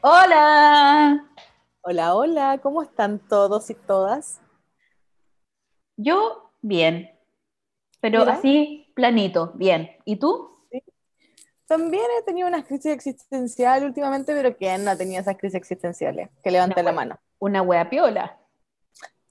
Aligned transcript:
Hola. 0.00 1.24
Hola, 1.80 2.14
hola, 2.14 2.58
¿cómo 2.62 2.82
están 2.82 3.18
todos 3.18 3.68
y 3.68 3.74
todas? 3.74 4.40
Yo 5.96 6.52
bien, 6.62 7.10
pero 8.00 8.20
Mira. 8.20 8.34
así 8.34 8.92
planito, 8.94 9.50
bien. 9.56 9.90
¿Y 10.04 10.16
tú? 10.16 10.56
También 11.66 12.04
he 12.16 12.22
tenido 12.22 12.46
una 12.46 12.64
crisis 12.64 12.92
existencial 12.92 13.84
últimamente, 13.84 14.32
pero 14.34 14.56
¿quién 14.56 14.84
no 14.84 14.92
ha 14.92 14.96
tenido 14.96 15.20
esas 15.20 15.36
crisis 15.36 15.56
existenciales? 15.56 16.30
Que 16.44 16.52
levante 16.52 16.80
la 16.82 16.92
mano. 16.92 17.18
Una 17.40 17.62
wea 17.62 17.90
piola. 17.90 18.38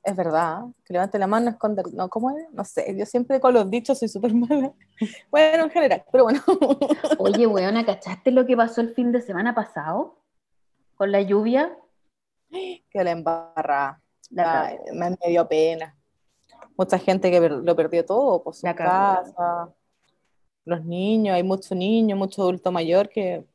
Es 0.03 0.17
verdad, 0.17 0.63
que 0.83 0.91
levante 0.93 1.17
la 1.17 1.27
mano, 1.27 1.49
esconde, 1.49 1.83
no, 1.93 2.09
¿cómo 2.09 2.31
es? 2.31 2.45
No 2.51 2.65
sé, 2.65 2.93
yo 2.97 3.05
siempre 3.05 3.39
con 3.39 3.53
los 3.53 3.69
dichos 3.69 3.99
soy 3.99 4.09
súper 4.09 4.33
mala. 4.33 4.73
Bueno, 5.31 5.63
en 5.63 5.69
general, 5.69 6.03
pero 6.11 6.25
bueno. 6.25 6.41
Oye, 7.19 7.47
weona, 7.47 7.85
¿cachaste 7.85 8.31
lo 8.31 8.45
que 8.45 8.57
pasó 8.57 8.81
el 8.81 8.93
fin 8.93 9.13
de 9.13 9.21
semana 9.21 9.55
pasado? 9.55 10.26
Con 10.97 11.11
la 11.11 11.21
lluvia. 11.21 11.77
Que 12.49 13.03
la 13.03 13.11
embarra. 13.11 14.01
La 14.29 14.65
Ay, 14.65 14.77
me, 14.93 15.11
me 15.11 15.29
dio 15.29 15.47
pena. 15.47 15.95
Mucha 16.77 16.97
gente 16.99 17.31
que 17.31 17.39
lo 17.49 17.75
perdió 17.75 18.03
todo, 18.05 18.43
pues 18.43 18.57
su 18.57 18.65
La 18.65 18.75
casa, 18.75 19.69
los 20.65 20.83
niños, 20.83 21.35
hay 21.35 21.43
mucho 21.43 21.73
niño, 21.73 22.15
mucho 22.15 22.41
adulto 22.41 22.71
mayor 22.71 23.09
que, 23.09 23.45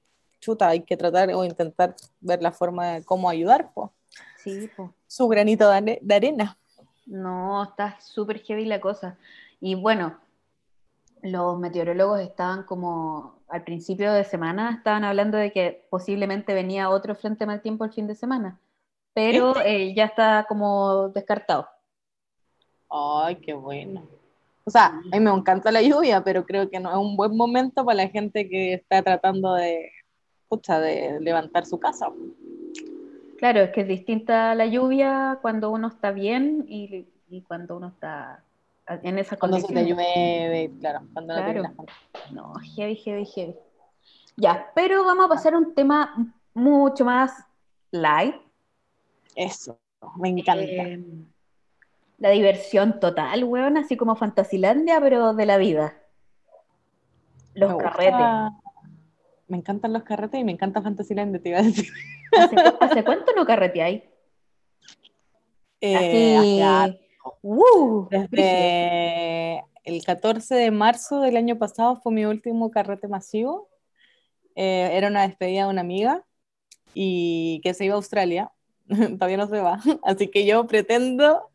chuta, 0.40 0.68
hay 0.68 0.80
que 0.80 0.96
tratar 0.96 1.30
o 1.30 1.44
intentar 1.44 1.94
ver 2.20 2.42
la 2.42 2.52
forma 2.52 2.94
de 2.94 3.04
cómo 3.04 3.28
ayudar, 3.28 3.70
pues. 3.74 3.90
Sí, 4.38 4.68
pues. 4.74 4.90
Su 5.06 5.28
granito 5.28 5.68
de, 5.70 5.98
de 6.00 6.14
arena. 6.14 6.58
No, 7.06 7.64
está 7.64 8.00
súper 8.00 8.40
heavy 8.40 8.64
la 8.64 8.80
cosa. 8.80 9.18
Y 9.60 9.74
bueno, 9.74 10.18
los 11.22 11.58
meteorólogos 11.58 12.20
estaban 12.20 12.64
como 12.64 13.41
al 13.52 13.64
principio 13.64 14.12
de 14.14 14.24
semana, 14.24 14.76
estaban 14.78 15.04
hablando 15.04 15.36
de 15.36 15.52
que 15.52 15.86
posiblemente 15.90 16.54
venía 16.54 16.88
otro 16.88 17.14
frente 17.14 17.44
mal 17.44 17.60
tiempo 17.60 17.84
el 17.84 17.92
fin 17.92 18.06
de 18.06 18.14
semana, 18.14 18.58
pero 19.12 19.54
eh, 19.62 19.92
ya 19.94 20.06
está 20.06 20.46
como 20.48 21.10
descartado. 21.10 21.68
Ay, 22.88 23.36
qué 23.36 23.52
bueno. 23.52 24.02
O 24.64 24.70
sea, 24.70 24.86
a 24.86 25.16
mí 25.16 25.20
me 25.20 25.30
encanta 25.30 25.70
la 25.70 25.82
lluvia, 25.82 26.24
pero 26.24 26.46
creo 26.46 26.70
que 26.70 26.80
no 26.80 26.90
es 26.90 26.96
un 26.96 27.14
buen 27.14 27.36
momento 27.36 27.84
para 27.84 27.96
la 27.96 28.08
gente 28.08 28.48
que 28.48 28.74
está 28.74 29.02
tratando 29.02 29.54
de, 29.54 29.90
pucha, 30.48 30.80
de 30.80 31.20
levantar 31.20 31.66
su 31.66 31.78
casa. 31.78 32.06
Claro, 33.36 33.60
es 33.60 33.70
que 33.70 33.82
es 33.82 33.88
distinta 33.88 34.54
la 34.54 34.66
lluvia 34.66 35.40
cuando 35.42 35.70
uno 35.70 35.88
está 35.88 36.10
bien 36.10 36.64
y, 36.68 37.06
y 37.28 37.42
cuando 37.42 37.76
uno 37.76 37.88
está 37.88 38.44
en 38.88 39.18
esas 39.18 39.38
Cuando 39.38 39.58
se 39.58 39.72
te 39.72 39.84
llueve, 39.84 40.70
claro, 40.80 41.00
cuando 41.12 41.34
no 41.36 41.42
Claro. 41.44 41.62
las 41.62 41.72
No, 42.32 42.52
heavy, 42.76 42.96
heavy, 42.96 43.24
heavy. 43.26 43.54
Ya, 44.36 44.70
pero 44.74 45.04
vamos 45.04 45.26
a 45.26 45.28
pasar 45.28 45.54
a 45.54 45.58
un 45.58 45.74
tema 45.74 46.34
mucho 46.54 47.04
más 47.04 47.32
light. 47.90 48.34
Eso, 49.34 49.78
me 50.16 50.30
encanta. 50.30 50.62
Eh, 50.64 51.04
la 52.18 52.30
diversión 52.30 53.00
total, 53.00 53.44
weón, 53.44 53.76
así 53.76 53.96
como 53.96 54.14
Fantasilandia, 54.16 55.00
pero 55.00 55.34
de 55.34 55.46
la 55.46 55.56
vida. 55.58 55.98
Los 57.54 57.70
Me 57.70 57.74
gusta- 57.74 57.90
carretes. 57.90 58.58
Me 59.48 59.56
encantan 59.58 59.92
los 59.92 60.02
carretes 60.04 60.40
y 60.40 60.44
me 60.44 60.52
encanta 60.52 60.80
Fantasyland, 60.80 61.42
te 61.42 61.48
iba 61.50 61.58
a 61.58 61.62
decir. 61.62 61.88
¿Hace, 62.38 62.56
hace 62.80 63.04
cuánto 63.04 63.32
no 63.34 63.44
carreteáis? 63.46 64.02
Eh, 65.84 66.36
Así. 66.38 66.60
hace. 66.62 67.01
Uh. 67.42 68.08
Desde 68.10 69.64
el 69.84 70.04
14 70.04 70.54
de 70.54 70.70
marzo 70.70 71.20
del 71.20 71.36
año 71.36 71.58
pasado 71.58 71.96
fue 71.96 72.12
mi 72.12 72.24
último 72.24 72.70
carrete 72.70 73.08
masivo. 73.08 73.68
Eh, 74.54 74.90
era 74.92 75.08
una 75.08 75.26
despedida 75.26 75.64
de 75.64 75.70
una 75.70 75.80
amiga 75.80 76.24
y 76.94 77.60
que 77.62 77.74
se 77.74 77.84
iba 77.84 77.94
a 77.94 77.96
Australia. 77.96 78.52
Todavía 78.86 79.36
no 79.36 79.48
se 79.48 79.60
va. 79.60 79.80
Así 80.04 80.28
que 80.28 80.46
yo 80.46 80.66
pretendo 80.66 81.50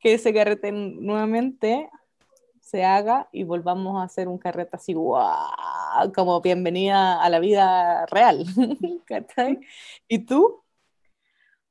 que 0.00 0.14
ese 0.14 0.32
carrete 0.32 0.72
nuevamente 0.72 1.90
se 2.60 2.84
haga 2.84 3.28
y 3.30 3.44
volvamos 3.44 4.00
a 4.00 4.04
hacer 4.04 4.26
un 4.26 4.38
carrete 4.38 4.76
así, 4.76 4.92
¡guau! 4.92 6.12
como 6.12 6.40
bienvenida 6.40 7.22
a 7.22 7.30
la 7.30 7.38
vida 7.38 8.06
real. 8.06 8.44
¿Cachai? 9.06 9.60
¿Y 10.08 10.18
tú? 10.20 10.64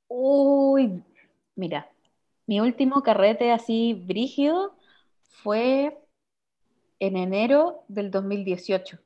Uy, 0.07 1.03
mira, 1.55 1.89
mi 2.47 2.59
último 2.59 3.03
carrete 3.03 3.51
así 3.51 3.93
brígido 3.93 4.75
fue 5.43 5.97
en 6.99 7.15
enero 7.15 7.85
del 7.87 8.11
2018. 8.11 8.99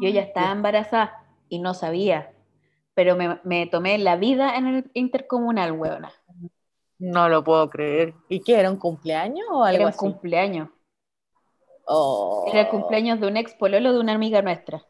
Yo 0.00 0.08
ya 0.08 0.22
estaba 0.22 0.50
embarazada 0.50 1.24
y 1.48 1.60
no 1.60 1.74
sabía, 1.74 2.32
pero 2.94 3.16
me, 3.16 3.40
me 3.44 3.66
tomé 3.68 3.98
la 3.98 4.16
vida 4.16 4.56
en 4.56 4.66
el 4.66 4.90
intercomunal, 4.94 5.72
weona. 5.72 6.12
No 7.00 7.28
lo 7.28 7.42
puedo 7.42 7.68
creer. 7.68 8.14
¿Y 8.28 8.42
qué? 8.44 8.60
¿Era 8.60 8.70
un 8.70 8.76
cumpleaños 8.78 9.46
o 9.50 9.64
algo 9.64 9.84
Era 9.84 9.88
un 9.88 9.92
así? 9.92 10.14
cumpleaños. 10.14 10.68
Oh. 11.88 12.44
Era 12.44 12.60
el 12.60 12.68
cumpleaños 12.68 13.18
de 13.18 13.28
un 13.28 13.38
ex 13.38 13.54
pololo 13.54 13.94
de 13.94 14.00
una 14.00 14.12
amiga 14.12 14.42
nuestra. 14.42 14.84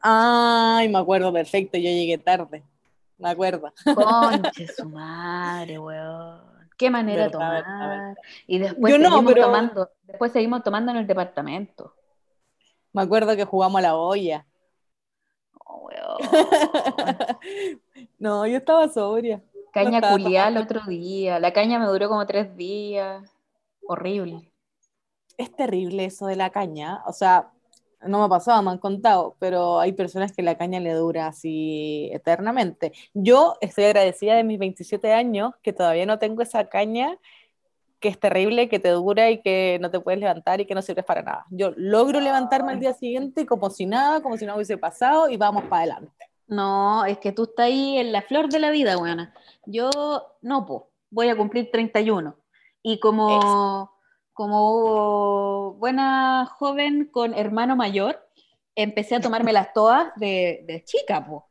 Ay, 0.00 0.88
me 0.88 0.98
acuerdo 0.98 1.32
perfecto, 1.32 1.76
yo 1.78 1.84
llegué 1.90 2.18
tarde. 2.18 2.62
Me 3.18 3.30
acuerdo. 3.30 3.72
Conche 3.94 4.68
su 4.68 4.88
madre, 4.88 5.78
weón. 5.78 6.40
Qué 6.76 6.90
manera 6.90 7.24
de 7.24 7.30
tomar. 7.30 7.64
verdad, 7.64 8.14
Y 8.46 8.58
después 8.58 8.92
Yo 8.92 8.98
no, 8.98 9.08
seguimos 9.10 9.32
pero- 9.32 9.46
tomando, 9.46 9.90
después 10.04 10.32
seguimos 10.32 10.62
tomando 10.62 10.92
en 10.92 10.98
el 10.98 11.06
departamento. 11.06 11.94
Me 12.92 13.02
acuerdo 13.02 13.34
que 13.36 13.44
jugamos 13.44 13.78
a 13.80 13.82
la 13.82 13.96
olla. 13.96 14.46
Oh, 15.64 15.88
weón. 15.88 16.18
no, 18.18 18.46
yo 18.46 18.56
estaba 18.58 18.88
sobria. 18.88 19.42
Caña 19.72 19.98
estaba 19.98 20.12
culiada 20.12 20.48
el 20.48 20.56
otro 20.58 20.80
día. 20.86 21.38
La 21.40 21.52
caña 21.52 21.78
me 21.78 21.86
duró 21.86 22.08
como 22.08 22.24
tres 22.26 22.56
días. 22.56 23.28
Horrible. 23.86 24.50
Es 25.36 25.54
terrible 25.54 26.04
eso 26.06 26.26
de 26.26 26.36
la 26.36 26.50
caña. 26.50 27.02
O 27.06 27.12
sea, 27.12 27.50
no 28.06 28.18
me 28.18 28.24
ha 28.24 28.28
pasado, 28.28 28.62
me 28.62 28.70
han 28.70 28.78
contado, 28.78 29.36
pero 29.38 29.80
hay 29.80 29.92
personas 29.92 30.32
que 30.32 30.42
la 30.42 30.56
caña 30.56 30.80
le 30.80 30.92
dura 30.92 31.26
así 31.26 32.10
eternamente. 32.12 32.92
Yo 33.14 33.56
estoy 33.60 33.84
agradecida 33.84 34.34
de 34.36 34.44
mis 34.44 34.58
27 34.58 35.12
años 35.12 35.54
que 35.62 35.72
todavía 35.72 36.06
no 36.06 36.18
tengo 36.18 36.42
esa 36.42 36.68
caña 36.68 37.18
que 38.00 38.08
es 38.08 38.18
terrible, 38.18 38.68
que 38.68 38.78
te 38.78 38.90
dura 38.90 39.30
y 39.30 39.42
que 39.42 39.78
no 39.80 39.90
te 39.90 40.00
puedes 40.00 40.20
levantar 40.20 40.60
y 40.60 40.66
que 40.66 40.74
no 40.74 40.82
sirves 40.82 41.04
para 41.04 41.22
nada. 41.22 41.46
Yo 41.50 41.72
logro 41.76 42.20
levantarme 42.20 42.72
al 42.72 42.80
día 42.80 42.92
siguiente 42.94 43.44
como 43.44 43.70
si 43.70 43.86
nada, 43.86 44.20
como 44.22 44.36
si 44.36 44.46
no 44.46 44.54
hubiese 44.54 44.78
pasado 44.78 45.28
y 45.28 45.36
vamos 45.36 45.64
para 45.64 45.82
adelante. 45.82 46.26
No, 46.46 47.04
es 47.04 47.18
que 47.18 47.32
tú 47.32 47.44
estás 47.44 47.66
ahí 47.66 47.98
en 47.98 48.12
la 48.12 48.22
flor 48.22 48.48
de 48.48 48.58
la 48.58 48.70
vida, 48.70 48.96
weona. 48.96 49.34
Yo 49.66 49.90
no, 50.40 50.64
po. 50.64 50.90
Voy 51.10 51.28
a 51.28 51.36
cumplir 51.36 51.70
31. 51.70 52.36
Y 52.82 53.00
como, 53.00 53.90
como 54.38 55.72
buena 55.74 56.46
joven 56.46 57.06
con 57.06 57.34
hermano 57.34 57.74
mayor, 57.74 58.24
empecé 58.76 59.16
a 59.16 59.20
tomármelas 59.20 59.72
todas 59.72 60.12
de, 60.14 60.62
de 60.64 60.84
chica, 60.84 61.26
po. 61.26 61.48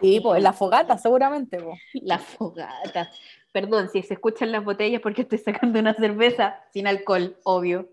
Sí, 0.00 0.18
pues 0.20 0.42
la 0.42 0.54
fogata 0.54 0.96
seguramente. 0.96 1.58
po. 1.60 1.74
La 1.92 2.18
fogata. 2.18 3.10
Perdón, 3.52 3.90
si 3.90 4.02
se 4.02 4.14
escuchan 4.14 4.50
las 4.50 4.64
botellas 4.64 5.02
porque 5.02 5.22
estoy 5.22 5.36
sacando 5.38 5.78
una 5.78 5.92
cerveza 5.92 6.58
sin 6.72 6.86
alcohol, 6.86 7.36
obvio. 7.44 7.90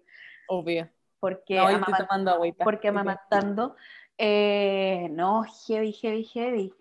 Obvio. 0.48 0.90
Porque, 1.20 1.56
No, 1.58 1.70
yo 1.70 1.78
estoy 1.78 1.94
amamant- 1.94 2.08
tomando 2.08 2.32
agüita. 2.32 2.64
porque 2.64 2.88
amamantando. 2.88 3.76
Eh, 4.18 5.10
no, 5.12 5.44
heavy, 5.68 5.92
heavy, 5.92 6.24
heavy. 6.24 6.74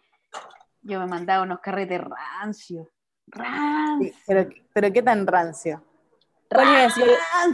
Yo 0.83 1.01
me 1.01 1.07
mandaba 1.07 1.43
unos 1.43 1.59
carretes. 1.59 2.01
Rancio. 2.01 2.89
Sí, 4.01 4.13
pero, 4.29 4.49
pero 4.73 4.93
qué 4.93 5.03
tan 5.03 5.27
rancio. 5.27 5.83
¿Cuál 6.55 6.77
es, 6.77 6.95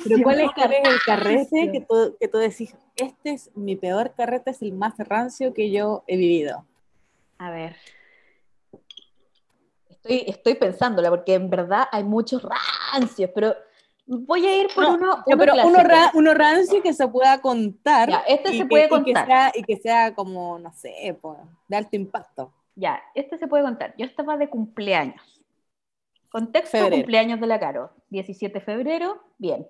pero 0.04 0.22
cuál 0.22 0.40
es, 0.40 0.50
cuál 0.52 0.72
es 0.72 0.88
el 0.88 0.98
carrete 1.06 1.72
que 1.72 1.80
tú, 1.80 2.16
que 2.20 2.28
tú 2.28 2.38
decís, 2.38 2.74
este 2.96 3.30
es 3.32 3.50
mi 3.56 3.76
peor 3.76 4.12
carrete, 4.16 4.50
es 4.50 4.62
el 4.62 4.72
más 4.72 4.94
rancio 4.98 5.54
que 5.54 5.70
yo 5.70 6.04
he 6.06 6.16
vivido? 6.16 6.64
A 7.38 7.50
ver. 7.50 7.76
Estoy, 9.88 10.24
estoy 10.26 10.54
pensándola 10.54 11.10
porque 11.10 11.34
en 11.34 11.50
verdad 11.50 11.84
hay 11.92 12.04
muchos 12.04 12.42
rancios, 12.92 13.30
pero 13.34 13.54
voy 14.06 14.46
a 14.46 14.60
ir 14.62 14.68
por 14.74 14.84
No, 14.84 14.94
uno, 14.94 15.12
uno 15.26 15.38
pero 15.38 15.52
uno, 15.54 15.62
clásico. 15.72 15.82
ra- 15.82 16.10
uno 16.14 16.34
rancio 16.34 16.82
que 16.82 16.92
se 16.92 17.06
pueda 17.08 17.40
contar. 17.40 18.08
Ya, 18.08 18.18
este 18.26 18.52
se 18.52 18.58
que- 18.58 18.66
puede 18.66 18.84
y 18.84 18.88
que 18.88 18.90
contar. 18.90 19.26
sea- 19.26 19.52
Y 19.54 19.62
que 19.64 19.76
sea 19.76 20.14
como, 20.14 20.58
no 20.58 20.72
sé, 20.72 21.16
po, 21.20 21.36
de 21.68 21.76
alto 21.76 21.96
impacto. 21.96 22.52
Ya, 22.76 23.02
este 23.14 23.36
se 23.36 23.46
puede 23.46 23.62
contar. 23.62 23.94
Yo 23.98 24.06
estaba 24.06 24.36
de 24.36 24.48
cumpleaños. 24.48 25.39
Contexto, 26.30 26.78
Febrero. 26.78 26.96
cumpleaños 26.96 27.40
de 27.40 27.46
la 27.46 27.60
Caro. 27.60 27.90
17 28.10 28.58
de 28.58 28.64
febrero, 28.64 29.22
bien. 29.38 29.68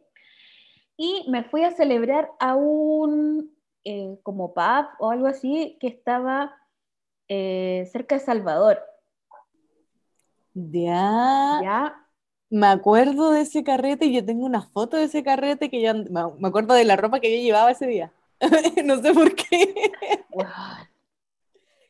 Y 0.96 1.24
me 1.30 1.44
fui 1.44 1.64
a 1.64 1.70
celebrar 1.70 2.30
a 2.38 2.54
un 2.54 3.50
eh, 3.84 4.18
como 4.22 4.52
pub 4.52 4.86
o 4.98 5.10
algo 5.10 5.26
así 5.26 5.78
que 5.80 5.86
estaba 5.88 6.54
eh, 7.28 7.88
cerca 7.90 8.16
de 8.16 8.20
Salvador. 8.20 8.80
Ya, 10.52 11.60
¿Ya? 11.62 12.06
me 12.50 12.66
acuerdo 12.66 13.30
de 13.30 13.42
ese 13.42 13.62
carrete 13.62 14.06
y 14.06 14.12
yo 14.12 14.24
tengo 14.24 14.44
una 14.44 14.62
foto 14.62 14.96
de 14.96 15.04
ese 15.04 15.22
carrete 15.22 15.70
que 15.70 15.80
yo, 15.80 15.94
me 15.94 16.48
acuerdo 16.48 16.74
de 16.74 16.84
la 16.84 16.96
ropa 16.96 17.20
que 17.20 17.34
yo 17.34 17.42
llevaba 17.42 17.70
ese 17.70 17.86
día. 17.86 18.12
no 18.84 19.00
sé 19.00 19.14
por 19.14 19.34
qué. 19.34 19.92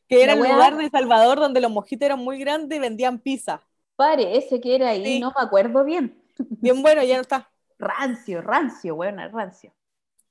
Que 0.06 0.23
era 0.23 0.34
el 0.34 0.40
lugar 0.40 0.76
de 0.76 0.90
Salvador 0.90 1.40
donde 1.40 1.61
los 1.61 1.70
mojitos 1.70 2.06
eran 2.06 2.19
muy 2.19 2.38
grandes 2.38 2.76
y 2.76 2.81
vendían 2.81 3.19
pizza. 3.19 3.62
Pare, 4.00 4.38
ese 4.38 4.62
que 4.62 4.76
era 4.76 4.88
ahí, 4.88 5.05
Sí. 5.05 5.20
no 5.20 5.29
me 5.37 5.43
acuerdo 5.44 5.85
bien. 5.85 6.19
Bien 6.38 6.81
bueno, 6.82 7.02
ya 7.02 7.17
no 7.17 7.20
está. 7.20 7.50
Rancio, 7.79 8.41
rancio, 8.41 8.94
weón, 8.94 9.19
rancio. 9.31 9.75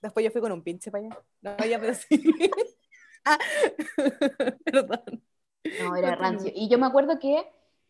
Después 0.01 0.23
yo 0.25 0.31
fui 0.31 0.41
con 0.41 0.51
un 0.51 0.63
pinche 0.63 0.89
para 0.89 1.05
allá. 1.05 1.19
No, 1.41 1.65
ya, 1.65 1.79
pero 1.79 1.93
sí. 1.93 2.07
Ah, 3.25 3.37
Perdón. 4.65 5.21
No, 5.81 5.95
era 5.95 6.15
rancio. 6.15 6.51
Y 6.55 6.67
yo 6.67 6.79
me 6.79 6.87
acuerdo 6.87 7.19
que 7.19 7.45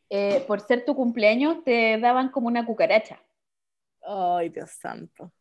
eh, 0.09 0.43
por 0.47 0.59
ser 0.59 0.83
tu 0.83 0.95
cumpleaños 0.95 1.63
te 1.63 1.97
daban 1.97 2.27
como 2.29 2.47
una 2.47 2.65
cucaracha. 2.65 3.21
Ay, 4.01 4.49
Dios 4.49 4.71
santo. 4.71 5.31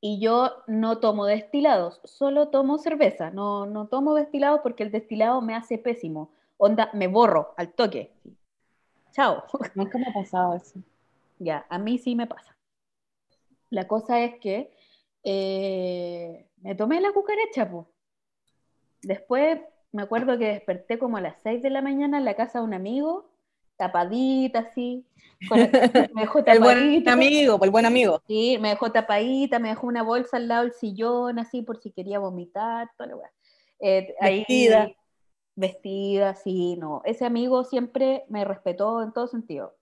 Y 0.00 0.18
yo 0.18 0.50
no 0.66 0.98
tomo 0.98 1.26
destilados, 1.26 2.00
solo 2.02 2.48
tomo 2.48 2.78
cerveza. 2.78 3.30
No, 3.30 3.66
no 3.66 3.86
tomo 3.86 4.14
destilados 4.14 4.60
porque 4.60 4.82
el 4.82 4.90
destilado 4.90 5.40
me 5.40 5.54
hace 5.54 5.78
pésimo. 5.78 6.32
Onda, 6.56 6.90
me 6.94 7.06
borro 7.06 7.54
al 7.56 7.72
toque. 7.74 8.12
Chao. 9.14 9.44
Nunca 9.74 9.96
me 9.98 10.06
ha 10.08 10.12
pasado 10.12 10.54
eso. 10.56 10.78
Ya, 11.38 11.64
a 11.68 11.78
mí 11.78 11.98
sí 11.98 12.14
me 12.14 12.26
pasa. 12.26 12.56
La 13.70 13.86
cosa 13.88 14.20
es 14.20 14.38
que 14.40 14.72
eh, 15.22 16.46
me 16.62 16.74
tomé 16.74 17.00
la 17.00 17.12
cucaracha, 17.12 17.70
po. 17.70 17.88
Después 19.02 19.60
me 19.92 20.02
acuerdo 20.02 20.38
que 20.38 20.46
desperté 20.46 20.98
como 20.98 21.16
a 21.16 21.20
las 21.20 21.36
6 21.42 21.62
de 21.62 21.70
la 21.70 21.82
mañana 21.82 22.18
en 22.18 22.24
la 22.24 22.34
casa 22.34 22.58
de 22.58 22.64
un 22.64 22.74
amigo, 22.74 23.30
tapadita 23.76 24.60
así. 24.60 25.06
con- 25.48 25.58
me 26.14 26.22
dejó 26.22 26.38
El 26.40 26.58
buen 26.60 26.76
tapadita. 26.78 27.12
amigo, 27.12 27.58
pues, 27.58 27.68
el 27.68 27.72
buen 27.72 27.86
amigo. 27.86 28.22
Sí, 28.26 28.58
me 28.60 28.70
dejó 28.70 28.90
tapadita, 28.92 29.58
me 29.58 29.68
dejó 29.68 29.86
una 29.86 30.02
bolsa 30.02 30.36
al 30.38 30.48
lado 30.48 30.62
del 30.62 30.72
sillón, 30.72 31.38
así 31.38 31.62
por 31.62 31.80
si 31.80 31.90
quería 31.92 32.18
vomitar, 32.18 32.90
toda 32.96 33.10
la. 33.10 33.30
Eh, 33.80 34.14
ahí- 34.20 34.96
Vestida. 35.56 36.32
vestida, 36.32 36.34
sí, 36.34 36.76
no. 36.76 37.02
Ese 37.04 37.24
amigo 37.24 37.64
siempre 37.64 38.24
me 38.28 38.44
respetó 38.44 39.02
en 39.02 39.12
todo 39.12 39.26
sentido. 39.26 39.76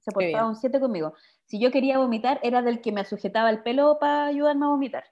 Se 0.00 0.12
portaba 0.12 0.48
un 0.48 0.56
7 0.56 0.80
conmigo. 0.80 1.14
Si 1.46 1.58
yo 1.58 1.70
quería 1.70 1.98
vomitar, 1.98 2.38
era 2.42 2.62
del 2.62 2.80
que 2.80 2.92
me 2.92 3.04
sujetaba 3.04 3.50
el 3.50 3.62
pelo 3.62 3.98
para 3.98 4.26
ayudarme 4.26 4.66
a 4.66 4.68
vomitar. 4.68 5.04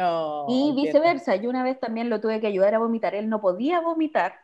Oh, 0.00 0.46
y 0.48 0.72
viceversa, 0.74 1.36
yo 1.36 1.50
una 1.50 1.62
vez 1.62 1.78
también 1.78 2.08
lo 2.08 2.20
tuve 2.20 2.40
que 2.40 2.46
ayudar 2.46 2.74
a 2.74 2.78
vomitar. 2.78 3.14
Él 3.14 3.28
no 3.28 3.40
podía 3.40 3.80
vomitar. 3.80 4.34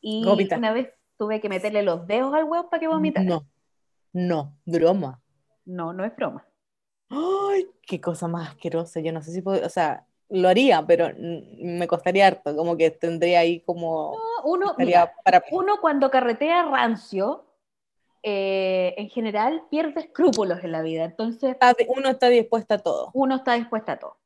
Y 0.00 0.24
Vomita. 0.24 0.56
una 0.56 0.72
vez 0.72 0.88
tuve 1.18 1.40
que 1.40 1.48
meterle 1.48 1.82
los 1.82 2.06
dedos 2.06 2.32
al 2.32 2.44
huevo 2.44 2.70
para 2.70 2.80
que 2.80 2.88
vomitara. 2.88 3.26
No, 3.26 3.46
no, 4.12 4.56
broma. 4.64 5.20
no, 5.66 5.92
no 5.92 6.04
es 6.04 6.16
broma. 6.16 6.46
Ay, 7.10 7.68
qué 7.82 8.00
cosa 8.00 8.28
más 8.28 8.48
asquerosa. 8.50 9.00
Yo 9.00 9.12
no 9.12 9.20
sé 9.22 9.32
si 9.32 9.42
puedo, 9.42 9.66
o 9.66 9.68
sea, 9.68 10.06
lo 10.30 10.48
haría, 10.48 10.84
pero 10.86 11.08
me 11.16 11.86
costaría 11.86 12.26
harto, 12.26 12.54
como 12.54 12.76
que 12.76 12.90
tendría 12.90 13.40
ahí 13.40 13.60
como 13.60 14.16
No, 14.16 14.50
Uno, 14.50 14.74
mira, 14.78 15.12
para 15.24 15.42
uno 15.50 15.80
cuando 15.80 16.10
carretea 16.10 16.64
rancio, 16.64 17.44
eh, 18.22 18.94
en 18.98 19.08
general 19.08 19.62
pierde 19.70 20.00
escrúpulos 20.00 20.62
en 20.64 20.72
la 20.72 20.82
vida. 20.82 21.04
Entonces, 21.04 21.56
uno 21.88 22.10
está 22.10 22.28
dispuesto 22.28 22.74
a 22.74 22.78
todo. 22.78 23.10
uno 23.14 23.36
está 23.36 23.54
dispuesto 23.54 23.92
a 23.92 23.96
todo. 23.96 24.16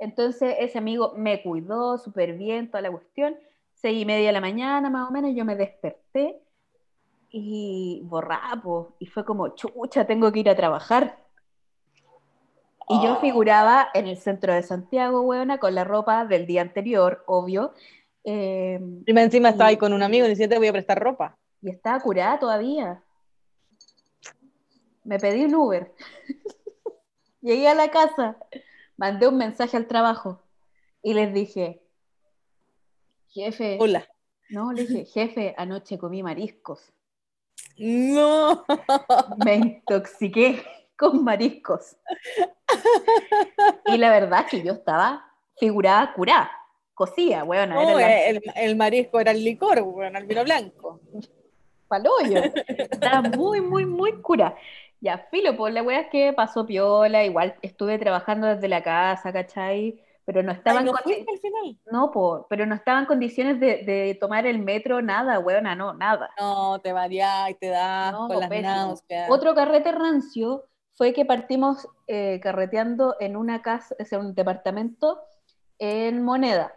Entonces, 0.00 0.56
ese 0.58 0.78
amigo 0.78 1.12
me 1.16 1.42
cuidó 1.42 1.98
súper 1.98 2.34
bien, 2.34 2.70
toda 2.70 2.82
la 2.82 2.90
cuestión. 2.90 3.36
Seis 3.74 4.02
y 4.02 4.06
media 4.06 4.28
de 4.28 4.32
la 4.32 4.40
mañana, 4.40 4.88
más 4.88 5.08
o 5.08 5.12
menos, 5.12 5.34
yo 5.34 5.44
me 5.44 5.56
desperté 5.56 6.40
y 7.30 8.00
borrapo. 8.04 8.94
Y 8.98 9.06
fue 9.06 9.24
como, 9.24 9.48
chucha, 9.54 10.06
tengo 10.06 10.32
que 10.32 10.40
ir 10.40 10.48
a 10.48 10.56
trabajar. 10.56 11.23
Y 12.88 13.02
yo 13.02 13.14
Oh. 13.14 13.20
figuraba 13.20 13.88
en 13.94 14.06
el 14.06 14.16
centro 14.18 14.52
de 14.52 14.62
Santiago, 14.62 15.22
weona, 15.22 15.58
con 15.58 15.74
la 15.74 15.84
ropa 15.84 16.24
del 16.26 16.46
día 16.46 16.62
anterior, 16.62 17.22
obvio. 17.26 17.72
eh, 18.24 18.80
Y 19.06 19.18
encima 19.18 19.50
estaba 19.50 19.68
ahí 19.68 19.76
con 19.76 19.92
un 19.92 20.02
amigo, 20.02 20.26
ni 20.26 20.32
siquiera 20.34 20.50
te 20.54 20.58
voy 20.58 20.68
a 20.68 20.72
prestar 20.72 20.98
ropa. 20.98 21.36
y 21.62 21.70
estaba 21.70 21.98
curada 22.00 22.38
todavía. 22.38 23.02
Me 25.04 25.18
pedí 25.18 25.44
un 25.44 25.54
Uber. 25.54 25.92
Llegué 27.42 27.68
a 27.68 27.74
la 27.74 27.90
casa, 27.90 28.36
mandé 28.96 29.28
un 29.28 29.36
mensaje 29.36 29.76
al 29.76 29.86
trabajo 29.86 30.40
y 31.02 31.12
les 31.14 31.32
dije, 31.34 31.82
jefe, 33.28 33.76
Hola. 33.80 34.06
no, 34.50 34.72
le 34.72 34.86
dije, 34.86 35.04
jefe, 35.12 35.54
anoche 35.58 35.98
comí 35.98 36.22
mariscos. 36.22 36.92
No. 37.78 38.64
Me 39.44 39.56
intoxiqué 39.56 40.62
con 40.96 41.24
mariscos. 41.24 41.96
Y 43.86 43.98
la 43.98 44.10
verdad 44.10 44.40
es 44.40 44.46
que 44.50 44.62
yo 44.62 44.72
estaba 44.72 45.24
figurada 45.56 46.12
curada, 46.14 46.50
No, 47.66 47.98
era 47.98 48.08
la 48.08 48.24
el, 48.28 48.42
el 48.54 48.76
marisco 48.76 49.20
era 49.20 49.30
el 49.32 49.44
licor, 49.44 49.82
bueno, 49.82 50.18
el 50.18 50.26
vino 50.26 50.44
blanco. 50.44 51.00
palollo. 51.88 52.42
Estaba 52.90 53.22
muy, 53.22 53.60
muy, 53.60 53.86
muy 53.86 54.20
cura. 54.22 54.56
Ya, 55.00 55.18
filo, 55.30 55.56
pues 55.56 55.74
la 55.74 55.82
wea 55.82 56.00
es 56.00 56.08
que 56.10 56.32
pasó 56.32 56.66
piola, 56.66 57.24
igual 57.24 57.56
estuve 57.62 57.98
trabajando 57.98 58.46
desde 58.46 58.68
la 58.68 58.82
casa, 58.82 59.32
¿cachai? 59.32 60.00
Pero 60.24 60.42
no 60.42 60.52
estaba 60.52 60.78
Ay, 60.80 60.86
en 60.86 60.92
¿no 60.92 60.96
fuiste 60.96 61.30
al 61.30 61.38
final? 61.38 61.78
No, 61.92 62.10
po, 62.10 62.46
pero 62.48 62.64
no 62.64 62.74
estaba 62.74 63.00
en 63.00 63.04
condiciones 63.06 63.60
de, 63.60 63.84
de 63.84 64.16
tomar 64.18 64.46
el 64.46 64.58
metro, 64.58 65.02
nada, 65.02 65.38
weona, 65.38 65.74
no, 65.74 65.92
nada. 65.92 66.30
No, 66.38 66.80
te 66.80 66.92
varía 66.92 67.50
y 67.50 67.54
te 67.54 67.68
das 67.68 68.12
No, 68.12 68.28
con 68.28 68.40
las 68.40 68.48
náuseas. 68.50 69.30
Otro 69.30 69.54
carrete 69.54 69.92
rancio 69.92 70.64
fue 70.94 71.12
que 71.12 71.24
partimos 71.24 71.88
eh, 72.06 72.40
carreteando 72.42 73.16
en 73.20 73.36
una 73.36 73.62
casa, 73.62 73.94
o 74.00 74.04
sea, 74.04 74.18
un 74.18 74.34
departamento 74.34 75.20
en 75.78 76.22
moneda. 76.22 76.72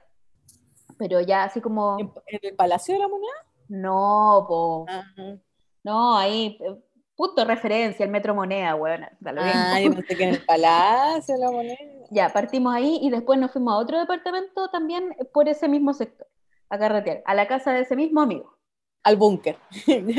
Pero 0.97 1.21
ya 1.21 1.43
así 1.43 1.61
como, 1.61 1.99
¿En, 1.99 2.11
en 2.27 2.39
el 2.41 2.55
Palacio 2.55 2.95
de 2.95 2.99
la 3.01 3.07
Moneda? 3.07 3.33
no, 3.69 4.45
po, 4.47 4.85
Ajá. 4.89 5.37
no, 5.83 6.17
ahí, 6.17 6.57
eh, 6.61 6.75
punto 7.15 7.41
de 7.41 7.45
referencia, 7.45 8.03
el 8.05 8.11
metro 8.11 8.33
moneda, 8.33 8.71
lo 8.71 8.83
mismo. 8.85 9.11
Ah, 9.53 9.79
yo 9.81 9.93
pensé 9.93 10.15
que 10.15 10.23
en 10.23 10.29
el 10.35 10.45
Palacio 10.45 11.35
de 11.35 11.41
la 11.41 11.51
Moneda. 11.51 11.77
Ya, 12.09 12.29
partimos 12.29 12.73
ahí 12.73 12.99
y 13.01 13.09
después 13.09 13.37
nos 13.39 13.51
fuimos 13.51 13.73
a 13.73 13.77
otro 13.77 13.99
departamento 13.99 14.69
también 14.69 15.15
por 15.33 15.47
ese 15.49 15.67
mismo 15.67 15.93
sector, 15.93 16.27
a 16.69 16.77
carretear, 16.79 17.21
a 17.25 17.35
la 17.35 17.47
casa 17.47 17.73
de 17.73 17.81
ese 17.81 17.95
mismo 17.95 18.21
amigo, 18.21 18.57
Al 19.03 19.17
búnker. 19.17 19.57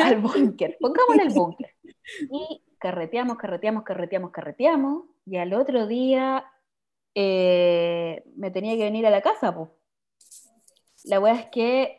al 0.05 0.21
búnker, 0.21 0.77
pongámosle 0.81 1.23
el 1.25 1.31
búnker. 1.35 1.75
Y 2.31 2.63
carreteamos, 2.79 3.37
carreteamos, 3.37 3.83
carreteamos, 3.85 4.31
carreteamos, 4.31 5.05
y 5.27 5.37
al 5.37 5.53
otro 5.55 5.87
día 5.87 6.45
eh, 7.15 8.25
me 8.37 8.51
tenía 8.51 8.77
que 8.77 8.85
venir 8.85 9.07
a 9.07 9.11
la 9.11 9.21
casa, 9.21 9.55
pues. 9.55 9.69
La 11.05 11.21
weá 11.21 11.35
es 11.35 11.47
que 11.47 11.99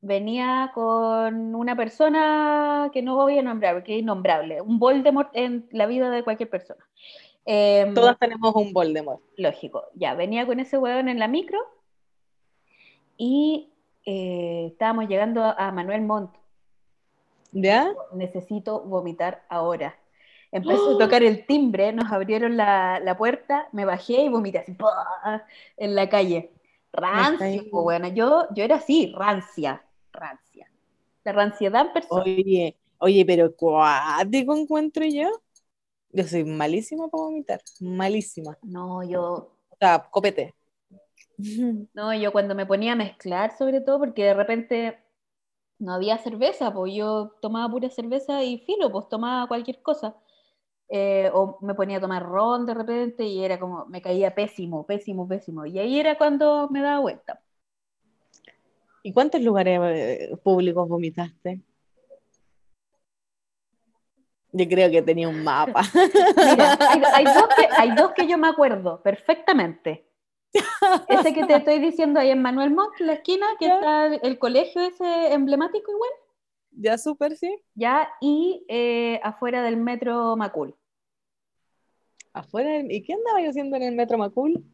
venía 0.00 0.70
con 0.74 1.54
una 1.54 1.76
persona 1.76 2.90
que 2.92 3.02
no 3.02 3.16
voy 3.16 3.38
a 3.38 3.42
nombrar, 3.42 3.74
porque 3.74 3.96
es 3.96 4.02
innombrable, 4.02 4.60
un 4.60 4.78
Voldemort 4.78 5.30
en 5.34 5.68
la 5.72 5.86
vida 5.86 6.10
de 6.10 6.24
cualquier 6.24 6.48
persona. 6.48 6.84
Em, 7.44 7.94
Todas 7.94 8.18
tenemos 8.18 8.54
un 8.54 8.72
Voldemort. 8.72 9.22
lógico. 9.36 9.84
Ya, 9.94 10.14
venía 10.14 10.46
con 10.46 10.60
ese 10.60 10.78
hueón 10.78 11.08
en 11.08 11.18
la 11.18 11.28
micro 11.28 11.58
y 13.16 13.72
eh, 14.06 14.68
estábamos 14.72 15.08
llegando 15.08 15.42
a, 15.42 15.52
a 15.52 15.72
Manuel 15.72 16.02
Montt. 16.02 16.34
¿Ya? 17.52 17.92
Necesito 18.12 18.80
vomitar 18.80 19.44
ahora. 19.48 19.99
Empezó 20.52 20.96
a 20.96 20.98
tocar 20.98 21.22
el 21.22 21.46
timbre, 21.46 21.92
nos 21.92 22.10
abrieron 22.10 22.56
la, 22.56 23.00
la 23.00 23.16
puerta, 23.16 23.68
me 23.72 23.84
bajé 23.84 24.24
y 24.24 24.28
vomité 24.28 24.58
así 24.58 24.72
¡pah! 24.72 25.44
en 25.76 25.94
la 25.94 26.08
calle. 26.08 26.50
Rancio, 26.92 27.62
bueno, 27.70 28.08
yo, 28.08 28.48
yo 28.54 28.64
era 28.64 28.76
así, 28.76 29.12
rancia, 29.16 29.82
rancia. 30.12 30.68
La 31.24 31.32
ranciedad 31.32 31.86
en 31.86 31.92
persona. 31.92 32.24
Oye, 32.24 32.76
oye, 32.98 33.24
pero 33.24 33.54
cuático 33.54 34.56
encuentro 34.56 35.04
yo. 35.04 35.30
Yo 36.12 36.24
soy 36.24 36.44
malísima 36.44 37.08
para 37.08 37.22
vomitar. 37.22 37.60
Malísima. 37.80 38.58
No, 38.62 39.04
yo, 39.04 39.52
O 39.70 39.76
sea, 39.78 40.08
copete. 40.10 40.54
No, 41.94 42.12
yo 42.14 42.32
cuando 42.32 42.54
me 42.54 42.66
ponía 42.66 42.92
a 42.92 42.96
mezclar, 42.96 43.56
sobre 43.56 43.80
todo, 43.80 43.98
porque 43.98 44.24
de 44.24 44.34
repente 44.34 44.98
no 45.78 45.94
había 45.94 46.18
cerveza, 46.18 46.72
pues 46.72 46.94
yo 46.94 47.32
tomaba 47.40 47.70
pura 47.70 47.88
cerveza 47.90 48.42
y 48.44 48.58
filo, 48.58 48.92
pues 48.92 49.08
tomaba 49.08 49.48
cualquier 49.48 49.80
cosa. 49.82 50.14
Eh, 50.90 51.30
o 51.34 51.58
me 51.62 51.74
ponía 51.74 51.98
a 51.98 52.00
tomar 52.00 52.24
ron 52.24 52.66
de 52.66 52.74
repente 52.74 53.24
y 53.24 53.44
era 53.44 53.58
como, 53.60 53.86
me 53.86 54.02
caía 54.02 54.34
pésimo, 54.34 54.86
pésimo, 54.86 55.28
pésimo. 55.28 55.66
Y 55.66 55.78
ahí 55.78 56.00
era 56.00 56.18
cuando 56.18 56.68
me 56.70 56.82
daba 56.82 57.00
vuelta. 57.00 57.40
¿Y 59.02 59.12
cuántos 59.12 59.40
lugares 59.42 59.80
eh, 59.82 60.36
públicos 60.42 60.88
vomitaste? 60.88 61.60
Yo 64.52 64.68
creo 64.68 64.90
que 64.90 65.02
tenía 65.02 65.28
un 65.28 65.42
mapa. 65.44 65.82
Mira, 66.40 66.76
hay, 66.86 67.02
hay 67.12 67.24
dos 67.28 67.48
que, 67.56 67.68
hay 67.76 67.92
dos 67.92 68.12
que 68.12 68.26
yo 68.26 68.36
me 68.38 68.48
acuerdo 68.48 69.02
perfectamente. 69.02 70.06
Ese 71.08 71.34
que 71.34 71.44
te 71.44 71.56
estoy 71.56 71.78
diciendo 71.78 72.20
ahí 72.20 72.30
en 72.30 72.42
Manuel 72.42 72.70
Montt, 72.72 72.98
la 73.00 73.14
esquina, 73.14 73.46
que 73.58 73.66
Ya. 73.66 73.74
está 73.76 74.06
el, 74.06 74.20
el 74.22 74.38
colegio 74.38 74.80
ese 74.82 75.32
emblemático 75.34 75.92
igual, 75.92 76.10
ya 76.72 76.98
súper, 76.98 77.36
sí. 77.36 77.48
ya, 77.74 78.08
y 78.20 78.64
eh, 78.68 79.20
afuera 79.22 79.62
del 79.62 79.76
metro 79.76 80.36
Macul. 80.36 80.76
Afuera. 82.32 82.70
del- 82.70 82.90
¿Y 82.92 83.02
qué 83.02 83.14
andaba 83.14 83.40
yo 83.40 83.50
haciendo 83.50 83.76
en 83.76 83.82
el 83.82 83.94
Metro 83.94 84.18
Macul? 84.18 84.64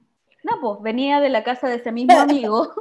No, 0.42 0.60
pues 0.60 0.82
venía 0.82 1.20
de 1.20 1.28
la 1.28 1.42
casa 1.44 1.68
de 1.68 1.76
ese 1.76 1.92
mismo 1.92 2.12
amigo. 2.18 2.72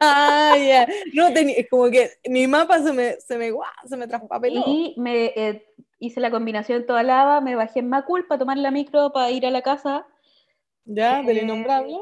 ah, 0.00 0.56
ya. 0.58 0.86
No, 1.14 1.32
tenía, 1.34 1.56
es 1.56 1.68
como 1.68 1.90
que 1.90 2.10
mi 2.28 2.46
mapa 2.46 2.80
se 2.80 2.92
me, 2.92 3.12
se 3.20 3.38
me, 3.38 3.52
se 3.86 3.96
me 3.96 4.06
traspapeló. 4.06 4.62
Y 4.66 4.94
me 4.98 5.26
eh, 5.36 5.66
hice 5.98 6.20
la 6.20 6.30
combinación 6.30 6.86
toda 6.86 7.02
lava, 7.02 7.40
me 7.40 7.54
bajé 7.56 7.80
en 7.80 7.88
Macul 7.88 8.26
para 8.26 8.38
tomar 8.38 8.58
la 8.58 8.70
micro 8.70 9.12
para 9.12 9.30
ir 9.30 9.46
a 9.46 9.50
la 9.50 9.62
casa. 9.62 10.06
¿Ya? 10.84 11.22
¿Del 11.22 11.38
eh, 11.38 11.42
innombrable? 11.42 11.98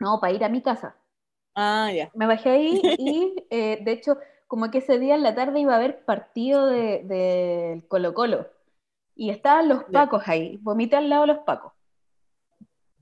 No, 0.00 0.20
para 0.20 0.32
ir 0.32 0.44
a 0.44 0.48
mi 0.48 0.60
casa. 0.60 0.96
Ah, 1.54 1.90
ya. 1.94 2.10
Me 2.14 2.26
bajé 2.26 2.50
ahí 2.50 2.82
y, 2.98 3.34
eh, 3.50 3.78
de 3.82 3.92
hecho, 3.92 4.18
como 4.48 4.70
que 4.70 4.78
ese 4.78 4.98
día 4.98 5.14
en 5.14 5.22
la 5.22 5.34
tarde 5.34 5.60
iba 5.60 5.72
a 5.72 5.76
haber 5.76 6.04
partido 6.04 6.66
del 6.66 7.06
de, 7.08 7.82
Colo 7.88 8.12
Colo. 8.14 8.48
Y 9.16 9.30
estaban 9.30 9.68
los 9.68 9.84
pacos 9.84 10.22
ahí. 10.26 10.58
Vomité 10.62 10.96
al 10.96 11.08
lado 11.08 11.22
de 11.22 11.28
los 11.28 11.38
pacos. 11.38 11.72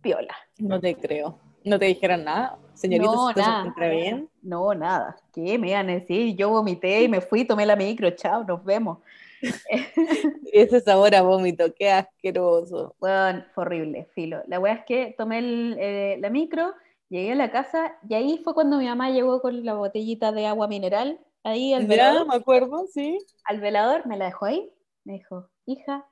Piola. 0.01 0.35
No 0.59 0.81
te 0.81 0.95
creo. 0.97 1.39
¿No 1.65 1.79
te 1.79 1.87
dijeron 1.87 2.25
nada? 2.25 2.59
Señorita, 2.75 3.13
no, 3.13 3.33
nada. 3.33 3.75
bien? 3.91 4.29
No, 4.43 4.75
nada. 4.75 5.17
¿Qué 5.33 5.59
me 5.59 5.71
iban 5.71 5.89
a 5.89 5.95
decir? 5.95 6.35
Yo 6.37 6.51
vomité 6.51 7.03
y 7.03 7.09
me 7.09 7.21
fui, 7.21 7.45
tomé 7.45 7.65
la 7.65 7.77
micro, 7.77 8.11
chao, 8.11 8.45
nos 8.45 8.65
vemos. 8.65 8.99
Ese 10.53 10.81
sabor 10.81 11.15
a 11.15 11.23
vómito, 11.23 11.73
qué 11.75 11.91
asqueroso. 11.91 12.95
Bueno, 12.99 13.45
fue 13.55 13.63
horrible, 13.63 14.09
filo. 14.15 14.43
La 14.47 14.59
weá 14.59 14.75
es 14.75 14.85
que 14.85 15.15
tomé 15.17 15.41
eh, 15.79 16.17
la 16.21 16.31
micro, 16.31 16.75
llegué 17.09 17.33
a 17.33 17.37
la 17.37 17.51
casa 17.51 17.97
y 18.09 18.15
ahí 18.15 18.41
fue 18.43 18.55
cuando 18.55 18.79
mi 18.79 18.87
mamá 18.87 19.11
llegó 19.11 19.41
con 19.41 19.65
la 19.65 19.75
botellita 19.75 20.33
de 20.33 20.47
agua 20.47 20.69
mineral. 20.69 21.21
Ahí 21.45 21.75
al 21.75 21.87
velador. 21.87 22.27
me 22.27 22.37
acuerdo, 22.37 22.87
sí. 22.93 23.19
Al 23.45 23.61
velador, 23.61 24.07
me 24.07 24.17
la 24.17 24.27
dejó 24.27 24.47
ahí. 24.47 24.73
Me 25.05 25.15
dijo, 25.15 25.51
hija, 25.67 26.07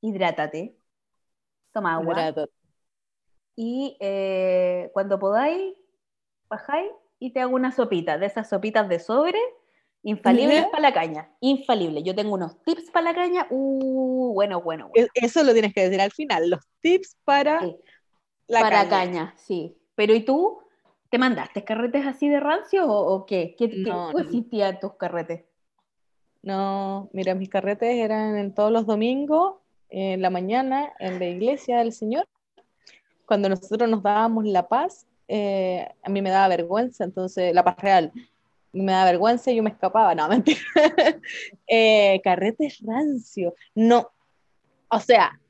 hidrátate. 0.00 0.76
Toma 1.72 1.94
agua. 1.94 2.34
Y 3.56 3.96
eh, 4.00 4.90
cuando 4.92 5.18
podáis, 5.18 5.74
bajáis 6.48 6.90
y 7.18 7.32
te 7.32 7.40
hago 7.40 7.54
una 7.54 7.72
sopita, 7.72 8.18
de 8.18 8.26
esas 8.26 8.48
sopitas 8.48 8.88
de 8.88 8.98
sobre, 8.98 9.38
infalibles 10.02 10.66
para 10.66 10.82
la 10.82 10.92
caña. 10.92 11.30
Infalible. 11.40 12.02
Yo 12.02 12.14
tengo 12.14 12.34
unos 12.34 12.62
tips 12.64 12.90
para 12.90 13.12
la 13.12 13.14
caña. 13.14 13.46
Uh, 13.50 14.32
bueno, 14.34 14.60
bueno, 14.60 14.90
Eso 15.14 15.42
lo 15.42 15.52
tienes 15.52 15.72
que 15.72 15.82
decir 15.82 16.00
al 16.00 16.12
final, 16.12 16.50
los 16.50 16.60
tips 16.80 17.16
para 17.24 17.60
la 18.46 18.60
para 18.60 18.88
caña. 18.88 19.34
sí. 19.36 19.78
Pero 19.94 20.14
¿y 20.14 20.24
tú? 20.24 20.58
¿Te 21.08 21.18
mandaste 21.18 21.62
carretes 21.62 22.04
así 22.06 22.28
de 22.28 22.40
rancio 22.40 22.88
o, 22.88 23.24
qué? 23.24 23.54
¿Qué, 23.56 23.68
no, 23.68 24.10
en 24.10 24.80
tus 24.80 24.94
carretes? 24.94 25.44
No, 26.44 27.08
mira, 27.12 27.34
mis 27.34 27.48
carretes 27.48 27.96
eran 27.96 28.36
en 28.36 28.54
todos 28.54 28.70
los 28.70 28.86
domingos, 28.86 29.54
en 29.88 30.22
la 30.22 30.30
mañana, 30.30 30.92
en 30.98 31.18
la 31.18 31.26
iglesia 31.26 31.78
del 31.78 31.92
Señor 31.92 32.26
cuando 33.26 33.48
nosotros 33.48 33.88
nos 33.88 34.02
dábamos 34.02 34.44
la 34.44 34.68
paz, 34.68 35.06
eh, 35.28 35.88
a 36.02 36.08
mí 36.08 36.20
me 36.22 36.30
daba 36.30 36.48
vergüenza, 36.48 37.04
entonces, 37.04 37.54
la 37.54 37.64
paz 37.64 37.76
real, 37.78 38.12
me 38.72 38.92
daba 38.92 39.06
vergüenza 39.06 39.50
y 39.50 39.56
yo 39.56 39.62
me 39.62 39.70
escapaba, 39.70 40.14
no, 40.14 40.28
mentira. 40.28 40.60
eh, 41.66 42.20
carretes 42.22 42.80
rancio, 42.82 43.54
no, 43.74 44.10
o 44.88 45.00
sea, 45.00 45.40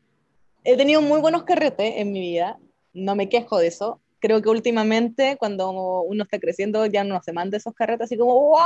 he 0.63 0.77
tenido 0.77 1.03
muy 1.03 1.21
buenos 1.21 1.45
carretes 1.45 1.95
en 1.97 2.13
mi 2.13 2.21
vida, 2.21 2.59
no 2.93 3.15
me 3.17 3.29
quejo 3.29 3.59
de 3.59 3.67
eso. 3.67 4.01
Creo 4.21 4.41
que 4.41 4.49
últimamente, 4.49 5.37
cuando 5.37 6.01
uno 6.03 6.23
está 6.23 6.39
creciendo, 6.39 6.87
ya 6.87 7.05
no 7.05 7.21
se 7.23 7.35
manda 7.35 7.59
esos 7.59 7.75
carretes 7.75 8.07
así 8.07 8.17
como, 8.17 8.33
¡wow! 8.41 8.59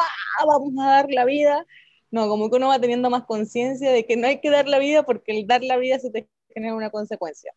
Vamos 0.47 0.73
a 0.79 0.91
dar 0.91 1.11
la 1.11 1.25
vida. 1.25 1.67
No, 2.11 2.29
como 2.29 2.51
que 2.51 2.57
uno 2.57 2.69
va 2.69 2.81
teniendo 2.81 3.11
más 3.11 3.25
conciencia 3.25 3.91
de 3.91 4.07
que 4.07 4.17
no 4.17 4.27
hay 4.27 4.41
que 4.41 4.51
dar 4.51 4.67
la 4.67 4.79
vida 4.79 5.03
porque 5.03 5.33
el 5.33 5.47
dar 5.47 5.63
la 5.63 5.77
vida 5.77 5.99
se 5.99 6.11
te 6.11 6.29
genera 6.55 6.75
una 6.75 6.91
consecuencia. 6.91 7.55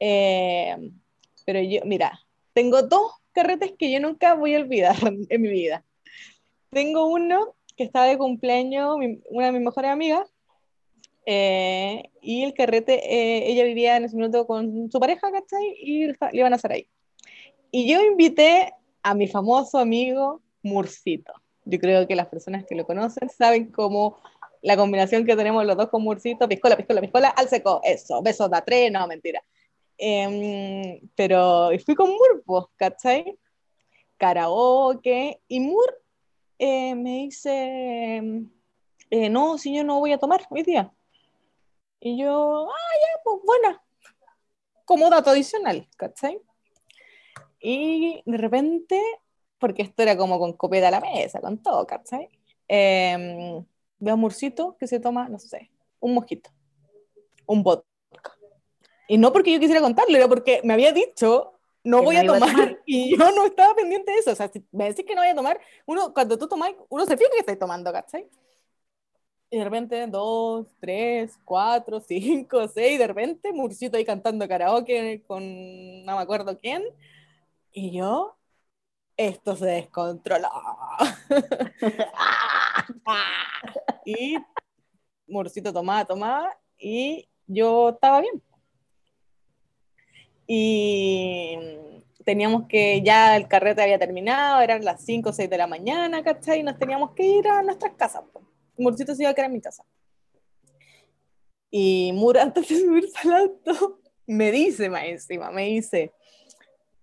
Eh, 0.00 0.76
pero 1.46 1.60
yo, 1.60 1.80
mira, 1.84 2.20
tengo 2.52 2.82
dos 2.82 3.12
carretes 3.32 3.72
que 3.78 3.92
yo 3.92 4.00
nunca 4.00 4.34
voy 4.34 4.54
a 4.54 4.60
olvidar 4.60 4.96
en 5.28 5.40
mi 5.42 5.48
vida. 5.48 5.84
Tengo 6.70 7.06
uno 7.06 7.54
que 7.76 7.84
estaba 7.84 8.06
de 8.06 8.18
cumpleaños, 8.18 8.96
una 9.30 9.46
de 9.46 9.52
mis 9.52 9.62
mejores 9.62 9.90
amigas, 9.90 10.30
eh, 11.26 12.10
y 12.20 12.42
el 12.42 12.54
carrete, 12.54 12.94
eh, 12.94 13.50
ella 13.50 13.64
vivía 13.64 13.96
en 13.96 14.04
ese 14.04 14.16
minuto 14.16 14.46
con 14.46 14.90
su 14.90 14.98
pareja, 14.98 15.30
¿cachai? 15.30 15.76
Y 15.80 16.06
le 16.06 16.16
iban 16.32 16.52
a 16.52 16.56
hacer 16.56 16.72
ahí. 16.72 16.88
Y 17.70 17.88
yo 17.88 18.02
invité 18.02 18.72
a 19.02 19.14
mi 19.14 19.28
famoso 19.28 19.78
amigo 19.78 20.42
Murcito. 20.62 21.32
Yo 21.64 21.78
creo 21.78 22.06
que 22.06 22.14
las 22.14 22.26
personas 22.26 22.64
que 22.66 22.74
lo 22.74 22.86
conocen 22.86 23.28
saben 23.28 23.70
cómo 23.70 24.18
la 24.62 24.76
combinación 24.76 25.24
que 25.24 25.36
tenemos 25.36 25.64
los 25.64 25.76
dos 25.76 25.88
con 25.88 26.02
Murcito, 26.02 26.48
piscola, 26.48 26.76
piscola, 26.76 27.00
piscola, 27.00 27.28
al 27.30 27.48
seco, 27.48 27.80
eso, 27.84 28.22
besos 28.22 28.50
de 28.50 28.62
tres, 28.62 28.92
no, 28.92 29.06
mentira. 29.06 29.42
Em, 29.96 31.00
pero 31.14 31.70
fui 31.84 31.94
con 31.94 32.10
Mur, 32.10 32.42
pues, 32.44 32.64
¿cachai? 32.76 33.38
Karaoke. 34.16 35.40
Y 35.48 35.60
Mur 35.60 36.02
eh, 36.58 36.94
me 36.94 37.24
dice, 37.24 38.22
eh, 39.10 39.28
no, 39.30 39.58
señor, 39.58 39.86
no 39.86 40.00
voy 40.00 40.12
a 40.12 40.18
tomar 40.18 40.46
hoy 40.50 40.62
día. 40.62 40.92
Y 42.00 42.18
yo, 42.18 42.68
ah, 42.70 42.94
ya, 43.00 43.22
pues 43.24 43.36
buena. 43.44 43.82
Como 44.84 45.10
dato 45.10 45.30
adicional, 45.30 45.88
¿cachai? 45.96 46.40
Y 47.60 48.22
de 48.24 48.38
repente, 48.38 49.00
porque 49.60 49.82
esto 49.82 50.02
era 50.02 50.16
como 50.16 50.38
con 50.40 50.54
copeta 50.54 50.88
a 50.88 50.90
la 50.90 51.00
mesa, 51.00 51.40
con 51.40 51.58
todo, 51.58 51.86
¿cachai? 51.86 52.28
Eh, 52.68 53.62
veo 53.98 54.14
a 54.14 54.16
Murcito 54.16 54.76
que 54.78 54.88
se 54.88 54.98
toma, 54.98 55.28
no 55.28 55.38
sé, 55.38 55.70
un 56.00 56.14
mojito, 56.14 56.50
un 57.46 57.62
bot 57.62 57.84
y 59.10 59.18
no 59.18 59.32
porque 59.32 59.52
yo 59.52 59.58
quisiera 59.58 59.80
contarlo, 59.80 60.16
era 60.16 60.28
porque 60.28 60.60
me 60.62 60.72
había 60.72 60.92
dicho, 60.92 61.54
no 61.82 62.00
voy 62.00 62.14
a 62.14 62.24
tomar, 62.24 62.78
y 62.86 63.18
yo 63.18 63.32
no 63.32 63.44
estaba 63.44 63.74
pendiente 63.74 64.12
de 64.12 64.18
eso. 64.18 64.30
O 64.30 64.34
sea, 64.36 64.46
si 64.46 64.64
me 64.70 64.84
decís 64.84 65.04
que 65.04 65.16
no 65.16 65.20
voy 65.20 65.30
a 65.30 65.34
tomar, 65.34 65.60
uno, 65.84 66.14
cuando 66.14 66.38
tú 66.38 66.46
tomas, 66.46 66.70
uno 66.88 67.04
se 67.06 67.16
fija 67.16 67.28
que 67.32 67.40
estás 67.40 67.58
tomando, 67.58 67.92
¿cachai? 67.92 68.28
Y 69.50 69.58
de 69.58 69.64
repente, 69.64 70.06
dos, 70.06 70.68
tres, 70.78 71.36
cuatro, 71.44 71.98
cinco, 72.06 72.68
seis, 72.68 73.00
de 73.00 73.08
repente, 73.08 73.52
Murcito 73.52 73.96
ahí 73.96 74.04
cantando 74.04 74.46
karaoke 74.46 75.24
con 75.26 75.42
no 76.04 76.14
me 76.14 76.22
acuerdo 76.22 76.56
quién. 76.56 76.84
Y 77.72 77.90
yo, 77.90 78.36
esto 79.28 79.56
se 79.56 79.66
descontroló. 79.66 80.50
y 84.04 84.36
Murcito 85.26 85.72
tomaba, 85.72 86.04
tomaba, 86.04 86.56
y 86.78 87.28
yo 87.46 87.90
estaba 87.90 88.20
bien 88.20 88.42
y 90.52 91.56
teníamos 92.24 92.66
que, 92.66 93.02
ya 93.02 93.36
el 93.36 93.46
carrete 93.46 93.82
había 93.82 94.00
terminado, 94.00 94.60
eran 94.60 94.84
las 94.84 95.04
5 95.04 95.30
o 95.30 95.32
6 95.32 95.48
de 95.48 95.56
la 95.56 95.68
mañana, 95.68 96.24
¿cachai? 96.24 96.58
Y 96.58 96.62
nos 96.64 96.76
teníamos 96.76 97.12
que 97.12 97.24
ir 97.24 97.46
a 97.46 97.62
nuestras 97.62 97.94
casas. 97.94 98.24
Murcito 98.76 99.14
se 99.14 99.22
iba 99.22 99.30
a 99.30 99.34
quedar 99.34 99.46
en 99.46 99.52
mi 99.52 99.60
casa. 99.60 99.84
Y 101.70 102.10
Mur, 102.14 102.36
antes 102.38 102.68
de 102.68 102.80
subirse 102.80 103.28
al 103.28 103.34
auto, 103.34 104.00
me 104.26 104.50
dice 104.50 104.90
más 104.90 105.04
encima, 105.04 105.52
me 105.52 105.66
dice, 105.66 106.12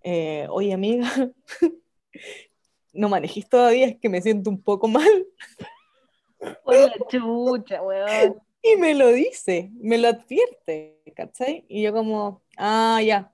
eh, 0.04 0.46
oye 0.50 0.74
amiga, 0.74 1.10
no 2.94 3.10
manejís 3.10 3.48
todavía, 3.48 3.88
es 3.88 3.98
que 4.00 4.10
me 4.10 4.22
siento 4.22 4.50
un 4.50 4.62
poco 4.62 4.88
mal. 4.88 5.26
Oye, 6.64 6.92
chucha, 7.10 7.82
weón. 7.82 8.36
Y 8.62 8.76
me 8.76 8.96
lo 8.96 9.10
dice, 9.10 9.70
me 9.80 9.98
lo 9.98 10.10
advierte, 10.10 11.00
¿cachai? 11.16 11.66
Y 11.70 11.84
yo 11.84 11.94
como, 11.94 12.42
ah, 12.58 13.00
ya, 13.04 13.32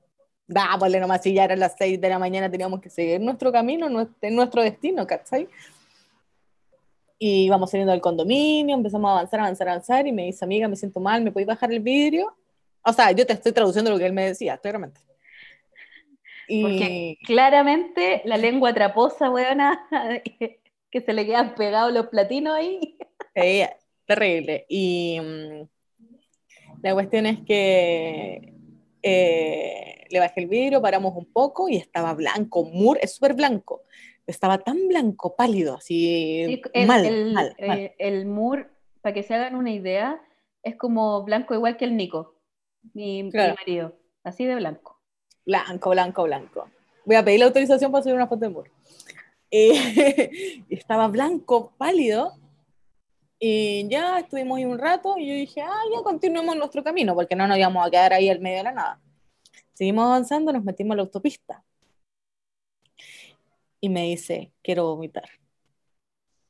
dámosle 0.47 0.99
nomás, 0.99 1.21
si 1.21 1.33
ya 1.33 1.45
eran 1.45 1.59
las 1.59 1.75
6 1.77 1.99
de 1.99 2.09
la 2.09 2.19
mañana, 2.19 2.51
teníamos 2.51 2.81
que 2.81 2.89
seguir 2.89 3.19
nuestro 3.21 3.51
camino, 3.51 3.89
nuestro, 3.89 4.29
nuestro 4.29 4.61
destino, 4.61 5.07
¿cachai? 5.07 5.47
Y 7.17 7.45
íbamos 7.45 7.71
saliendo 7.71 7.93
del 7.93 8.01
condominio, 8.01 8.75
empezamos 8.75 9.09
a 9.09 9.13
avanzar, 9.13 9.39
avanzar, 9.39 9.69
avanzar, 9.69 10.07
y 10.07 10.11
me 10.11 10.25
dice, 10.25 10.43
amiga, 10.43 10.67
me 10.67 10.75
siento 10.75 10.99
mal, 10.99 11.23
¿me 11.23 11.31
puedes 11.31 11.47
bajar 11.47 11.71
el 11.71 11.79
vidrio? 11.79 12.35
O 12.83 12.91
sea, 12.91 13.11
yo 13.11 13.25
te 13.25 13.33
estoy 13.33 13.53
traduciendo 13.53 13.91
lo 13.91 13.97
que 13.97 14.05
él 14.05 14.13
me 14.13 14.25
decía, 14.25 14.57
claramente. 14.57 14.99
Y... 16.47 16.61
Porque 16.61 17.17
claramente 17.25 18.21
la 18.25 18.37
lengua 18.37 18.73
traposa, 18.73 19.29
weona, 19.29 19.87
que 20.91 21.01
se 21.01 21.13
le 21.13 21.25
quedan 21.25 21.55
pegados 21.55 21.93
los 21.93 22.07
platinos 22.07 22.55
ahí. 22.55 22.97
Sí, 23.35 23.63
terrible. 24.05 24.65
Y 24.69 25.19
mm, 25.19 25.67
la 26.83 26.93
cuestión 26.93 27.25
es 27.25 27.39
que 27.45 28.53
eh, 29.01 30.05
le 30.09 30.19
bajé 30.19 30.41
el 30.41 30.47
vidrio, 30.47 30.81
paramos 30.81 31.15
un 31.15 31.25
poco 31.25 31.67
y 31.67 31.75
estaba 31.75 32.13
blanco, 32.13 32.63
Moore 32.63 33.01
es 33.03 33.15
súper 33.15 33.33
blanco, 33.33 33.83
estaba 34.27 34.59
tan 34.59 34.87
blanco, 34.87 35.35
pálido, 35.35 35.75
así 35.75 36.61
el, 36.73 36.87
mal, 36.87 37.05
el, 37.05 37.33
mal, 37.33 37.55
eh, 37.57 37.95
el 37.97 38.25
Moore, 38.25 38.67
para 39.01 39.13
que 39.13 39.23
se 39.23 39.33
hagan 39.33 39.55
una 39.55 39.71
idea, 39.71 40.21
es 40.61 40.77
como 40.77 41.23
blanco 41.23 41.53
igual 41.53 41.75
que 41.75 41.85
el 41.85 41.97
Nico, 41.97 42.35
mi, 42.93 43.23
marido, 43.23 43.97
así 44.23 44.45
de 44.45 44.55
blanco. 44.55 44.92
Blanco, 45.45 45.89
blanco, 45.89 46.23
blanco. 46.23 46.69
Voy 47.05 47.15
a 47.15 47.23
pedir 47.23 47.39
la 47.39 47.47
autorización 47.47 47.91
para 47.91 48.03
subir 48.03 48.15
una 48.15 48.27
foto 48.27 48.41
de 48.41 48.49
Moore. 48.49 48.71
Eh, 49.51 50.63
estaba 50.69 51.07
blanco, 51.07 51.73
pálido, 51.77 52.33
y 53.45 53.89
ya 53.89 54.19
estuvimos 54.19 54.57
ahí 54.57 54.63
un 54.63 54.79
rato 54.79 55.17
y 55.17 55.27
yo 55.27 55.33
dije, 55.33 55.61
ah, 55.61 55.81
ya 55.93 56.01
continuemos 56.01 56.55
nuestro 56.55 56.81
camino, 56.81 57.13
porque 57.13 57.35
no 57.35 57.45
nos 57.45 57.57
íbamos 57.57 57.85
a 57.85 57.91
quedar 57.91 58.13
ahí 58.13 58.29
al 58.29 58.39
medio 58.39 58.59
de 58.59 58.63
la 58.63 58.71
nada. 58.71 59.01
Seguimos 59.73 60.05
avanzando, 60.05 60.53
nos 60.53 60.63
metimos 60.63 60.93
a 60.93 60.95
la 60.95 61.01
autopista. 61.01 61.61
Y 63.81 63.89
me 63.89 64.03
dice, 64.03 64.53
quiero 64.61 64.85
vomitar. 64.85 65.29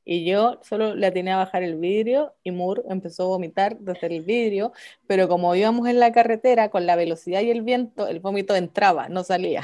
Y 0.05 0.25
yo 0.25 0.59
solo 0.63 0.95
le 0.95 1.07
atiné 1.07 1.31
a 1.31 1.37
bajar 1.37 1.63
el 1.63 1.75
vidrio 1.77 2.33
y 2.43 2.51
Moore 2.51 2.83
empezó 2.89 3.23
a 3.23 3.27
vomitar 3.27 3.77
desde 3.79 4.07
el 4.07 4.21
vidrio, 4.21 4.73
pero 5.07 5.27
como 5.27 5.55
íbamos 5.55 5.87
en 5.87 5.99
la 5.99 6.11
carretera 6.11 6.69
con 6.69 6.85
la 6.85 6.95
velocidad 6.95 7.41
y 7.41 7.51
el 7.51 7.61
viento, 7.61 8.07
el 8.07 8.19
vómito 8.19 8.55
entraba, 8.55 9.07
no 9.09 9.23
salía. 9.23 9.61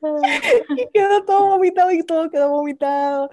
y 0.00 0.02
quedó 0.92 1.24
todo 1.24 1.46
vomitado 1.46 1.92
y 1.92 2.02
todo 2.02 2.30
quedó 2.30 2.50
vomitado. 2.50 3.30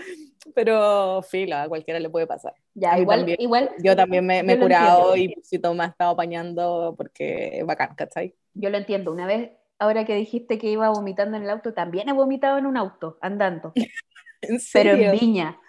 Pero 0.54 1.24
fila, 1.24 1.64
a 1.64 1.68
cualquiera 1.68 2.00
le 2.00 2.10
puede 2.10 2.28
pasar. 2.28 2.54
Ya, 2.76 3.00
igual, 3.00 3.36
igual. 3.40 3.72
Yo 3.80 3.96
también 3.96 4.26
me, 4.26 4.40
he 4.40 4.60
curado 4.60 5.16
y 5.18 5.36
si 5.42 5.58
me 5.58 5.84
ha 5.84 5.88
estado 5.88 6.12
apañando 6.12 6.94
porque 6.96 7.60
es 7.60 7.66
bacán, 7.66 7.96
¿cachai? 7.96 8.36
Yo 8.54 8.70
lo 8.70 8.78
entiendo. 8.78 9.12
Una 9.12 9.26
vez, 9.26 9.52
ahora 9.80 10.06
que 10.06 10.16
dijiste 10.16 10.60
que 10.60 10.68
iba 10.68 10.90
vomitando 10.90 11.36
en 11.36 11.44
el 11.44 11.50
auto, 11.50 11.74
también 11.74 12.10
he 12.10 12.14
vomitado 12.14 12.60
en 12.60 12.68
un 12.68 12.78
auto, 12.78 13.18
andando. 13.22 13.74
Pero 14.74 14.92
en 14.92 15.12
Viña. 15.12 15.60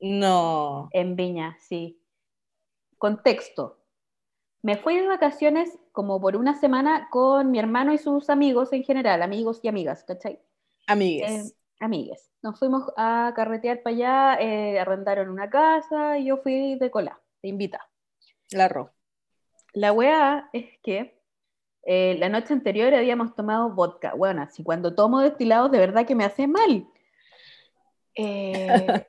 No. 0.00 0.88
En 0.92 1.16
Viña, 1.16 1.56
sí. 1.60 2.00
Contexto. 2.98 3.78
Me 4.62 4.76
fui 4.76 4.96
de 4.96 5.06
vacaciones 5.06 5.78
como 5.92 6.20
por 6.20 6.36
una 6.36 6.58
semana 6.58 7.08
con 7.10 7.50
mi 7.50 7.58
hermano 7.58 7.92
y 7.92 7.98
sus 7.98 8.30
amigos 8.30 8.72
en 8.72 8.82
general, 8.82 9.22
amigos 9.22 9.60
y 9.62 9.68
amigas, 9.68 10.04
¿cachai? 10.04 10.40
Amigues. 10.86 11.30
Eh, 11.30 11.54
amigues. 11.80 12.30
Nos 12.42 12.58
fuimos 12.58 12.90
a 12.96 13.32
carretear 13.36 13.82
para 13.82 13.94
allá, 13.94 14.38
eh, 14.40 14.78
arrendaron 14.78 15.28
una 15.28 15.50
casa 15.50 16.18
y 16.18 16.26
yo 16.26 16.38
fui 16.38 16.76
de 16.76 16.90
cola, 16.90 17.20
de 17.42 17.48
invita. 17.48 17.88
La 18.50 18.68
ro. 18.68 18.90
La 19.74 19.92
weá 19.92 20.48
es 20.52 20.66
que 20.82 21.20
eh, 21.86 22.16
la 22.18 22.28
noche 22.28 22.54
anterior 22.54 22.94
habíamos 22.94 23.34
tomado 23.34 23.70
vodka. 23.70 24.14
Bueno, 24.14 24.48
si 24.50 24.62
cuando 24.62 24.94
tomo 24.94 25.20
destilados 25.20 25.70
de 25.70 25.78
verdad 25.78 26.06
que 26.06 26.14
me 26.14 26.24
hace 26.24 26.46
mal. 26.46 26.88
Eh, 28.14 29.06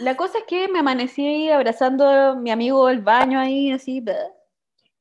la 0.00 0.16
cosa 0.16 0.38
es 0.38 0.44
que 0.44 0.68
me 0.68 0.80
amanecí 0.80 1.50
abrazando 1.50 2.06
a 2.08 2.34
mi 2.34 2.50
amigo 2.50 2.88
el 2.88 3.00
baño 3.00 3.38
ahí, 3.38 3.72
así, 3.72 4.04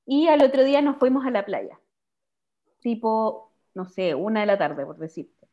y 0.06 0.28
al 0.28 0.44
otro 0.44 0.64
día 0.64 0.82
nos 0.82 0.98
fuimos 0.98 1.26
a 1.26 1.32
la 1.32 1.46
playa, 1.46 1.80
tipo, 2.82 3.52
no 3.74 3.88
sé, 3.88 4.16
una 4.16 4.42
de 4.42 4.46
la 4.46 4.58
tarde, 4.58 4.86
por 4.86 4.98
decirte. 4.98 5.48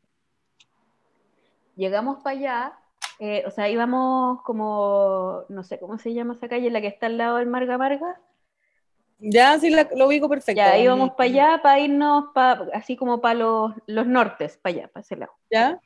Llegamos 1.76 2.22
para 2.22 2.36
allá, 2.36 2.78
eh, 3.18 3.44
o 3.46 3.50
sea, 3.50 3.68
íbamos 3.68 4.42
como, 4.42 5.44
no 5.48 5.62
sé 5.64 5.78
cómo 5.78 5.98
se 5.98 6.12
llama 6.12 6.34
esa 6.34 6.48
calle, 6.48 6.70
la 6.70 6.80
que 6.80 6.88
está 6.88 7.06
al 7.06 7.18
lado 7.18 7.36
del 7.36 7.46
Marga 7.46 7.78
Marga. 7.78 8.20
Ya, 9.18 9.58
sí, 9.58 9.70
lo 9.70 10.06
ubico 10.06 10.28
perfecto. 10.28 10.56
Ya, 10.56 10.78
íbamos 10.78 11.10
para 11.10 11.28
allá, 11.28 11.60
para 11.62 11.78
irnos, 11.78 12.26
así 12.72 12.96
como 12.96 13.20
para 13.20 13.34
los, 13.34 13.72
los 13.86 14.06
nortes, 14.06 14.56
para 14.56 14.76
allá, 14.76 14.88
para 14.88 15.02
ese 15.02 15.16
lado. 15.16 15.32
¿Ya? 15.50 15.78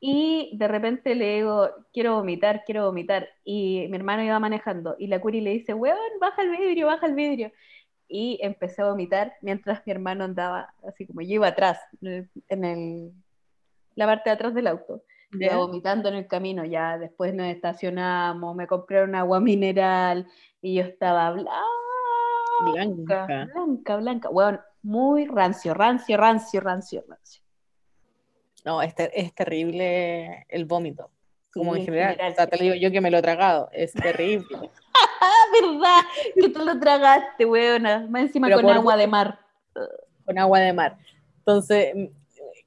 Y 0.00 0.50
de 0.56 0.68
repente 0.68 1.14
le 1.14 1.36
digo, 1.36 1.70
quiero 1.92 2.16
vomitar, 2.16 2.62
quiero 2.64 2.86
vomitar. 2.86 3.28
Y 3.44 3.86
mi 3.90 3.96
hermano 3.96 4.22
iba 4.22 4.38
manejando. 4.38 4.96
Y 4.98 5.06
la 5.06 5.20
Curi 5.20 5.40
le 5.40 5.50
dice, 5.50 5.74
weón, 5.74 5.98
baja 6.20 6.42
el 6.42 6.50
vidrio, 6.50 6.86
baja 6.86 7.06
el 7.06 7.14
vidrio. 7.14 7.52
Y 8.08 8.38
empecé 8.42 8.82
a 8.82 8.86
vomitar 8.86 9.34
mientras 9.40 9.82
mi 9.86 9.92
hermano 9.92 10.24
andaba, 10.24 10.74
así 10.86 11.06
como 11.06 11.22
yo 11.22 11.34
iba 11.34 11.48
atrás, 11.48 11.78
en 12.02 12.64
el, 12.64 13.12
la 13.94 14.06
parte 14.06 14.30
de 14.30 14.34
atrás 14.34 14.54
del 14.54 14.66
auto. 14.66 15.02
Iba 15.32 15.56
vomitando 15.56 16.08
en 16.10 16.16
el 16.16 16.26
camino. 16.26 16.64
Ya 16.64 16.98
después 16.98 17.34
nos 17.34 17.46
estacionamos, 17.46 18.54
me 18.54 18.66
compraron 18.66 19.14
agua 19.14 19.40
mineral 19.40 20.26
y 20.60 20.74
yo 20.74 20.82
estaba 20.82 21.30
blanca, 21.32 21.50
blanca, 22.60 23.48
blanca, 23.54 23.96
blanca. 23.96 24.28
Weón, 24.28 24.60
muy 24.82 25.26
rancio, 25.26 25.72
rancio, 25.72 26.16
rancio, 26.16 26.60
rancio, 26.60 27.04
rancio. 27.08 27.41
No, 28.64 28.80
es, 28.82 28.94
es 28.96 29.34
terrible 29.34 30.46
el 30.48 30.64
vómito. 30.64 31.10
Como 31.52 31.76
en 31.76 31.84
general. 31.84 32.16
O 32.30 32.34
sea, 32.34 32.46
te 32.46 32.56
lo 32.56 32.62
digo 32.62 32.74
yo 32.76 32.90
que 32.90 33.00
me 33.00 33.10
lo 33.10 33.18
he 33.18 33.22
tragado. 33.22 33.68
Es 33.72 33.92
terrible. 33.92 34.70
¿Verdad? 35.60 36.00
Que 36.34 36.48
tú 36.48 36.64
lo 36.64 36.78
tragaste, 36.78 37.44
weona. 37.44 38.06
Más 38.08 38.22
encima 38.22 38.50
con 38.50 38.68
agua 38.70 38.96
de 38.96 39.06
mar. 39.06 39.38
Con 40.24 40.38
agua 40.38 40.60
de 40.60 40.72
mar. 40.72 40.98
Entonces, 41.38 41.94
mm, 41.94 42.06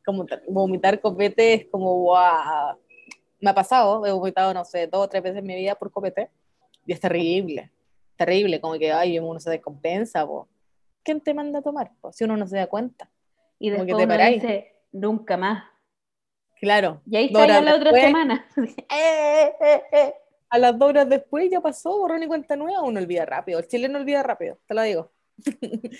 como 0.05 0.25
vomitar 0.47 0.99
copete 1.01 1.53
es 1.53 1.65
como, 1.65 1.97
wow. 1.97 2.77
Me 3.39 3.49
ha 3.49 3.55
pasado, 3.55 4.05
he 4.05 4.11
vomitado, 4.11 4.53
no 4.53 4.63
sé, 4.63 4.87
dos 4.87 5.05
o 5.05 5.09
tres 5.09 5.23
veces 5.23 5.39
en 5.39 5.45
mi 5.45 5.55
vida 5.55 5.75
por 5.75 5.91
copete. 5.91 6.29
Y 6.85 6.93
es 6.93 6.99
terrible. 6.99 7.71
Terrible, 8.15 8.61
como 8.61 8.75
que, 8.75 8.93
ay, 8.93 9.17
uno 9.19 9.39
se 9.39 9.49
descompensa, 9.49 10.25
po. 10.25 10.47
¿Quién 11.03 11.21
te 11.21 11.33
manda 11.33 11.59
a 11.59 11.61
tomar? 11.61 11.91
Si 12.11 12.23
uno 12.23 12.37
no 12.37 12.47
se 12.47 12.57
da 12.57 12.67
cuenta. 12.67 13.09
Y 13.59 13.69
después 13.69 13.87
que 13.87 13.95
te 13.95 14.05
uno 14.05 14.25
dice, 14.25 14.75
nunca 14.91 15.37
más 15.37 15.63
Claro. 16.65 16.99
Y 17.05 17.15
ahí 17.15 17.25
está 17.27 17.45
ya 17.45 17.61
la 17.61 17.75
otra 17.75 17.91
semana. 17.91 18.47
Eh, 18.57 19.53
eh, 19.61 19.83
eh. 19.91 20.13
A 20.49 20.57
las 20.57 20.79
dos 20.79 20.89
horas 20.89 21.07
después 21.07 21.47
ya 21.51 21.61
pasó, 21.61 21.95
borrón 21.95 22.23
y 22.23 22.27
cuenta 22.27 22.55
nueva, 22.55 22.81
uno 22.81 22.99
olvida 22.99 23.23
rápido. 23.23 23.59
El 23.59 23.67
chile 23.67 23.87
no 23.87 23.99
olvida 23.99 24.23
rápido, 24.23 24.57
te 24.65 24.73
lo 24.73 24.81
digo. 24.81 25.11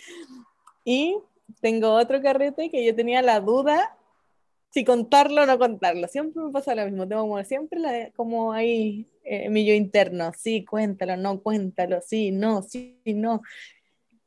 y 0.84 1.20
tengo 1.62 1.94
otro 1.94 2.20
carrete 2.20 2.72
que 2.72 2.84
yo 2.84 2.96
tenía 2.96 3.22
la 3.22 3.42
duda 3.42 3.96
si 4.72 4.84
contarlo 4.84 5.44
o 5.44 5.46
no 5.46 5.60
contarlo. 5.60 6.08
Siempre 6.08 6.42
me 6.42 6.52
pasa 6.52 6.74
lo 6.74 6.86
mismo, 6.86 7.08
tengo 7.08 7.22
como 7.22 7.44
siempre 7.44 8.12
como 8.16 8.52
ahí 8.52 9.08
mi 9.50 9.68
yo 9.68 9.76
interno, 9.76 10.32
sí, 10.36 10.66
cuéntalo, 10.66 11.16
no, 11.16 11.42
cuéntalo, 11.42 12.02
sí, 12.02 12.32
no, 12.32 12.64
sí, 12.64 13.00
no. 13.06 13.44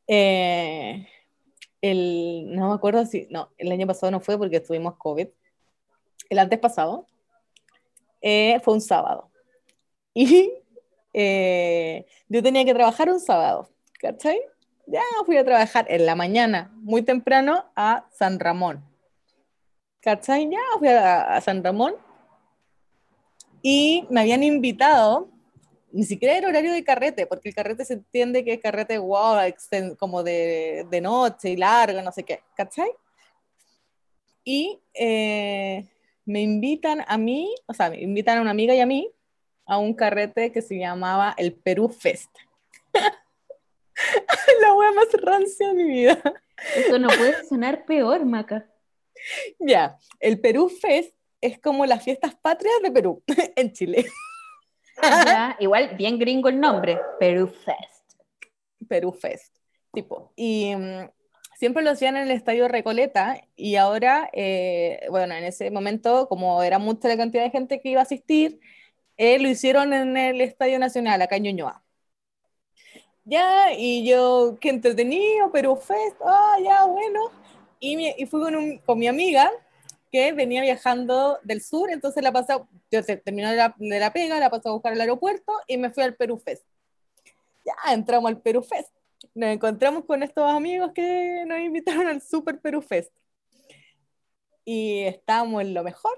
el, 0.06 1.06
no 2.54 2.68
me 2.68 2.74
acuerdo 2.74 3.04
si, 3.06 3.26
no, 3.30 3.50
el 3.58 3.72
año 3.72 3.88
pasado 3.88 4.12
no 4.12 4.20
fue 4.20 4.38
porque 4.38 4.60
tuvimos 4.60 4.94
COVID, 4.96 5.26
el 6.28 6.38
antes 6.38 6.58
pasado, 6.58 7.06
eh, 8.20 8.60
fue 8.62 8.74
un 8.74 8.80
sábado. 8.80 9.30
Y 10.14 10.52
eh, 11.12 12.06
yo 12.28 12.42
tenía 12.42 12.64
que 12.64 12.74
trabajar 12.74 13.08
un 13.08 13.20
sábado, 13.20 13.68
¿cachai? 14.00 14.40
Ya 14.86 15.02
fui 15.26 15.36
a 15.36 15.44
trabajar 15.44 15.86
en 15.88 16.06
la 16.06 16.14
mañana, 16.14 16.70
muy 16.76 17.02
temprano, 17.02 17.64
a 17.76 18.06
San 18.12 18.40
Ramón. 18.40 18.82
¿Cachai? 20.00 20.50
Ya 20.50 20.58
fui 20.78 20.88
a, 20.88 21.40
San 21.40 21.62
Ramón. 21.62 21.94
Y 23.60 24.06
me 24.10 24.20
habían 24.20 24.42
invitado, 24.42 25.28
ni 25.92 26.04
siquiera 26.04 26.36
era 26.36 26.48
horario 26.48 26.72
de 26.72 26.84
carrete, 26.84 27.26
porque 27.26 27.50
el 27.50 27.54
carrete 27.54 27.84
se 27.84 27.94
entiende 27.94 28.44
que 28.44 28.54
es 28.54 28.60
carrete 28.60 28.98
wow, 28.98 29.38
como 29.98 30.22
de, 30.22 30.86
de 30.90 31.00
noche 31.00 31.50
y 31.50 31.56
largo, 31.56 32.00
no 32.00 32.12
sé 32.12 32.22
qué, 32.22 32.40
¿cachai? 32.56 32.90
Y 34.44 34.80
eh, 34.94 35.86
me 36.28 36.42
invitan 36.42 37.02
a 37.08 37.16
mí, 37.16 37.54
o 37.66 37.72
sea, 37.72 37.88
me 37.88 38.02
invitan 38.02 38.36
a 38.36 38.42
una 38.42 38.50
amiga 38.50 38.74
y 38.74 38.80
a 38.80 38.86
mí 38.86 39.10
a 39.64 39.78
un 39.78 39.94
carrete 39.94 40.52
que 40.52 40.60
se 40.60 40.78
llamaba 40.78 41.34
el 41.38 41.54
Perú 41.54 41.88
Fest. 41.88 42.30
La 44.60 44.74
wea 44.74 44.92
más 44.92 45.08
rancia 45.22 45.68
de 45.68 45.74
mi 45.74 45.84
vida. 45.84 46.20
Eso 46.76 46.98
no 46.98 47.08
puede 47.08 47.44
sonar 47.46 47.86
peor, 47.86 48.26
Maca. 48.26 48.70
Ya, 49.58 49.98
el 50.20 50.38
Perú 50.38 50.68
Fest 50.68 51.14
es 51.40 51.58
como 51.58 51.86
las 51.86 52.04
fiestas 52.04 52.34
patrias 52.34 52.76
de 52.82 52.90
Perú, 52.90 53.22
en 53.56 53.72
Chile. 53.72 54.06
Ya, 55.02 55.56
igual, 55.60 55.96
bien 55.96 56.18
gringo 56.18 56.50
el 56.50 56.60
nombre, 56.60 57.00
Perú 57.18 57.48
Fest. 57.48 58.20
Perú 58.86 59.12
Fest, 59.12 59.56
tipo. 59.92 60.32
Y 60.36 60.74
mm, 60.76 61.10
siempre 61.58 61.82
lo 61.82 61.90
hacían 61.90 62.16
en 62.16 62.24
el 62.24 62.30
Estadio 62.30 62.68
Recoleta 62.68 63.42
y 63.56 63.76
ahora, 63.76 64.30
eh, 64.32 65.06
bueno, 65.10 65.34
en 65.34 65.44
ese 65.44 65.70
momento, 65.72 66.28
como 66.28 66.62
era 66.62 66.78
mucha 66.78 67.08
la 67.08 67.16
cantidad 67.16 67.42
de 67.42 67.50
gente 67.50 67.80
que 67.80 67.90
iba 67.90 68.00
a 68.00 68.04
asistir, 68.04 68.60
eh, 69.16 69.38
lo 69.40 69.48
hicieron 69.48 69.92
en 69.92 70.16
el 70.16 70.40
Estadio 70.40 70.78
Nacional, 70.78 71.20
acá 71.22 71.36
en 71.36 71.44
Ñuñoa. 71.44 71.82
Ya, 73.24 73.72
y 73.76 74.08
yo, 74.08 74.56
qué 74.60 74.70
entretenido, 74.70 75.50
pero 75.52 75.76
Fest, 75.76 76.16
ah, 76.24 76.56
ya, 76.62 76.84
bueno. 76.84 77.30
Y, 77.80 78.08
y 78.16 78.26
fui 78.26 78.40
con, 78.40 78.78
con, 78.78 78.98
mi 78.98 79.08
amiga 79.08 79.50
que 80.12 80.32
venía 80.32 80.62
viajando 80.62 81.38
del 81.44 81.62
sur, 81.62 81.90
entonces 81.90 82.22
la 82.22 82.32
pasé, 82.32 82.54
yo 82.90 83.04
terminé 83.04 83.50
de 83.50 83.56
la, 83.56 83.74
de 83.78 84.00
la 84.00 84.12
pega, 84.12 84.40
la 84.40 84.50
pasé 84.50 84.68
a 84.68 84.72
buscar 84.72 84.92
al 84.92 85.00
aeropuerto 85.00 85.52
y 85.66 85.76
me 85.76 85.90
fui 85.90 86.04
al 86.04 86.14
Perú 86.14 86.38
Fest. 86.38 86.64
Ya, 87.66 87.92
entramos 87.92 88.30
al 88.30 88.40
Perú 88.40 88.62
Fest 88.62 88.90
nos 89.34 89.50
encontramos 89.50 90.04
con 90.04 90.22
estos 90.22 90.50
amigos 90.50 90.92
que 90.92 91.44
nos 91.46 91.60
invitaron 91.60 92.06
al 92.06 92.20
Super 92.20 92.60
Perú 92.60 92.82
Fest. 92.82 93.12
Y 94.64 95.00
estábamos 95.02 95.62
en 95.62 95.74
lo 95.74 95.82
mejor. 95.82 96.12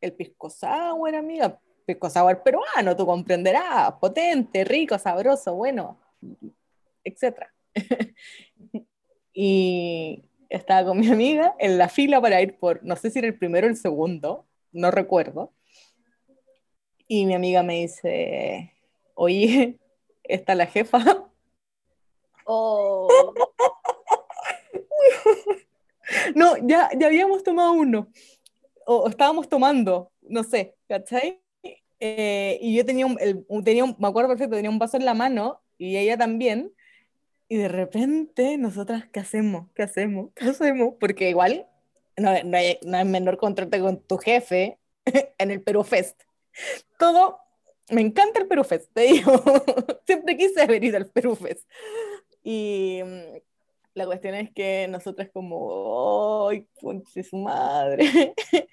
El 0.00 0.12
pisco 0.12 0.50
sour, 0.50 1.14
amiga. 1.14 1.60
Pisco 1.86 2.10
sour 2.10 2.42
peruano, 2.42 2.96
tú 2.96 3.06
comprenderás. 3.06 3.92
Potente, 4.00 4.64
rico, 4.64 4.98
sabroso, 4.98 5.54
bueno, 5.54 6.00
etc. 7.04 7.46
y 9.32 10.24
estaba 10.48 10.88
con 10.88 10.98
mi 10.98 11.08
amiga 11.08 11.54
en 11.58 11.78
la 11.78 11.88
fila 11.88 12.20
para 12.20 12.40
ir 12.40 12.58
por, 12.58 12.82
no 12.82 12.96
sé 12.96 13.10
si 13.10 13.18
era 13.18 13.28
el 13.28 13.38
primero 13.38 13.66
o 13.66 13.70
el 13.70 13.76
segundo, 13.76 14.46
no 14.72 14.90
recuerdo. 14.90 15.52
Y 17.06 17.26
mi 17.26 17.34
amiga 17.34 17.62
me 17.62 17.80
dice, 17.80 18.74
oye, 19.14 19.78
está 20.24 20.54
la 20.54 20.66
jefa 20.66 21.27
Oh. 22.50 23.08
No, 26.34 26.56
ya, 26.66 26.88
ya 26.98 27.06
habíamos 27.06 27.42
tomado 27.42 27.72
uno. 27.72 28.08
O, 28.86 29.08
estábamos 29.08 29.48
tomando, 29.48 30.10
no 30.22 30.42
sé, 30.42 30.74
¿cachai? 30.88 31.42
Eh, 32.00 32.58
y 32.62 32.76
yo 32.76 32.84
tenía 32.86 33.04
un, 33.06 33.18
el, 33.20 33.44
tenía 33.62 33.84
un, 33.84 33.94
me 33.98 34.08
acuerdo 34.08 34.30
perfecto, 34.30 34.56
tenía 34.56 34.70
un 34.70 34.78
vaso 34.78 34.96
en 34.96 35.04
la 35.04 35.14
mano 35.14 35.60
y 35.76 35.96
ella 35.96 36.16
también. 36.16 36.72
Y 37.48 37.56
de 37.56 37.68
repente, 37.68 38.56
nosotras, 38.56 39.06
¿qué 39.12 39.20
hacemos? 39.20 39.68
¿Qué 39.74 39.82
hacemos? 39.82 40.30
¿Qué 40.34 40.46
hacemos? 40.46 40.94
Porque 40.98 41.30
igual 41.30 41.66
no, 42.16 42.32
no, 42.44 42.56
hay, 42.56 42.78
no 42.82 42.96
hay 42.96 43.04
menor 43.04 43.36
contrato 43.36 43.78
con 43.80 44.00
tu 44.02 44.18
jefe 44.18 44.78
en 45.38 45.50
el 45.50 45.62
Perú 45.62 45.84
Fest. 45.84 46.22
Todo, 46.98 47.38
me 47.90 48.00
encanta 48.00 48.40
el 48.40 48.48
Perú 48.48 48.64
Fest, 48.64 48.90
te 48.92 49.02
digo. 49.02 49.32
Siempre 50.06 50.36
quise 50.36 50.62
haber 50.62 50.84
ido 50.84 50.96
al 50.96 51.10
Perú 51.10 51.36
Fest. 51.36 51.68
Y 52.42 53.00
mm, 53.04 53.38
la 53.94 54.06
cuestión 54.06 54.34
es 54.34 54.50
que 54.52 54.86
nosotras 54.88 55.28
como, 55.32 56.48
¡ay, 56.48 56.66
conche 56.80 57.22
su 57.22 57.36
madre! 57.36 58.34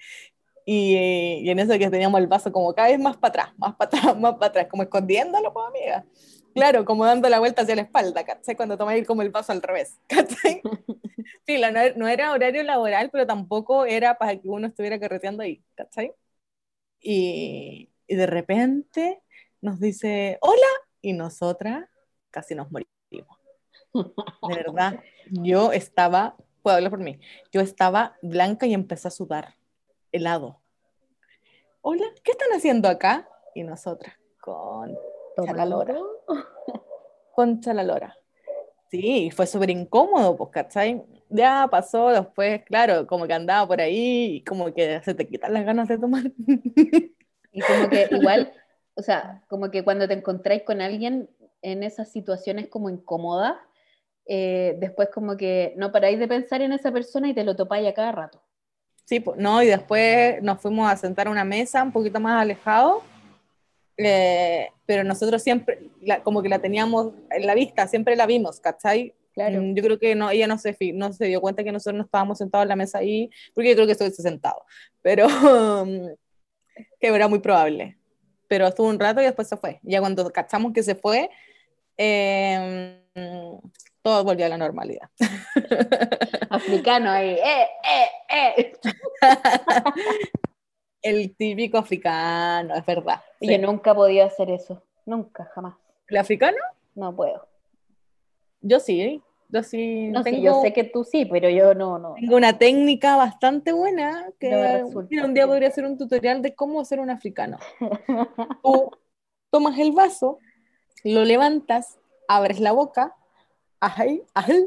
y, 0.64 0.96
y, 1.42 1.50
en 1.50 1.58
eso 1.58 1.78
que 1.78 1.90
teníamos 1.90 2.20
el 2.20 2.26
vaso 2.26 2.52
como 2.52 2.74
cada 2.74 2.88
vez 2.88 2.98
más 2.98 3.16
para 3.16 3.44
atrás, 3.44 3.58
más 3.58 3.74
para 3.76 3.98
atrás, 3.98 4.16
más 4.20 4.34
para 4.34 4.46
atrás, 4.46 4.66
como 4.70 4.82
escondiéndolo, 4.82 5.52
pues 5.52 5.66
amiga. 5.68 6.04
Claro, 6.54 6.86
como 6.86 7.04
dando 7.04 7.28
la 7.28 7.38
vuelta 7.38 7.62
hacia 7.62 7.76
la 7.76 7.82
espalda, 7.82 8.24
¿cachai? 8.24 8.56
Cuando 8.56 8.78
tomáis 8.78 9.06
como 9.06 9.20
el 9.20 9.30
paso 9.30 9.52
al 9.52 9.60
revés, 9.60 10.00
¿cachai? 10.08 10.62
Sí, 11.46 11.60
no, 11.60 11.70
no, 11.96 12.08
era 12.08 12.32
horario 12.32 12.62
laboral, 12.62 13.10
pero 13.10 13.26
tampoco 13.26 13.84
era 13.84 14.16
para 14.16 14.36
que 14.40 14.48
uno 14.48 14.66
estuviera 14.68 14.98
carreteando 14.98 15.42
ahí, 15.42 15.62
¿cachai? 15.74 16.12
Y, 17.00 17.90
y 18.06 18.16
de 18.16 18.26
repente 18.26 19.22
nos 19.60 19.80
dice, 19.80 20.38
hola, 20.40 20.66
y 21.02 21.12
nosotras 21.12 21.88
casi 22.30 22.54
nos 22.54 22.70
morimos. 22.70 22.95
De 24.48 24.54
verdad, 24.54 25.00
yo 25.30 25.72
estaba, 25.72 26.36
puedo 26.62 26.76
hablar 26.76 26.90
por 26.90 27.00
mí, 27.00 27.18
yo 27.52 27.60
estaba 27.60 28.16
blanca 28.22 28.66
y 28.66 28.74
empecé 28.74 29.08
a 29.08 29.10
sudar, 29.10 29.54
helado. 30.12 30.60
Hola, 31.82 32.06
¿qué 32.22 32.32
están 32.32 32.50
haciendo 32.50 32.88
acá? 32.88 33.28
Y 33.54 33.62
nosotras, 33.62 34.14
con 34.40 34.96
la 35.54 35.64
lora. 35.66 35.94
Concha 37.34 37.72
la 37.74 37.84
lora. 37.84 38.16
Sí, 38.90 39.30
fue 39.30 39.46
súper 39.46 39.70
incómodo, 39.70 40.36
pues, 40.36 40.50
¿cachai? 40.50 41.04
Ya 41.28 41.66
pasó, 41.70 42.08
después, 42.08 42.62
claro, 42.64 43.06
como 43.06 43.26
que 43.26 43.34
andaba 43.34 43.66
por 43.66 43.80
ahí 43.80 44.36
y 44.36 44.44
como 44.44 44.72
que 44.72 45.02
se 45.02 45.14
te 45.14 45.26
quitan 45.26 45.52
las 45.52 45.64
ganas 45.64 45.88
de 45.88 45.98
tomar. 45.98 46.22
Y 47.52 47.60
como 47.60 47.88
que 47.88 48.08
igual, 48.10 48.52
o 48.94 49.02
sea, 49.02 49.42
como 49.48 49.70
que 49.70 49.82
cuando 49.82 50.06
te 50.06 50.14
encontráis 50.14 50.62
con 50.62 50.80
alguien 50.80 51.28
en 51.62 51.82
esas 51.82 52.12
situaciones 52.12 52.68
como 52.68 52.88
incómodas, 52.88 53.56
eh, 54.26 54.76
después 54.78 55.08
como 55.12 55.36
que 55.36 55.74
no 55.76 55.92
paráis 55.92 56.18
de 56.18 56.28
pensar 56.28 56.62
en 56.62 56.72
esa 56.72 56.92
persona 56.92 57.28
y 57.28 57.34
te 57.34 57.44
lo 57.44 57.56
topáis 57.56 57.88
a 57.88 57.94
cada 57.94 58.12
rato. 58.12 58.42
Sí, 59.04 59.20
pues, 59.20 59.38
no, 59.38 59.62
y 59.62 59.66
después 59.66 60.42
nos 60.42 60.60
fuimos 60.60 60.90
a 60.90 60.96
sentar 60.96 61.28
a 61.28 61.30
una 61.30 61.44
mesa 61.44 61.82
un 61.82 61.92
poquito 61.92 62.18
más 62.18 62.42
alejado 62.42 63.02
eh, 63.96 64.68
pero 64.84 65.04
nosotros 65.04 65.42
siempre, 65.42 65.90
como 66.22 66.42
que 66.42 66.48
la 66.48 66.58
teníamos 66.58 67.12
en 67.30 67.46
la 67.46 67.54
vista, 67.54 67.86
siempre 67.86 68.16
la 68.16 68.26
vimos, 68.26 68.60
¿cachai? 68.60 69.14
Claro. 69.32 69.62
Mm, 69.62 69.74
yo 69.74 69.82
creo 69.82 69.98
que 69.98 70.14
no, 70.14 70.30
ella 70.30 70.46
no 70.46 70.58
se, 70.58 70.76
no 70.94 71.12
se 71.12 71.26
dio 71.26 71.40
cuenta 71.40 71.64
que 71.64 71.72
nosotros 71.72 71.96
no 71.96 72.04
estábamos 72.04 72.38
sentados 72.38 72.64
en 72.64 72.68
la 72.68 72.76
mesa 72.76 72.98
ahí, 72.98 73.30
porque 73.54 73.70
yo 73.70 73.74
creo 73.74 73.86
que 73.86 73.92
estoy 73.92 74.10
sentado, 74.10 74.64
pero 75.02 75.26
que 77.00 77.06
era 77.06 77.28
muy 77.28 77.38
probable. 77.38 77.96
Pero 78.48 78.66
estuvo 78.66 78.88
un 78.88 79.00
rato 79.00 79.20
y 79.20 79.24
después 79.24 79.48
se 79.48 79.56
fue. 79.56 79.80
Ya 79.82 79.98
cuando 79.98 80.30
cachamos 80.30 80.72
que 80.72 80.82
se 80.82 80.94
fue, 80.94 81.30
eh, 81.96 83.02
todo 84.06 84.22
volvió 84.22 84.46
a 84.46 84.50
la 84.50 84.56
normalidad. 84.56 85.10
Africano 86.50 87.10
ahí, 87.10 87.30
eh, 87.30 87.66
eh, 88.30 88.52
eh. 88.62 88.72
el 91.02 91.34
típico 91.34 91.78
africano, 91.78 92.76
es 92.76 92.86
verdad. 92.86 93.20
Yo 93.40 93.58
nunca 93.58 93.96
podía 93.96 94.26
hacer 94.26 94.48
eso, 94.50 94.80
nunca, 95.06 95.50
jamás. 95.52 95.74
¿El 96.06 96.18
africano? 96.18 96.56
No 96.94 97.16
puedo. 97.16 97.48
Yo 98.60 98.78
sí, 98.78 99.20
yo 99.48 99.64
sí. 99.64 100.06
No, 100.06 100.22
tengo, 100.22 100.40
yo 100.40 100.62
sé 100.62 100.72
que 100.72 100.84
tú 100.84 101.02
sí, 101.02 101.24
pero 101.24 101.50
yo 101.50 101.74
no, 101.74 101.98
no. 101.98 102.14
Tengo 102.14 102.36
una 102.36 102.56
técnica 102.56 103.16
bastante 103.16 103.72
buena 103.72 104.28
que 104.38 104.84
un 104.84 105.34
día 105.34 105.48
podría 105.48 105.66
hacer 105.66 105.84
un 105.84 105.98
tutorial 105.98 106.42
de 106.42 106.54
cómo 106.54 106.80
hacer 106.80 107.00
un 107.00 107.10
africano. 107.10 107.58
Tú 108.62 108.92
tomas 109.50 109.76
el 109.80 109.90
vaso, 109.90 110.38
lo 111.02 111.24
levantas, 111.24 111.98
abres 112.28 112.60
la 112.60 112.70
boca, 112.70 113.16
ahí, 113.80 114.22
ahí, 114.34 114.66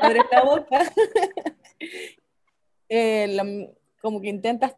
abres 0.00 0.24
la 0.30 0.42
boca, 0.44 0.92
eh, 2.88 3.74
como 4.00 4.20
que 4.20 4.28
intentas 4.28 4.76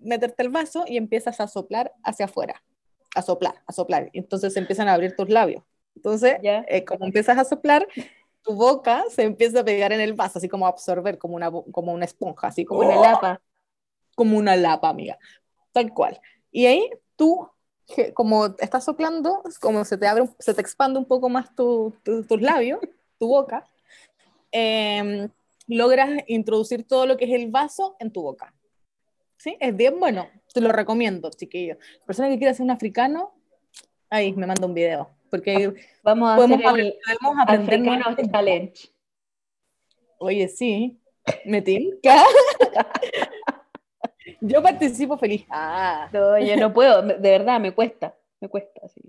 meterte 0.00 0.42
el 0.42 0.50
vaso 0.50 0.84
y 0.86 0.96
empiezas 0.96 1.40
a 1.40 1.48
soplar 1.48 1.92
hacia 2.02 2.26
afuera, 2.26 2.62
a 3.14 3.22
soplar, 3.22 3.62
a 3.66 3.72
soplar. 3.72 4.10
Entonces 4.12 4.56
empiezan 4.56 4.88
a 4.88 4.94
abrir 4.94 5.16
tus 5.16 5.28
labios. 5.28 5.62
Entonces, 5.94 6.36
eh, 6.42 6.84
como 6.84 7.06
empiezas 7.06 7.38
a 7.38 7.44
soplar, 7.44 7.86
tu 8.42 8.54
boca 8.54 9.04
se 9.08 9.22
empieza 9.22 9.60
a 9.60 9.64
pegar 9.64 9.92
en 9.92 10.00
el 10.00 10.14
vaso, 10.14 10.38
así 10.38 10.48
como 10.48 10.66
a 10.66 10.70
absorber, 10.70 11.18
como 11.18 11.36
una, 11.36 11.50
como 11.50 11.92
una 11.92 12.04
esponja, 12.04 12.48
así 12.48 12.64
como 12.64 12.80
una 12.80 12.96
lapa. 12.96 13.40
Como 14.14 14.36
una 14.36 14.56
lapa, 14.56 14.88
amiga. 14.88 15.18
Tal 15.72 15.92
cual. 15.92 16.20
Y 16.50 16.66
ahí 16.66 16.90
tú, 17.16 17.48
como 18.14 18.46
estás 18.58 18.84
soplando, 18.84 19.42
como 19.60 19.84
se 19.84 19.98
te 19.98 20.06
abre, 20.06 20.28
se 20.38 20.54
te 20.54 20.60
expande 20.60 20.98
un 20.98 21.04
poco 21.04 21.28
más 21.28 21.54
tu, 21.54 21.94
tus 22.02 22.40
labios, 22.40 22.80
tu 23.18 23.28
boca, 23.28 23.66
em, 24.50 25.28
logras 25.68 26.22
introducir 26.26 26.86
todo 26.86 27.06
lo 27.06 27.16
que 27.16 27.24
es 27.24 27.32
el 27.32 27.50
vaso 27.50 27.96
en 27.98 28.10
tu 28.10 28.22
boca. 28.22 28.54
¿sí? 29.36 29.56
Es 29.60 29.74
bien 29.76 29.98
bueno, 29.98 30.28
te 30.54 30.60
lo 30.60 30.70
recomiendo, 30.70 31.28
chiquillos. 31.30 31.78
Persona 32.06 32.28
que 32.28 32.38
quiera 32.38 32.54
ser 32.54 32.64
un 32.64 32.70
africano, 32.70 33.34
ahí 34.08 34.32
me 34.32 34.46
manda 34.46 34.66
un 34.66 34.74
video, 34.74 35.10
porque 35.30 35.74
vamos 36.02 36.30
a 36.30 36.36
podemos, 36.36 36.64
hacer 36.64 36.80
el 36.80 36.98
podemos 37.20 37.42
aprender 37.42 38.30
challenge. 38.30 38.88
Oye, 40.18 40.48
sí, 40.48 41.00
me 41.44 41.60
tinca. 41.60 42.24
yo 44.42 44.62
participo 44.62 45.16
feliz. 45.16 45.46
Ah. 45.48 46.08
No, 46.12 46.38
yo 46.38 46.56
no 46.56 46.72
puedo, 46.72 47.02
de 47.02 47.30
verdad, 47.30 47.60
me 47.60 47.72
cuesta, 47.72 48.14
me 48.40 48.48
cuesta. 48.48 48.88
Sí. 48.88 49.00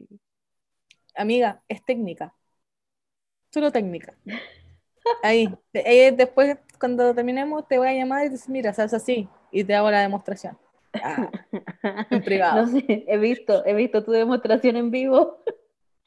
Amiga, 1.15 1.62
es 1.67 1.84
técnica. 1.84 2.34
Solo 3.52 3.72
técnica. 3.72 4.15
Ahí, 5.22 5.54
después, 5.74 6.58
cuando 6.80 7.13
terminemos, 7.13 7.67
te 7.67 7.78
voy 7.78 7.89
a 7.89 7.93
llamar 7.93 8.26
y 8.26 8.30
decir, 8.30 8.50
mira, 8.50 8.74
sabes 8.74 8.93
así, 8.93 9.28
y 9.52 9.63
te 9.63 9.76
hago 9.76 9.91
la 9.91 10.02
demostración. 10.02 10.58
Ah, 10.93 11.30
en 12.10 12.24
privado. 12.24 12.65
No 12.65 12.67
sé, 12.67 13.06
he 13.08 13.17
visto, 13.17 13.65
he 13.65 13.74
visto 13.74 14.04
tu 14.04 14.12
demostración 14.12 14.78
en 14.78 14.91
vivo. 14.91 15.43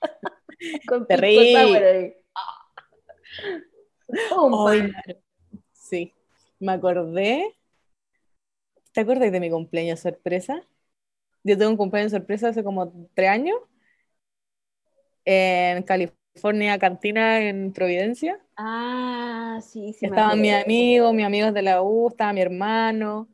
Con 0.89 1.07
Terrible. 1.07 2.23
Oh, 4.31 4.71
sí, 5.73 6.13
me 6.59 6.73
acordé. 6.73 7.55
¿Te 8.97 9.03
acuerdas 9.03 9.31
de 9.31 9.41
mi 9.41 9.51
cumpleaños 9.51 10.01
sorpresa? 10.01 10.63
Yo 11.45 11.55
tuve 11.55 11.67
un 11.67 11.77
cumpleaños 11.77 12.13
sorpresa 12.13 12.49
hace 12.49 12.65
como 12.65 12.91
tres 13.13 13.29
años 13.29 13.59
en 15.27 15.83
California, 15.83 16.79
Cantina, 16.79 17.47
en 17.47 17.75
Providencia. 17.75 18.41
Ah, 18.57 19.61
sí, 19.63 19.93
sí. 19.93 20.07
Estaban 20.07 20.41
mis 20.41 20.55
amigos, 20.55 21.13
mis 21.13 21.27
amigos 21.27 21.53
de 21.53 21.61
la 21.61 21.83
U, 21.83 22.09
estaba 22.09 22.33
mi 22.33 22.41
hermano. 22.41 23.29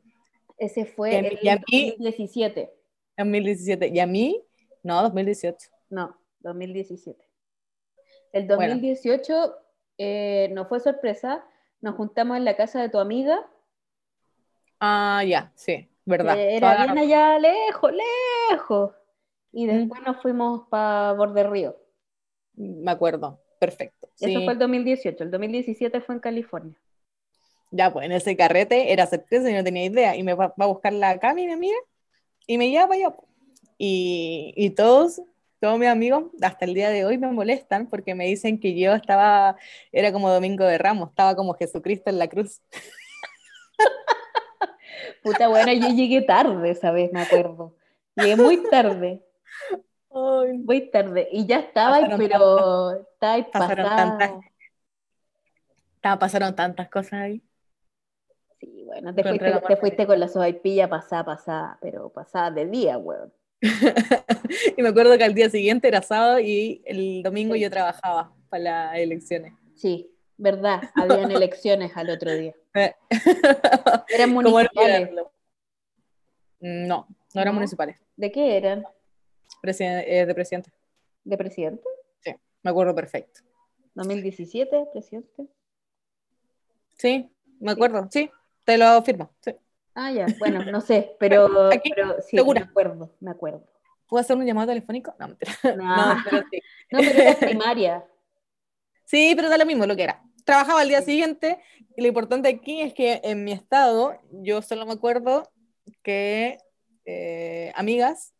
Ese 0.57 0.83
fue 0.83 1.15
en 1.15 1.29
2017. 1.29 2.73
2017. 3.17 3.87
¿Y 3.87 3.99
a 4.01 4.05
mí? 4.05 4.43
No, 4.83 5.01
2018. 5.01 5.69
No, 5.89 6.17
2017. 6.41 7.25
El 8.33 8.47
2018 8.47 9.55
eh, 9.97 10.49
no 10.51 10.65
fue 10.65 10.81
sorpresa, 10.81 11.45
nos 11.79 11.95
juntamos 11.95 12.35
en 12.35 12.43
la 12.43 12.57
casa 12.57 12.81
de 12.81 12.89
tu 12.89 12.99
amiga. 12.99 13.49
Ah, 14.85 15.23
ya, 15.25 15.49
sí, 15.55 15.87
verdad. 16.03 16.37
era 16.37 16.83
bien 16.83 16.97
allá 16.97 17.39
lejos, 17.39 17.91
lejos. 18.51 18.91
Y 19.53 19.65
después 19.65 20.01
nos 20.05 20.21
fuimos 20.21 20.67
para 20.67 21.13
Borde 21.13 21.43
Río. 21.45 21.77
Me 22.55 22.91
acuerdo, 22.91 23.39
perfecto. 23.59 24.09
Eso 24.19 24.41
fue 24.43 24.51
el 24.51 24.59
2018, 24.59 25.23
el 25.23 25.31
2017 25.31 26.01
fue 26.01 26.15
en 26.15 26.19
California. 26.19 26.75
Ya, 27.71 27.93
pues 27.93 28.07
en 28.07 28.11
ese 28.11 28.35
carrete 28.35 28.91
era 28.91 29.07
sorpresa 29.07 29.49
y 29.49 29.53
no 29.53 29.63
tenía 29.63 29.85
idea. 29.85 30.17
Y 30.17 30.23
me 30.23 30.33
va, 30.33 30.53
a 30.57 30.65
buscar 30.65 30.91
la 30.91 31.17
mi 31.33 31.49
amiga, 31.49 31.77
y 32.45 32.57
me 32.57 32.69
lleva 32.69 32.89
para 32.89 33.07
allá. 33.07 33.15
Y, 33.77 34.53
y 34.57 34.71
todos, 34.71 35.21
todos 35.61 35.79
mis 35.79 35.87
amigos, 35.87 36.25
hasta 36.41 36.65
el 36.65 36.73
día 36.73 36.89
de 36.89 37.05
hoy 37.05 37.17
me 37.17 37.31
molestan 37.31 37.87
porque 37.87 38.15
me 38.15 38.25
dicen 38.25 38.59
que 38.59 38.77
yo 38.77 38.93
estaba, 38.95 39.55
era 39.93 40.11
como 40.11 40.29
Domingo 40.29 40.65
de 40.65 40.77
Ramos, 40.77 41.11
estaba 41.11 41.37
como 41.37 41.53
Jesucristo 41.53 42.09
en 42.09 42.19
la 42.19 42.27
cruz. 42.27 42.61
Puta, 45.21 45.47
bueno, 45.47 45.71
yo 45.73 45.89
llegué 45.89 46.21
tarde 46.21 46.69
esa 46.69 46.91
vez, 46.91 47.11
me 47.11 47.21
acuerdo. 47.21 47.75
Llegué 48.15 48.35
muy 48.35 48.63
tarde. 48.69 49.23
Muy 50.09 50.91
tarde. 50.91 51.27
Y 51.31 51.45
ya 51.45 51.59
estaba, 51.59 51.99
pero 52.17 52.91
estaba 52.91 53.51
pasaron 53.51 53.85
tantas, 53.95 54.31
pasaron 56.19 56.55
tantas 56.55 56.89
cosas 56.89 57.13
ahí. 57.13 57.43
Sí, 58.59 58.83
bueno, 58.85 59.13
te 59.15 59.23
fuiste, 59.23 59.61
te 59.67 59.75
fuiste, 59.77 60.07
con 60.07 60.19
la 60.19 60.27
sobaipilla 60.27 60.87
pasada, 60.87 61.25
pasada, 61.25 61.77
pero 61.81 62.09
pasada 62.09 62.51
de 62.51 62.67
día, 62.67 62.97
weón. 62.97 63.33
y 64.77 64.81
me 64.81 64.89
acuerdo 64.89 65.17
que 65.17 65.23
al 65.23 65.33
día 65.33 65.49
siguiente 65.49 65.87
era 65.87 66.01
sábado 66.01 66.39
y 66.39 66.81
el 66.85 67.23
domingo 67.23 67.55
yo 67.55 67.69
trabajaba 67.69 68.33
para 68.49 68.63
las 68.63 68.97
elecciones. 68.97 69.53
Sí, 69.75 70.11
verdad, 70.37 70.81
habían 70.95 71.31
elecciones 71.31 71.95
al 71.95 72.09
otro 72.09 72.33
día. 72.33 72.53
¿Eran 74.09 74.31
municipales? 74.31 75.11
No, 76.59 77.07
no 77.33 77.41
eran 77.41 77.53
municipales. 77.53 77.97
¿De 78.15 78.31
qué 78.31 78.57
eran? 78.57 78.85
Eh, 79.63 80.25
de 80.25 80.33
presidente. 80.33 80.71
¿De 81.23 81.37
presidente? 81.37 81.83
Sí, 82.21 82.35
me 82.63 82.71
acuerdo 82.71 82.95
perfecto. 82.95 83.41
¿2017, 83.95 84.91
presidente? 84.91 85.47
Sí, 86.97 87.29
me 87.59 87.71
acuerdo, 87.71 88.07
sí, 88.11 88.29
te 88.63 88.77
lo 88.77 89.01
firmo. 89.03 89.31
Ah, 89.95 90.11
ya, 90.11 90.25
bueno, 90.39 90.63
no 90.65 90.81
sé, 90.81 91.15
pero, 91.19 91.47
pero 91.95 92.21
sí, 92.21 92.37
me 92.37 92.59
acuerdo, 92.59 93.15
me 93.19 93.31
acuerdo. 93.31 93.63
¿Puedo 94.07 94.21
hacer 94.21 94.35
un 94.35 94.45
llamado 94.45 94.67
telefónico? 94.67 95.15
No, 95.19 95.27
mentira. 95.27 95.53
No, 95.77 96.17
pero 96.23 96.43
sí. 96.49 96.61
No, 96.91 96.99
pero 96.99 97.19
era 97.19 97.35
primaria. 97.35 98.05
Sí, 99.05 99.33
pero 99.35 99.49
da 99.49 99.57
lo 99.57 99.65
mismo 99.65 99.85
lo 99.85 99.95
que 99.95 100.03
era. 100.03 100.23
Trabajaba 100.45 100.81
al 100.81 100.89
día 100.89 101.01
siguiente 101.01 101.59
y 101.95 102.01
lo 102.01 102.07
importante 102.07 102.49
aquí 102.49 102.81
es 102.81 102.93
que 102.93 103.21
en 103.23 103.43
mi 103.43 103.51
estado 103.51 104.17
yo 104.31 104.61
solo 104.61 104.85
me 104.85 104.93
acuerdo 104.93 105.49
que 106.01 106.57
eh, 107.05 107.71
amigas 107.75 108.33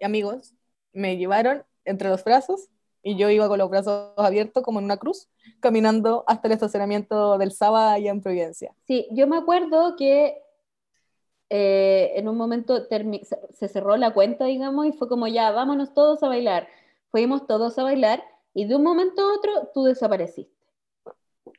y 0.00 0.04
amigos 0.04 0.54
me 0.92 1.16
llevaron 1.16 1.64
entre 1.84 2.08
los 2.08 2.24
brazos 2.24 2.68
y 3.02 3.16
yo 3.16 3.30
iba 3.30 3.48
con 3.48 3.58
los 3.58 3.70
brazos 3.70 4.12
abiertos 4.16 4.62
como 4.62 4.78
en 4.78 4.84
una 4.84 4.98
cruz, 4.98 5.28
caminando 5.60 6.24
hasta 6.26 6.48
el 6.48 6.52
estacionamiento 6.52 7.38
del 7.38 7.52
Saba 7.52 7.92
allá 7.92 8.10
en 8.10 8.20
Providencia. 8.20 8.74
Sí, 8.86 9.08
yo 9.12 9.26
me 9.26 9.38
acuerdo 9.38 9.96
que 9.96 10.42
eh, 11.48 12.12
en 12.16 12.28
un 12.28 12.36
momento 12.36 12.86
se 12.86 13.68
cerró 13.68 13.96
la 13.96 14.12
cuenta, 14.12 14.44
digamos, 14.44 14.86
y 14.86 14.92
fue 14.92 15.08
como 15.08 15.26
ya, 15.26 15.50
vámonos 15.50 15.94
todos 15.94 16.22
a 16.22 16.28
bailar. 16.28 16.68
Fuimos 17.10 17.46
todos 17.46 17.78
a 17.78 17.82
bailar 17.82 18.22
y 18.54 18.66
de 18.66 18.76
un 18.76 18.82
momento 18.82 19.22
a 19.22 19.34
otro 19.34 19.70
tú 19.74 19.84
desapareciste. 19.84 20.59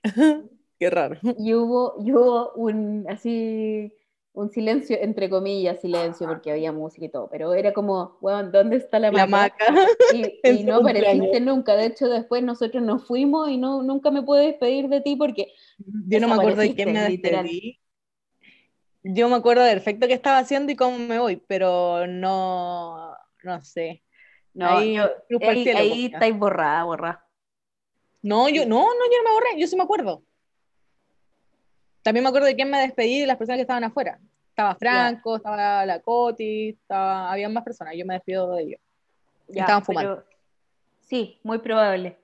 Qué 0.80 0.89
raro. 0.89 1.17
Y 1.38 1.54
hubo, 1.54 1.95
y 2.04 2.12
hubo 2.12 2.54
un, 2.54 3.06
así, 3.08 3.93
un 4.34 4.49
silencio, 4.49 4.97
entre 4.99 5.30
comillas, 5.30 5.80
silencio, 5.80 6.27
porque 6.27 6.51
había 6.51 6.71
música 6.71 7.06
y 7.06 7.10
todo, 7.10 7.30
pero 7.30 7.54
era 7.54 7.71
como, 7.71 8.17
bueno, 8.19 8.49
¿dónde 8.49 8.77
está 8.77 8.97
la, 8.97 9.12
la 9.12 9.27
maca? 9.27 9.65
Y, 10.12 10.41
no 10.65 10.77
apareciste 10.77 11.39
nunca. 11.39 11.75
De 11.75 11.86
hecho, 11.86 12.10
después 12.10 12.41
nosotros 12.41 12.82
nos 12.82 13.06
fuimos 13.06 13.49
y 13.49 13.58
no, 13.58 13.84
nunca 13.84 14.10
me 14.10 14.23
pude 14.23 14.47
despedir 14.47 14.88
de 14.88 15.01
ti 15.01 15.15
porque. 15.15 15.54
Yo 16.08 16.19
no 16.19 16.30
me 16.30 16.36
acuerdo 16.36 16.62
de 16.62 16.73
quién 16.73 16.93
me 16.93 17.01
despedí. 17.01 17.80
Yo 19.04 19.30
me 19.30 19.36
acuerdo 19.36 19.63
perfecto 19.63 20.08
qué 20.08 20.13
estaba 20.13 20.39
haciendo 20.39 20.71
y 20.71 20.75
cómo 20.75 20.97
me 20.97 21.19
voy, 21.19 21.36
pero 21.47 22.06
no, 22.08 23.15
no 23.43 23.62
sé. 23.62 24.04
No, 24.54 24.67
ahí, 24.67 24.97
ahí, 24.97 26.06
estáis 26.06 26.38
borrada, 26.38 26.84
borrada. 26.84 27.27
No, 28.21 28.49
yo 28.49 28.65
no, 28.65 28.81
no, 28.81 29.05
yo 29.12 29.17
no 29.17 29.29
me 29.29 29.34
borré, 29.34 29.60
yo 29.60 29.67
sí 29.67 29.75
me 29.75 29.84
acuerdo. 29.84 30.23
También 32.03 32.23
me 32.23 32.29
acuerdo 32.29 32.47
de 32.47 32.55
quién 32.55 32.69
me 32.69 32.79
despedí 32.79 33.19
de 33.19 33.27
las 33.27 33.38
personas 33.38 33.57
que 33.57 33.62
estaban 33.62 33.84
afuera. 33.84 34.19
Estaba 34.49 34.75
Franco, 34.75 35.38
estaba 35.38 35.86
la 35.86 36.01
Coti, 36.01 36.69
estaba, 36.69 37.31
había 37.31 37.49
más 37.49 37.63
personas, 37.63 37.95
yo 37.95 38.05
me 38.05 38.15
despido 38.15 38.55
de 38.55 38.63
ellos. 38.63 38.81
estaban 39.47 39.84
fumando. 39.84 40.23
sí, 41.01 41.39
muy 41.43 41.60
probable. 41.60 42.17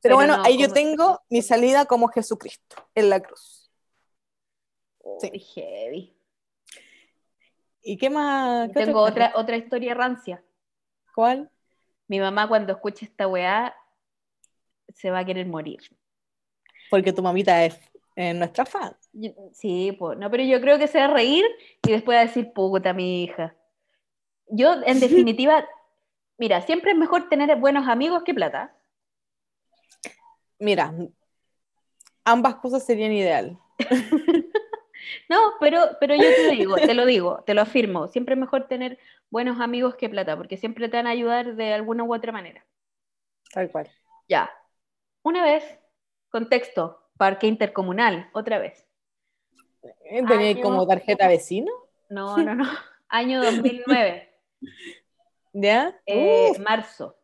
Pero, 0.00 0.16
bueno, 0.16 0.36
ahí 0.44 0.58
yo 0.58 0.68
tengo 0.68 1.22
mi 1.30 1.40
salida 1.40 1.86
como 1.86 2.08
Jesucristo 2.08 2.76
en 2.94 3.08
la 3.08 3.20
cruz. 3.20 3.70
sí. 5.18 5.30
heavy. 5.54 6.14
¿Y 7.82 7.96
qué 7.96 8.10
más? 8.10 8.70
tengo 8.72 9.00
otra, 9.00 9.32
otra 9.34 9.56
historia 9.56 9.94
rancia. 9.94 10.42
¿Cuál? 11.14 11.50
Mi 12.08 12.20
mamá 12.20 12.48
cuando 12.48 12.72
escuche 12.72 13.06
esta 13.06 13.26
weá 13.26 13.74
se 14.92 15.10
va 15.10 15.20
a 15.20 15.24
querer 15.24 15.46
morir. 15.46 15.80
Porque 16.90 17.12
tu 17.12 17.22
mamita 17.22 17.64
es 17.64 17.78
nuestra 18.16 18.64
fan. 18.64 18.96
Sí, 19.52 19.94
pues, 19.98 20.18
no, 20.18 20.30
pero 20.30 20.42
yo 20.42 20.60
creo 20.60 20.78
que 20.78 20.86
se 20.86 20.98
va 20.98 21.06
a 21.06 21.14
reír 21.14 21.44
y 21.86 21.92
después 21.92 22.16
va 22.16 22.20
a 22.20 22.26
decir, 22.26 22.52
puta, 22.52 22.92
mi 22.92 23.24
hija. 23.24 23.54
Yo, 24.48 24.74
en 24.84 25.00
definitiva, 25.00 25.66
mira, 26.38 26.60
siempre 26.62 26.92
es 26.92 26.96
mejor 26.96 27.28
tener 27.28 27.54
buenos 27.56 27.88
amigos 27.88 28.22
que 28.24 28.34
plata. 28.34 28.76
Mira, 30.58 30.94
ambas 32.24 32.56
cosas 32.56 32.84
serían 32.84 33.12
ideal. 33.12 33.58
no, 35.28 35.38
pero, 35.60 35.80
pero 36.00 36.14
yo 36.14 36.22
te 36.22 36.50
digo, 36.52 36.76
te 36.76 36.94
lo 36.94 37.06
digo, 37.06 37.42
te 37.44 37.54
lo 37.54 37.62
afirmo, 37.62 38.08
siempre 38.08 38.34
es 38.34 38.40
mejor 38.40 38.68
tener 38.68 38.98
buenos 39.30 39.60
amigos 39.60 39.96
que 39.96 40.08
plata, 40.08 40.36
porque 40.36 40.56
siempre 40.56 40.88
te 40.88 40.96
van 40.96 41.06
a 41.06 41.10
ayudar 41.10 41.56
de 41.56 41.74
alguna 41.74 42.04
u 42.04 42.14
otra 42.14 42.32
manera. 42.32 42.64
Tal 43.52 43.70
cual. 43.70 43.90
Ya. 44.28 44.50
Una 45.24 45.42
vez, 45.42 45.64
contexto, 46.28 47.00
Parque 47.16 47.46
Intercomunal, 47.46 48.28
otra 48.34 48.58
vez. 48.58 48.86
¿Tenía 50.28 50.60
como 50.60 50.86
tarjeta 50.86 51.28
vecino? 51.28 51.72
No, 52.10 52.36
no, 52.36 52.54
no. 52.54 52.64
Año 53.08 53.42
2009. 53.42 54.30
¿Ya? 55.54 55.98
Eh, 56.04 56.52
marzo. 56.58 57.16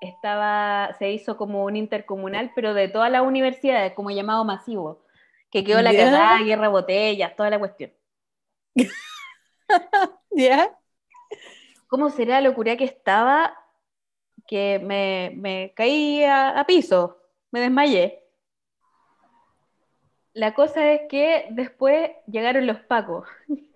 Estaba, 0.00 0.94
se 0.98 1.12
hizo 1.12 1.36
como 1.36 1.64
un 1.64 1.76
intercomunal, 1.76 2.52
pero 2.54 2.72
de 2.72 2.88
todas 2.88 3.12
las 3.12 3.20
universidades, 3.20 3.92
como 3.92 4.10
llamado 4.10 4.46
masivo. 4.46 5.04
Que 5.50 5.64
quedó 5.64 5.82
la 5.82 5.92
cagada, 5.92 6.42
guerra 6.42 6.68
botellas, 6.68 7.36
toda 7.36 7.50
la 7.50 7.58
cuestión. 7.58 7.92
¿Ya? 10.30 10.78
¿Cómo 11.88 12.08
será 12.08 12.40
la 12.40 12.48
locura 12.48 12.74
que 12.78 12.84
estaba? 12.84 13.54
Que 14.46 14.80
me, 14.82 15.32
me 15.36 15.74
caí 15.76 16.24
a 16.24 16.64
piso, 16.66 17.17
me 17.50 17.60
desmayé. 17.60 18.22
La 20.32 20.54
cosa 20.54 20.92
es 20.92 21.02
que 21.08 21.46
después 21.50 22.10
llegaron 22.26 22.66
los 22.66 22.80
pacos. 22.80 23.26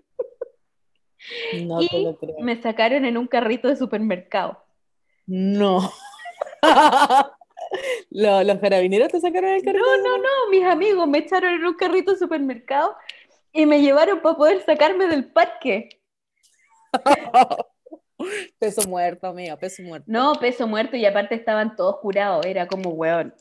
No 1.64 1.78
te 1.78 2.00
lo 2.00 2.18
creo. 2.18 2.34
Me 2.40 2.60
sacaron 2.60 3.04
en 3.04 3.16
un 3.16 3.28
carrito 3.28 3.68
de 3.68 3.76
supermercado. 3.76 4.60
No. 5.26 5.92
¿Los, 8.10 8.58
carabineros 8.58 9.08
te 9.08 9.20
sacaron 9.20 9.50
el 9.50 9.62
carrito? 9.62 9.84
No, 9.84 9.98
no, 9.98 10.18
no. 10.18 10.50
Mis 10.50 10.64
amigos 10.64 11.06
me 11.06 11.18
echaron 11.18 11.54
en 11.54 11.64
un 11.64 11.74
carrito 11.74 12.12
de 12.12 12.18
supermercado 12.18 12.96
y 13.52 13.66
me 13.66 13.80
llevaron 13.80 14.20
para 14.20 14.36
poder 14.36 14.64
sacarme 14.64 15.06
del 15.06 15.30
parque. 15.30 16.00
peso 18.58 18.88
muerto, 18.88 19.26
amiga, 19.28 19.56
peso 19.56 19.82
muerto. 19.82 20.06
No, 20.08 20.34
peso 20.34 20.66
muerto 20.66 20.96
y 20.96 21.06
aparte 21.06 21.34
estaban 21.34 21.76
todos 21.76 21.98
curados. 22.00 22.44
Era 22.46 22.66
como, 22.66 22.90
weón. 22.90 23.34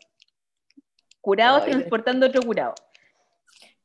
Curados 1.21 1.65
transportando 1.65 2.27
otro 2.27 2.41
curado 2.41 2.75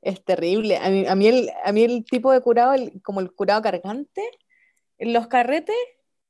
es 0.07 0.25
terrible. 0.25 0.77
A 0.77 0.89
mí, 0.89 1.05
a 1.07 1.15
mí, 1.17 1.27
el, 1.27 1.51
a 1.65 1.73
mí 1.73 1.83
el 1.83 2.05
tipo 2.05 2.31
de 2.33 2.41
curado, 2.41 2.75
como 3.03 3.21
el 3.21 3.33
curado 3.33 3.61
cargante, 3.61 4.23
en 4.99 5.13
los 5.13 5.27
carretes 5.27 5.75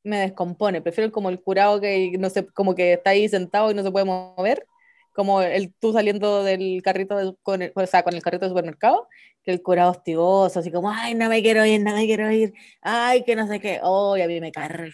me 0.02 0.18
descompone. 0.18 0.80
Prefiero 0.80 1.12
como 1.12 1.28
el 1.28 1.40
curado 1.40 1.78
que 1.80 2.12
no 2.18 2.30
sé, 2.30 2.46
como 2.46 2.74
que 2.74 2.94
está 2.94 3.10
ahí 3.10 3.28
sentado 3.28 3.70
y 3.70 3.74
no 3.74 3.82
se 3.82 3.90
puede 3.90 4.06
mover, 4.06 4.66
como 5.12 5.42
el 5.42 5.74
tú 5.74 5.92
saliendo 5.92 6.42
del 6.42 6.80
carrito, 6.82 7.36
con 7.42 7.60
el, 7.60 7.72
o 7.74 7.86
sea, 7.86 8.02
con 8.02 8.14
el 8.14 8.22
carrito 8.22 8.46
de 8.46 8.50
supermercado, 8.50 9.08
que 9.42 9.50
el 9.50 9.62
curado 9.62 9.90
hostigoso, 9.90 10.60
así 10.60 10.70
como, 10.70 10.90
ay, 10.90 11.14
no 11.14 11.28
me 11.28 11.42
quiero 11.42 11.64
ir, 11.66 11.82
no 11.82 11.94
me 11.94 12.06
quiero 12.06 12.30
ir, 12.30 12.54
ay, 12.80 13.24
que 13.24 13.36
no 13.36 13.46
sé 13.46 13.60
qué, 13.60 13.80
oh, 13.82 14.14
a 14.14 14.26
mí 14.26 14.40
me 14.40 14.52
carga. 14.52 14.86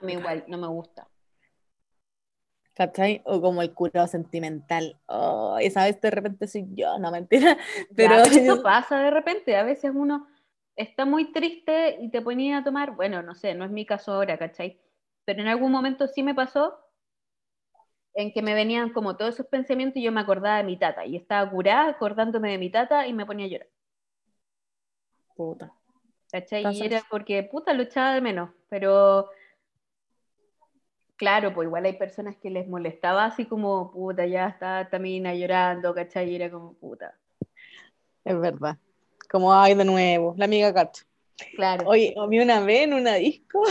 A 0.00 0.04
mí 0.04 0.14
igual, 0.14 0.44
no 0.48 0.58
me 0.58 0.66
gusta. 0.66 1.06
¿Cachai? 2.74 3.22
O 3.24 3.40
como 3.40 3.62
el 3.62 3.72
curado 3.72 4.06
sentimental. 4.06 4.98
Oh, 5.06 5.56
esa 5.60 5.84
vez 5.84 6.00
de 6.00 6.10
repente 6.10 6.46
soy 6.46 6.66
yo, 6.74 6.98
no 6.98 7.10
mentira. 7.10 7.56
Pero, 7.96 8.16
eso 8.16 8.62
pasa 8.62 8.98
de 9.00 9.10
repente, 9.10 9.56
a 9.56 9.62
veces 9.62 9.92
uno 9.94 10.26
está 10.76 11.04
muy 11.04 11.32
triste 11.32 11.98
y 12.00 12.10
te 12.10 12.20
ponía 12.20 12.58
a 12.58 12.64
tomar, 12.64 12.96
bueno, 12.96 13.22
no 13.22 13.34
sé, 13.34 13.54
no 13.54 13.64
es 13.64 13.70
mi 13.70 13.86
caso 13.86 14.12
ahora, 14.12 14.36
¿cachai? 14.36 14.80
Pero 15.24 15.40
en 15.40 15.48
algún 15.48 15.70
momento 15.70 16.06
sí 16.08 16.22
me 16.22 16.34
pasó 16.34 16.78
en 18.14 18.32
que 18.32 18.42
me 18.42 18.54
venían 18.54 18.92
como 18.92 19.16
todos 19.16 19.34
esos 19.34 19.46
pensamientos 19.46 19.96
y 19.96 20.02
yo 20.02 20.12
me 20.12 20.20
acordaba 20.20 20.58
de 20.58 20.64
mi 20.64 20.76
tata 20.76 21.06
y 21.06 21.16
estaba 21.16 21.48
curada 21.50 21.88
acordándome 21.88 22.50
de 22.50 22.58
mi 22.58 22.70
tata 22.70 23.06
y 23.06 23.12
me 23.12 23.26
ponía 23.26 23.46
a 23.46 23.48
llorar. 23.48 23.68
Puta. 25.36 25.72
¿Cachai? 26.30 26.64
Y 26.74 26.82
era 26.82 27.02
porque, 27.08 27.42
puta, 27.44 27.72
lo 27.72 27.84
echaba 27.84 28.14
de 28.14 28.20
menos, 28.20 28.50
pero 28.68 29.30
Claro, 31.16 31.54
pues 31.54 31.66
igual 31.66 31.84
hay 31.84 31.92
personas 31.92 32.36
que 32.36 32.50
les 32.50 32.66
molestaba 32.66 33.24
así 33.26 33.44
como, 33.46 33.92
puta, 33.92 34.26
ya 34.26 34.48
está 34.48 34.88
Tamina 34.90 35.34
llorando, 35.34 35.94
¿cachai? 35.94 36.30
Y 36.30 36.34
era 36.34 36.50
como, 36.50 36.74
puta. 36.74 37.14
Es 38.24 38.38
verdad. 38.40 38.76
Como, 39.30 39.54
ay, 39.54 39.74
de 39.74 39.84
nuevo, 39.84 40.34
la 40.36 40.46
amiga 40.46 40.74
Cacho. 40.74 41.04
Claro. 41.56 41.86
Oye, 41.88 42.14
a 42.16 42.26
mí 42.26 42.40
una 42.40 42.60
vez 42.60 42.82
en 42.82 42.94
una 42.94 43.14
disco, 43.14 43.62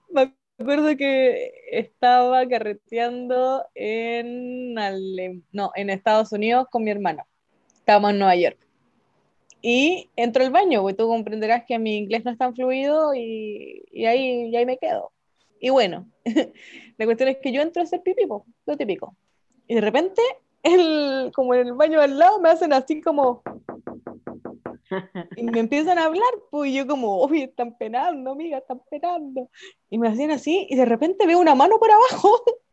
me 0.09 0.33
acuerdo 0.59 0.95
que 0.97 1.51
estaba 1.71 2.47
carreteando 2.47 3.65
en, 3.75 4.73
no, 5.51 5.71
en 5.75 5.89
Estados 5.89 6.31
Unidos 6.31 6.67
con 6.71 6.83
mi 6.83 6.91
hermano. 6.91 7.25
Estábamos 7.75 8.11
en 8.11 8.19
Nueva 8.19 8.35
York. 8.35 8.57
Y 9.61 10.09
entro 10.15 10.43
al 10.43 10.51
baño, 10.51 10.81
pues 10.81 10.95
tú 10.95 11.07
comprenderás 11.07 11.63
que 11.65 11.79
mi 11.79 11.97
inglés 11.97 12.23
no 12.23 12.31
es 12.31 12.37
tan 12.37 12.55
fluido 12.55 13.15
y, 13.15 13.83
y 13.91 14.05
ahí, 14.05 14.49
y 14.49 14.55
ahí 14.55 14.65
me 14.65 14.77
quedo. 14.77 15.11
Y 15.59 15.69
bueno, 15.69 16.07
la 16.97 17.05
cuestión 17.05 17.29
es 17.29 17.37
que 17.41 17.51
yo 17.51 17.61
entro 17.61 17.81
a 17.81 17.85
hacer 17.85 18.01
pipí, 18.03 18.25
po, 18.27 18.45
lo 18.65 18.77
típico. 18.77 19.15
Y 19.67 19.75
de 19.75 19.81
repente, 19.81 20.21
el, 20.61 21.31
como 21.33 21.55
en 21.55 21.67
el 21.67 21.73
baño 21.73 21.99
al 22.01 22.17
lado, 22.19 22.39
me 22.39 22.49
hacen 22.49 22.73
así 22.73 23.01
como... 23.01 23.41
Y 25.35 25.43
me 25.43 25.59
empiezan 25.59 25.97
a 25.97 26.05
hablar, 26.05 26.29
pues 26.51 26.69
y 26.69 26.75
yo 26.75 26.85
como, 26.85 27.17
oye, 27.19 27.45
están 27.45 27.75
penando, 27.75 28.31
amiga, 28.31 28.59
están 28.59 28.81
penando. 28.89 29.49
Y 29.89 29.97
me 29.97 30.07
hacían 30.07 30.29
así, 30.29 30.67
y 30.69 30.75
de 30.75 30.85
repente 30.85 31.25
veo 31.25 31.39
una 31.39 31.55
mano 31.55 31.79
por 31.79 31.89
abajo, 31.89 32.29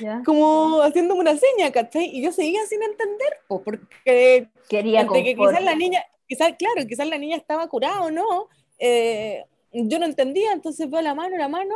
Ya. 0.00 0.22
como 0.24 0.82
haciéndome 0.82 1.20
una 1.20 1.36
seña, 1.36 1.70
¿cachai? 1.72 2.06
Y 2.06 2.22
yo 2.22 2.32
seguía 2.32 2.66
sin 2.66 2.82
entender, 2.82 3.38
pues, 3.46 3.62
porque 3.64 4.48
Quería 4.68 5.06
que 5.06 5.34
quizás 5.34 5.62
la 5.62 5.74
niña, 5.74 6.04
quizás, 6.26 6.54
claro, 6.58 6.86
quizás 6.86 7.06
la 7.08 7.18
niña 7.18 7.36
estaba 7.36 7.68
curada 7.68 8.02
o 8.02 8.10
no, 8.10 8.48
eh, 8.78 9.44
yo 9.72 9.98
no 9.98 10.06
entendía, 10.06 10.52
entonces 10.52 10.88
veo 10.90 11.00
la 11.00 11.14
mano, 11.14 11.36
la 11.36 11.48
mano, 11.48 11.74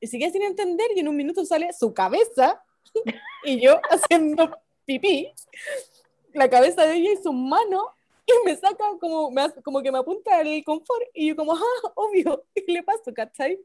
y 0.00 0.06
seguía 0.06 0.30
sin 0.30 0.42
entender, 0.42 0.86
y 0.94 1.00
en 1.00 1.08
un 1.08 1.16
minuto 1.16 1.44
sale 1.44 1.72
su 1.72 1.92
cabeza, 1.92 2.62
y 3.44 3.60
yo 3.60 3.80
haciendo 3.90 4.58
pipí, 4.84 5.32
la 6.32 6.48
cabeza 6.48 6.86
de 6.86 6.94
ella 6.94 7.12
y 7.12 7.22
su 7.22 7.32
mano, 7.32 7.90
y 8.26 8.32
me 8.44 8.56
saca 8.56 8.84
como, 9.00 9.30
me 9.30 9.42
hace- 9.42 9.62
como 9.62 9.82
que 9.82 9.90
me 9.92 9.98
apunta 9.98 10.40
el 10.40 10.62
confort, 10.64 11.02
y 11.14 11.28
yo 11.28 11.36
como, 11.36 11.52
ah, 11.56 11.92
obvio, 11.96 12.44
y 12.54 12.72
le 12.72 12.82
paso, 12.82 13.12
¿cachai? 13.14 13.58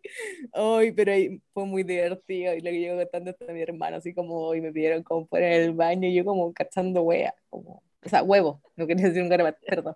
Ay, 0.53 0.91
pero 0.91 1.11
ahí 1.11 1.41
fue 1.53 1.65
muy 1.65 1.83
divertido, 1.83 2.53
y 2.55 2.59
lo 2.61 2.71
que 2.71 2.79
llevo 2.79 2.99
contando 3.01 3.35
a 3.47 3.51
mi 3.51 3.61
hermano, 3.61 3.97
así 3.97 4.13
como, 4.13 4.39
hoy 4.41 4.61
me 4.61 4.71
pidieron 4.71 5.03
confort 5.03 5.43
en 5.43 5.51
el 5.53 5.73
baño, 5.73 6.07
y 6.07 6.15
yo 6.15 6.25
como 6.25 6.53
cachando 6.53 7.01
wea, 7.03 7.33
como, 7.49 7.83
o 8.03 8.09
sea, 8.09 8.23
huevo, 8.23 8.61
no 8.75 8.87
quería 8.87 9.07
decir 9.07 9.21
un 9.21 9.29
garabato, 9.29 9.59
perdón. 9.65 9.95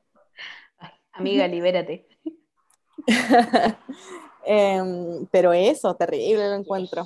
Ay, 0.78 0.92
amiga, 1.14 1.48
libérate. 1.48 2.08
Em, 4.44 5.28
pero 5.32 5.54
eso, 5.54 5.96
terrible 5.96 6.48
lo 6.50 6.56
encuentro. 6.56 7.06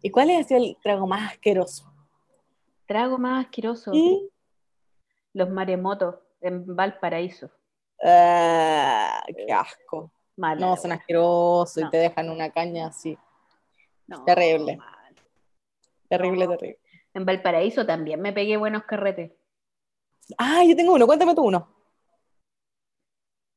¿Y 0.00 0.10
cuál 0.10 0.30
ha 0.30 0.42
sido 0.44 0.62
el 0.62 0.76
trago 0.80 1.06
más 1.06 1.32
asqueroso? 1.32 1.92
Trago 2.86 3.18
más 3.18 3.46
asqueroso. 3.46 3.90
¿Y? 3.92 4.30
Los 5.36 5.50
maremotos 5.50 6.14
en 6.40 6.64
Valparaíso. 6.74 7.50
Ah, 8.02 9.22
qué 9.26 9.52
asco. 9.52 10.10
Mal. 10.38 10.58
No, 10.58 10.74
son 10.78 10.92
asquerosos 10.92 11.76
No. 11.76 11.88
y 11.88 11.90
te 11.90 11.98
dejan 11.98 12.30
una 12.30 12.50
caña 12.50 12.86
así. 12.86 13.18
No, 14.06 14.24
terrible. 14.24 14.78
mal. 14.78 15.14
Terrible, 16.08 16.46
No. 16.46 16.56
terrible. 16.56 16.80
En 17.12 17.26
Valparaíso 17.26 17.84
también 17.84 18.22
me 18.22 18.32
pegué 18.32 18.56
buenos 18.56 18.84
carretes. 18.84 19.32
Ah, 20.38 20.64
yo 20.64 20.74
tengo 20.74 20.94
uno, 20.94 21.06
cuéntame 21.06 21.34
tú 21.34 21.42
uno. 21.42 21.68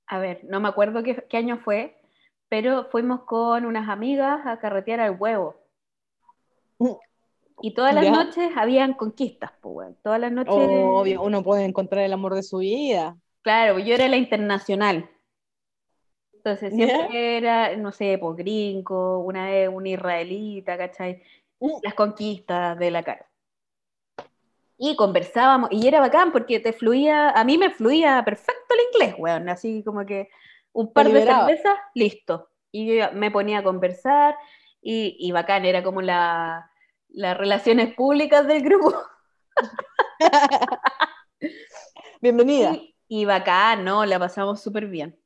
A 0.08 0.20
ver, 0.20 0.42
no 0.44 0.60
me 0.60 0.68
acuerdo 0.68 1.02
qué, 1.02 1.26
qué 1.30 1.38
año 1.38 1.60
fue, 1.64 1.98
pero 2.50 2.90
fuimos 2.92 3.22
con 3.24 3.66
unas 3.66 3.88
amigas 3.88 4.46
a 4.46 4.60
carretear 4.60 5.00
al 5.00 5.16
huevo. 5.18 5.56
Y 7.62 7.74
todas 7.74 7.94
las 7.94 8.06
Ya. 8.06 8.12
noches 8.12 8.52
habían 8.56 8.94
conquistas, 8.94 9.52
pues, 9.62 9.76
weón. 9.76 9.98
Todas 10.04 10.20
las 10.20 10.32
noches. 10.32 10.54
Obvio, 10.54 11.22
uno 11.22 11.44
puede 11.44 11.66
encontrar 11.66 12.04
el 12.04 12.14
amor 12.14 12.36
de 12.36 12.44
su 12.44 12.58
vida. 12.60 13.18
Claro, 13.42 13.80
yo 13.80 13.96
era 13.96 14.08
la 14.08 14.18
internacional. 14.18 15.10
Entonces 16.34 16.74
Ya. 16.76 16.86
siempre 16.88 17.38
era, 17.38 17.76
no 17.76 17.92
sé, 17.92 18.18
pues 18.18 18.38
gringo, 18.38 19.20
una 19.20 19.48
vez 19.48 19.70
una 19.72 19.90
israelita, 19.90 20.78
¿cachai? 20.78 21.22
Mm. 21.60 21.80
Las 21.84 21.94
conquistas 21.94 22.80
de 22.80 22.92
la 22.92 23.04
cara. 23.04 23.26
Y 24.78 24.96
conversábamos, 24.96 25.70
y 25.74 25.86
era 25.86 26.00
bacán 26.00 26.32
porque 26.32 26.62
te 26.62 26.72
fluía, 26.72 27.32
a 27.32 27.44
mí 27.44 27.58
me 27.58 27.70
fluía 27.70 28.24
perfecto 28.24 28.74
el 28.74 28.80
inglés, 28.94 29.20
weón, 29.20 29.50
así 29.50 29.84
como 29.84 30.06
que 30.06 30.30
un 30.72 30.94
par 30.94 31.12
de 31.12 31.22
cervezas, 31.22 31.78
listo. 31.94 32.48
Y 32.72 32.96
yo 32.98 33.12
me 33.12 33.30
ponía 33.30 33.58
a 33.60 33.64
conversar, 33.64 34.38
y, 34.82 35.18
y 35.20 35.34
bacán, 35.34 35.66
era 35.66 35.84
como 35.84 36.02
la, 36.02 36.69
las 37.10 37.38
relaciones 37.38 37.94
públicas 37.96 38.48
del 38.48 38.62
grupo. 38.64 38.94
Bienvenida. 42.22 42.74
Y, 42.74 42.96
y 43.08 43.26
bacán, 43.26 43.84
¿no? 43.84 44.06
La 44.06 44.20
pasamos 44.20 44.62
súper 44.62 44.88
bien. 44.88 45.18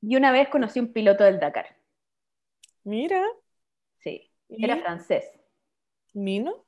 Y 0.00 0.16
una 0.16 0.32
vez 0.32 0.48
conocí 0.48 0.80
un 0.80 0.92
piloto 0.92 1.24
del 1.24 1.40
Dakar. 1.40 1.76
Mira. 2.84 3.22
Sí, 3.98 4.30
¿Y? 4.48 4.64
era 4.64 4.76
francés. 4.76 5.24
¿Mino? 6.14 6.64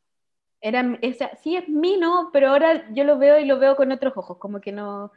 Era, 0.61 0.99
esa- 1.03 1.37
sí 1.37 1.57
es 1.57 1.69
mino, 1.69 2.31
pero 2.33 2.51
ahora 2.51 2.93
yo 2.93 3.05
lo 3.05 3.19
veo 3.19 3.39
y 3.39 3.45
lo 3.45 3.59
veo 3.59 3.77
con 3.77 3.93
otros 3.93 4.13
ojos, 4.17 4.39
como 4.39 4.61
que 4.61 4.73
no, 4.73 5.13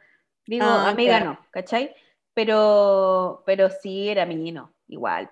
digo, 0.46 0.64
Ah, 0.66 0.90
amiga 0.90 1.20
no, 1.20 1.38
¿cachai? 1.50 1.94
Pero, 2.34 3.42
pero 3.44 3.68
sí 3.70 4.08
era 4.08 4.24
mino, 4.24 4.72
igual. 4.86 5.30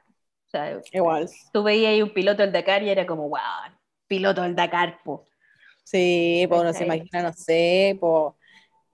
O 0.50 0.52
sea, 0.52 0.80
Igual. 0.92 1.28
tú 1.52 1.62
veías 1.62 1.90
ahí 1.90 2.02
un 2.02 2.12
piloto 2.12 2.42
del 2.42 2.50
Dakar 2.52 2.82
y 2.82 2.90
era 2.90 3.06
como, 3.06 3.28
wow, 3.28 3.38
piloto 4.08 4.42
del 4.42 4.56
Dakar, 4.56 5.00
po. 5.04 5.28
Sí, 5.84 6.44
pues 6.48 6.60
uno 6.60 6.72
se 6.72 6.84
imagina, 6.84 7.22
no 7.22 7.32
sé, 7.32 7.96
por 8.00 8.34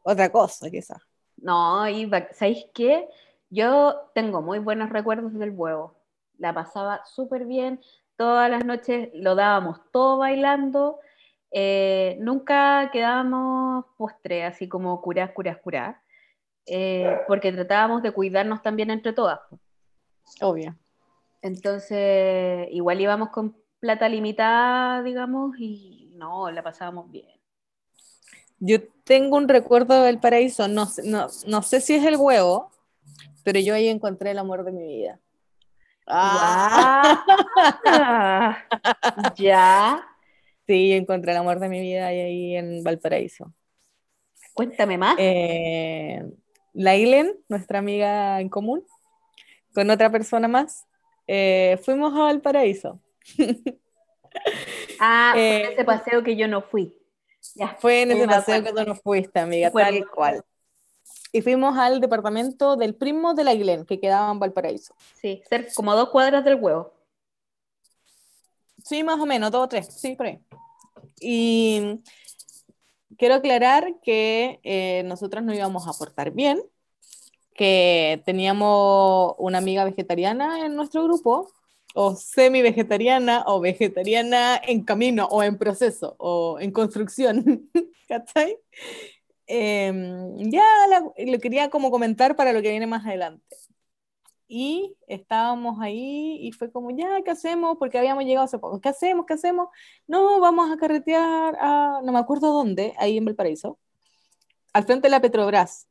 otra 0.03 0.31
cosa 0.31 0.71
quizás. 0.71 0.99
No, 1.39 1.89
y 1.89 2.11
¿sabéis 2.33 2.67
qué? 2.75 3.09
Yo 3.51 4.11
tengo 4.15 4.43
muy 4.43 4.59
buenos 4.59 4.91
recuerdos 4.91 5.33
del 5.35 5.51
huevo. 5.51 5.95
La 6.39 6.53
pasaba 6.53 7.05
súper 7.07 7.47
bien. 7.47 7.81
Todas 8.17 8.51
las 8.51 8.65
noches 8.65 9.11
lo 9.15 9.35
dábamos 9.35 9.81
todo 9.93 10.19
bailando. 10.19 10.99
Eh, 11.51 12.17
nunca 12.21 12.91
quedábamos 12.93 13.87
postre, 13.97 14.45
así 14.45 14.69
como 14.69 15.01
curás, 15.01 15.31
curás, 15.33 15.59
curás. 15.59 15.97
eh, 16.67 17.19
porque 17.29 17.53
tratábamos 17.53 18.03
de 18.03 18.11
cuidarnos 18.13 18.63
también 18.63 18.91
entre 18.91 19.13
todas. 19.13 19.39
po. 19.49 19.59
Obvio. 20.43 20.77
Entonces, 21.47 22.69
igual 22.73 23.01
íbamos 23.01 23.31
con 23.31 23.57
plata 23.79 24.09
limitada, 24.09 25.03
digamos, 25.03 25.57
y 25.59 26.11
no, 26.17 26.51
la 26.51 26.63
pasábamos 26.63 27.11
bien. 27.11 27.29
Yo 28.59 28.79
tengo 29.05 29.37
un 29.37 29.49
recuerdo 29.49 30.03
del 30.03 30.19
paraíso, 30.19 30.67
no, 30.67 30.87
sé- 30.87 31.03
no, 31.05 31.29
no 31.47 31.63
sé 31.63 31.81
si 31.81 31.95
es 31.95 32.05
el 32.05 32.17
huevo, 32.17 32.71
pero 33.45 33.61
yo 33.61 33.75
ahí 33.75 33.89
encontré 33.89 34.33
el 34.33 34.39
amor 34.39 34.65
de 34.65 34.73
mi 34.73 34.83
vida. 34.87 35.21
Ah, 36.09 37.23
ya. 39.39 40.05
sí, 40.67 40.93
encontré 40.93 41.33
el 41.33 41.39
amor 41.39 41.61
de 41.61 41.69
mi 41.69 41.81
vida 41.81 42.09
ahí, 42.09 42.21
ahí 42.21 42.57
en 42.57 42.83
Valparaíso. 42.83 43.53
Cuéntame 44.55 44.99
más. 44.99 45.17
Eh, 45.19 46.25
la 46.73 46.97
Ilen, 46.97 47.33
nuestra 47.49 47.79
amiga 47.79 48.41
en 48.41 48.49
común, 48.49 48.85
con 49.75 49.91
otra 49.91 50.11
persona 50.11 50.49
más, 50.49 50.87
eh, 51.27 51.79
fuimos 51.83 52.15
a 52.15 52.23
Valparaíso. 52.25 53.01
Ah, 55.01 55.31
fue 55.35 55.57
Eh, 55.57 55.73
ese 55.73 55.85
paseo 55.85 56.23
que 56.23 56.37
yo 56.37 56.47
no 56.49 56.61
fui. 56.63 56.95
Ya, 57.55 57.77
Fue 57.81 58.03
en 58.03 58.11
ese 58.11 58.27
paseo 58.27 58.63
que 58.63 58.73
tú 58.73 58.85
no 58.85 58.95
fuiste, 58.95 59.39
amiga, 59.41 59.69
Recuerdo. 59.69 59.91
tal 60.01 60.11
cual. 60.11 60.45
Y 61.33 61.41
fuimos 61.43 61.77
al 61.79 62.01
departamento 62.01 62.77
del 62.77 62.95
primo 62.95 63.35
de 63.35 63.45
la 63.45 63.55
Ilen, 63.55 63.85
que 63.87 63.99
quedaba 64.01 64.31
en 64.33 64.39
Valparaíso. 64.39 64.95
Sí, 65.21 65.43
ser 65.49 65.69
como 65.75 65.95
dos 65.95 66.11
cuadras 66.11 66.45
del 66.45 66.57
huevo. 66.57 66.93
Sí, 68.85 69.03
más 69.03 69.19
o 69.19 69.27
menos, 69.27 69.51
dos 69.51 69.65
o 69.65 69.69
tres, 69.69 69.87
sí, 69.87 70.15
por 70.17 70.27
ahí. 70.27 70.41
Y 71.21 72.01
quiero 73.17 73.35
aclarar 73.37 74.01
que 74.03 74.61
eh, 74.63 75.03
nosotros 75.05 75.43
no 75.45 75.55
íbamos 75.55 75.87
a 75.89 75.93
portar 75.93 76.31
bien, 76.31 76.63
que 77.57 78.23
teníamos 78.27 79.35
una 79.39 79.59
amiga 79.59 79.85
vegetariana 79.85 80.67
en 80.67 80.77
nuestro 80.77 81.05
grupo, 81.05 81.53
o 81.95 82.15
semi-vegetariana, 82.15 83.45
o 83.47 83.61
vegetariana 83.61 84.61
en 84.65 84.85
camino, 84.85 85.27
o 85.31 85.43
en 85.43 85.59
proceso, 85.59 86.15
o 86.19 86.59
en 86.61 86.71
construcción, 86.73 87.71
¿cachai? 88.09 88.59
Em, 89.47 90.51
ya 90.51 90.65
la- 90.91 91.13
lo 91.33 91.39
quería 91.41 91.71
como 91.71 91.91
comentar 91.91 92.37
para 92.37 92.53
lo 92.53 92.63
que 92.63 92.71
viene 92.71 92.87
más 92.87 93.07
adelante. 93.07 93.57
Y 94.49 94.97
estábamos 95.09 95.81
ahí 95.81 96.39
y 96.41 96.53
fue 96.53 96.71
como, 96.71 96.91
ya, 96.97 97.21
¿qué 97.25 97.33
hacemos? 97.33 97.77
Porque 97.79 97.99
habíamos 97.99 98.25
llegado 98.25 98.45
hace 98.45 98.59
poco. 98.61 98.81
¿Qué 98.81 98.89
hacemos? 98.91 99.27
¿Qué 99.27 99.35
hacemos? 99.35 99.69
No, 100.07 100.39
vamos 100.41 100.71
a 100.71 100.77
carretear 100.77 101.57
a, 101.61 102.01
no 102.05 102.13
me 102.13 102.19
acuerdo 102.21 102.53
dónde, 102.53 102.95
ahí 102.99 103.17
en 103.19 103.25
Valparaíso, 103.25 103.79
al 104.73 104.85
frente 104.85 105.07
de 105.09 105.11
la 105.13 105.21
Petrobras. 105.21 105.89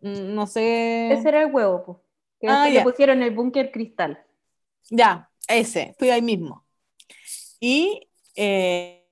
Mm, 0.00 0.34
No 0.34 0.46
sé. 0.46 1.12
Ese 1.12 1.28
era 1.28 1.42
el 1.42 1.52
huevo, 1.52 1.84
po. 1.84 2.02
Que 2.40 2.48
Ah, 2.48 2.68
ya. 2.68 2.80
le 2.80 2.82
pusieron 2.82 3.22
el 3.22 3.32
búnker 3.34 3.70
cristal. 3.70 4.18
Ya, 4.90 5.30
ese, 5.46 5.94
fui 5.98 6.10
ahí 6.10 6.22
mismo. 6.22 6.64
Y 7.60 8.08
eh, 8.34 9.06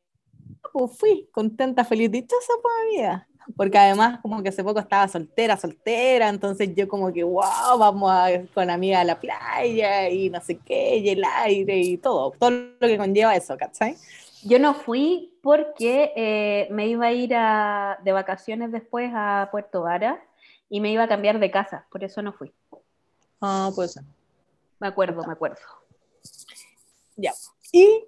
pues 0.72 0.96
fui 0.98 1.28
contenta, 1.32 1.84
feliz, 1.84 2.10
dichosa 2.10 2.52
por 2.62 2.72
mi 2.86 2.96
vida. 2.96 3.26
Porque 3.56 3.78
además 3.78 4.20
como 4.20 4.42
que 4.42 4.50
hace 4.50 4.62
poco 4.62 4.78
estaba 4.80 5.08
soltera, 5.08 5.56
soltera, 5.56 6.28
entonces 6.28 6.74
yo 6.74 6.86
como 6.86 7.10
que, 7.12 7.24
wow, 7.24 7.78
vamos 7.78 8.10
a, 8.10 8.28
con 8.52 8.68
amiga 8.68 9.00
a 9.00 9.04
la 9.04 9.18
playa 9.18 10.10
y 10.10 10.28
no 10.28 10.40
sé 10.42 10.58
qué, 10.58 10.96
y 10.98 11.08
el 11.08 11.24
aire 11.24 11.78
y 11.78 11.96
todo, 11.96 12.32
todo 12.38 12.50
lo 12.50 12.86
que 12.86 12.98
conlleva 12.98 13.34
eso, 13.34 13.56
¿cachai? 13.56 13.96
Yo 14.44 14.58
no 14.58 14.74
fui 14.74 15.32
porque 15.42 16.12
eh, 16.14 16.68
me 16.70 16.88
iba 16.88 17.06
a 17.06 17.12
ir 17.12 17.34
a, 17.34 17.98
de 18.04 18.12
vacaciones 18.12 18.70
después 18.70 19.10
a 19.14 19.48
Puerto 19.50 19.82
Vara 19.82 20.22
y 20.70 20.80
me 20.80 20.92
iba 20.92 21.04
a 21.04 21.08
cambiar 21.08 21.38
de 21.38 21.50
casa, 21.50 21.86
por 21.90 22.04
eso 22.04 22.22
no 22.22 22.32
fui. 22.32 22.52
Ah, 23.40 23.70
puede 23.74 23.88
ser. 23.88 24.04
Me 24.78 24.88
acuerdo, 24.88 25.24
me 25.24 25.32
acuerdo. 25.32 25.58
Ya. 27.16 27.32
Y 27.72 28.04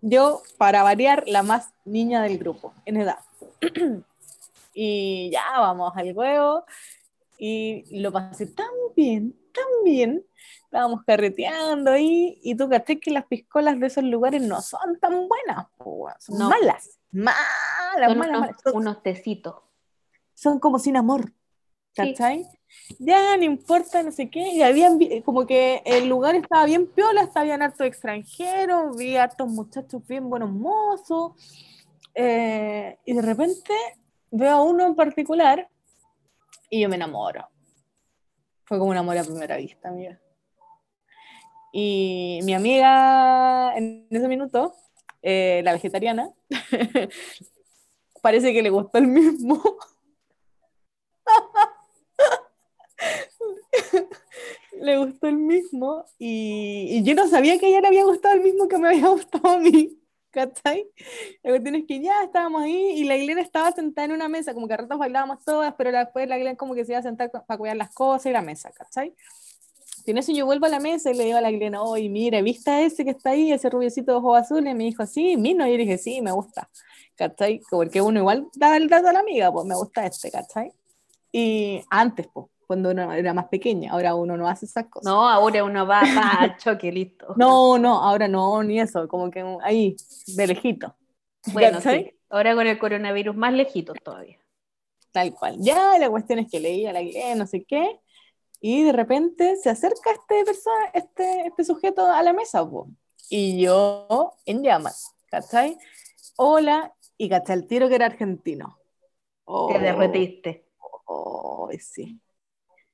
yo, 0.00 0.42
para 0.58 0.82
variar, 0.82 1.24
la 1.26 1.42
más 1.42 1.72
niña 1.84 2.22
del 2.22 2.38
grupo, 2.38 2.74
en 2.84 2.96
edad. 2.98 3.18
y 4.74 5.30
ya, 5.30 5.44
vamos 5.58 5.92
al 5.96 6.14
juego. 6.14 6.64
Y 7.38 8.00
lo 8.00 8.12
pasé 8.12 8.46
tan 8.46 8.66
bien, 8.96 9.34
tan 9.52 9.84
bien. 9.84 10.24
Estábamos 10.64 11.02
carreteando 11.04 11.90
ahí, 11.90 12.38
y 12.42 12.54
tú 12.54 12.68
caché 12.68 13.00
que 13.00 13.10
las 13.10 13.26
piscolas 13.26 13.78
de 13.80 13.88
esos 13.88 14.04
lugares 14.04 14.40
no 14.40 14.60
son 14.60 15.00
tan 15.00 15.26
buenas, 15.26 15.66
son 16.20 16.48
malas, 16.48 17.00
malas, 17.10 17.36
son 18.06 18.18
malas, 18.18 18.30
unos, 18.30 18.40
malas. 18.40 18.74
unos 18.74 19.02
tecitos. 19.02 19.56
Son 20.32 20.60
como 20.60 20.78
sin 20.78 20.96
amor, 20.96 21.32
¿cachai? 21.94 22.46
Ya, 22.98 23.36
no 23.36 23.44
importa, 23.44 24.02
no 24.02 24.12
sé 24.12 24.30
qué, 24.30 24.52
y 24.52 24.62
habían, 24.62 24.98
como 25.24 25.46
que 25.46 25.82
el 25.84 26.08
lugar 26.08 26.34
estaba 26.36 26.64
bien 26.66 26.86
piola, 26.86 27.22
estaban 27.22 27.62
hartos 27.62 27.86
extranjeros, 27.86 28.96
vi 28.96 29.16
hartos 29.16 29.48
muchachos 29.48 30.06
bien 30.06 30.30
buenos 30.30 30.50
mozos, 30.50 31.32
eh, 32.14 32.98
y 33.04 33.12
de 33.12 33.22
repente 33.22 33.72
veo 34.30 34.50
a 34.50 34.62
uno 34.62 34.86
en 34.86 34.94
particular 34.94 35.68
y 36.68 36.80
yo 36.80 36.88
me 36.88 36.96
enamoro. 36.96 37.48
Fue 38.64 38.78
como 38.78 38.90
un 38.90 38.96
amor 38.96 39.18
a 39.18 39.24
primera 39.24 39.56
vista, 39.56 39.88
amiga. 39.88 40.20
Y 41.72 42.40
mi 42.44 42.54
amiga 42.54 43.76
en 43.76 44.06
ese 44.10 44.28
minuto, 44.28 44.74
eh, 45.22 45.60
la 45.64 45.72
vegetariana, 45.72 46.30
parece 48.22 48.52
que 48.52 48.62
le 48.62 48.70
gustó 48.70 48.98
el 48.98 49.08
mismo. 49.08 49.60
Le 54.80 54.98
gustó 54.98 55.28
el 55.28 55.36
mismo 55.36 56.04
y, 56.18 56.88
y, 56.90 57.02
yo 57.02 57.14
no 57.14 57.28
sabía 57.28 57.58
que 57.58 57.66
a 57.66 57.68
ella 57.68 57.80
le 57.82 57.88
había 57.88 58.04
gustado 58.04 58.34
el 58.34 58.42
mismo 58.42 58.68
que 58.68 58.78
me 58.78 58.88
había 58.88 59.08
gustado 59.08 59.48
a 59.48 59.58
mí. 59.58 59.96
¿Cachai? 60.30 60.86
La 61.42 61.50
cuestión 61.50 61.74
es 61.74 61.86
que 61.88 62.00
ya 62.00 62.22
estábamos 62.22 62.62
ahí 62.62 63.00
y 63.00 63.04
la 63.04 63.16
Glena 63.16 63.40
estaba 63.40 63.72
sentada 63.72 64.04
en 64.04 64.12
una 64.12 64.28
mesa, 64.28 64.54
como 64.54 64.68
que 64.68 64.74
a 64.74 64.76
ratos 64.76 64.96
bailábamos 64.96 65.44
todas, 65.44 65.74
pero 65.76 65.90
después 65.90 66.28
la 66.28 66.38
Glena 66.38 66.56
como 66.56 66.74
que 66.74 66.84
se 66.84 66.92
iba 66.92 67.00
a 67.00 67.02
sentar 67.02 67.32
para 67.32 67.58
cuidar 67.58 67.76
las 67.76 67.92
cosas 67.92 68.26
y 68.26 68.32
la 68.32 68.40
mesa, 68.40 68.70
¿cachai? 68.70 69.12
Y 70.06 70.12
en 70.12 70.18
eso 70.18 70.32
yo 70.32 70.46
vuelvo 70.46 70.66
a 70.66 70.68
la 70.68 70.78
mesa 70.78 71.10
y 71.10 71.14
le 71.14 71.24
digo 71.24 71.38
a 71.38 71.40
la 71.40 71.50
Glena, 71.50 71.82
oye, 71.82 72.08
mire, 72.08 72.42
¿viste 72.42 72.84
ese 72.84 73.04
que 73.04 73.10
está 73.10 73.30
ahí, 73.30 73.52
ese 73.52 73.68
rubiecito 73.70 74.12
de 74.12 74.18
ojos 74.18 74.38
azules? 74.38 74.72
Y 74.72 74.74
me 74.76 74.84
dijo, 74.84 75.04
sí, 75.06 75.36
vino. 75.36 75.66
Y 75.66 75.72
yo 75.72 75.78
dije, 75.78 75.98
sí, 75.98 76.20
me 76.22 76.32
gusta, 76.32 76.70
¿cachai? 77.16 77.60
Porque 77.68 78.00
uno 78.00 78.20
igual 78.20 78.48
daba 78.54 78.76
el 78.76 78.88
dato 78.88 79.08
a 79.08 79.12
la 79.12 79.20
amiga, 79.20 79.52
pues 79.52 79.66
me 79.66 79.74
gusta 79.74 80.06
este, 80.06 80.30
¿cachai? 80.30 80.72
Y 81.32 81.82
antes, 81.90 82.28
pues, 82.32 82.46
cuando 82.70 82.92
uno 82.92 83.12
era 83.12 83.34
más 83.34 83.48
pequeña, 83.48 83.90
ahora 83.90 84.14
uno 84.14 84.36
no 84.36 84.48
hace 84.48 84.64
esas 84.64 84.86
cosas. 84.86 85.04
No, 85.04 85.28
ahora 85.28 85.64
uno 85.64 85.84
va, 85.88 86.02
va 86.02 86.30
al 86.38 86.56
choque, 86.56 86.92
listo. 86.92 87.26
No, 87.36 87.78
no, 87.78 88.00
ahora 88.00 88.28
no, 88.28 88.62
ni 88.62 88.78
eso, 88.78 89.08
como 89.08 89.28
que 89.28 89.44
ahí, 89.64 89.96
de 90.36 90.46
lejito. 90.46 90.94
Bueno, 91.52 91.80
sí, 91.80 92.12
ahora 92.28 92.54
con 92.54 92.68
el 92.68 92.78
coronavirus 92.78 93.34
más 93.34 93.54
lejitos 93.54 93.96
todavía. 94.04 94.38
Tal 95.10 95.34
cual. 95.34 95.56
Ya 95.58 95.98
la 95.98 96.08
cuestión 96.10 96.38
es 96.38 96.48
que 96.48 96.60
leía 96.60 96.92
la 96.92 97.02
iglesia, 97.02 97.34
no 97.34 97.48
sé 97.48 97.64
qué, 97.64 97.98
y 98.60 98.84
de 98.84 98.92
repente 98.92 99.56
se 99.56 99.68
acerca 99.68 100.12
este 100.12 100.44
persona, 100.44 100.84
este, 100.94 101.48
este 101.48 101.64
sujeto 101.64 102.06
a 102.06 102.22
la 102.22 102.32
mesa, 102.32 102.64
po. 102.70 102.86
y 103.28 103.62
yo 103.62 104.34
en 104.46 104.62
llamas, 104.62 105.12
¿cachai? 105.26 105.76
Hola, 106.36 106.94
y 107.18 107.28
cachai 107.28 107.56
el 107.56 107.66
tiro 107.66 107.88
que 107.88 107.96
era 107.96 108.06
argentino. 108.06 108.78
Oh, 109.44 109.72
Te 109.72 109.80
derretiste. 109.80 110.68
Oh, 111.06 111.68
sí 111.80 112.20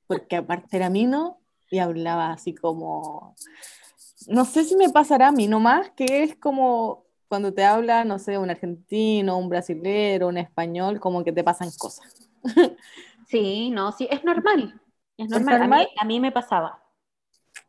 porque 0.07 0.37
aparte 0.37 0.77
era 0.77 0.91
mino 0.91 1.41
y 1.71 1.79
hablaba 1.79 2.33
así 2.33 2.55
como, 2.55 3.35
no 4.29 4.45
sé 4.45 4.65
si 4.65 4.77
me 4.77 4.91
pasará 4.91 5.29
a 5.29 5.33
mí 5.33 5.47
nomás, 5.49 5.91
que 5.91 6.23
es 6.23 6.37
como 6.37 7.05
cuando 7.29 7.53
te 7.53 7.65
habla, 7.65 8.05
no 8.05 8.19
sé, 8.19 8.39
un 8.39 8.51
argentino, 8.51 9.39
un 9.39 9.49
brasilero, 9.49 10.29
un 10.29 10.39
español, 10.39 11.01
como 11.01 11.25
que 11.25 11.33
te 11.33 11.45
pasan 11.45 11.71
cosas. 11.79 12.07
Sí, 13.29 13.71
no, 13.71 13.91
sí, 13.91 14.07
es 14.09 14.23
normal. 14.23 14.81
Es 15.17 15.29
normal. 15.29 15.61
A, 15.61 15.67
mí, 15.67 15.87
a, 15.99 16.05
mí, 16.05 16.21
me 16.21 16.31
pasaba. 16.31 16.81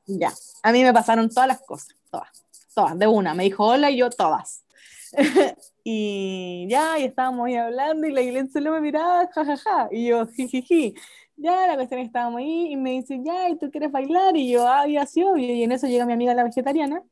Ya, 0.06 0.32
a 0.62 0.72
mí 0.72 0.84
me 0.84 0.94
pasaron 0.94 1.30
todas 1.30 1.48
las 1.48 1.62
cosas, 1.64 1.96
todas, 2.12 2.30
todas, 2.76 3.00
de 3.00 3.08
una. 3.08 3.34
Me 3.34 3.46
dijo 3.46 3.66
hola 3.66 3.90
y 3.90 3.98
yo 3.98 4.12
todas. 4.12 4.66
y 5.84 6.68
ya, 6.70 7.00
y 7.00 7.06
estábamos 7.06 7.48
ahí 7.48 7.56
hablando 7.56 8.06
y 8.06 8.12
la 8.12 8.22
iglesia 8.22 8.52
solo 8.54 8.72
me 8.74 8.82
miraba, 8.82 9.28
jajaja, 9.34 9.58
ja, 9.58 9.58
ja, 9.58 9.90
y 9.92 10.10
yo, 10.10 10.28
jijiji 10.28 10.94
ya, 11.38 11.68
la 11.68 11.76
cuestión 11.76 12.02
estábamos 12.02 12.40
ahí, 12.40 12.74
y 12.74 12.78
me 12.78 12.92
dice, 12.92 13.20
ya, 13.24 13.50
¿y 13.50 13.58
tú 13.58 13.72
quieres 13.72 13.92
bailar? 13.92 14.36
Y 14.36 14.52
yo, 14.52 14.68
ah, 14.68 14.88
ya 14.88 15.04
obvio. 15.04 15.38
Y 15.38 15.64
en 15.64 15.72
eso 15.72 15.88
llega 15.88 16.06
mi 16.06 16.14
amiga 16.14 16.34
la 16.34 16.44
vegetariana, 16.44 17.04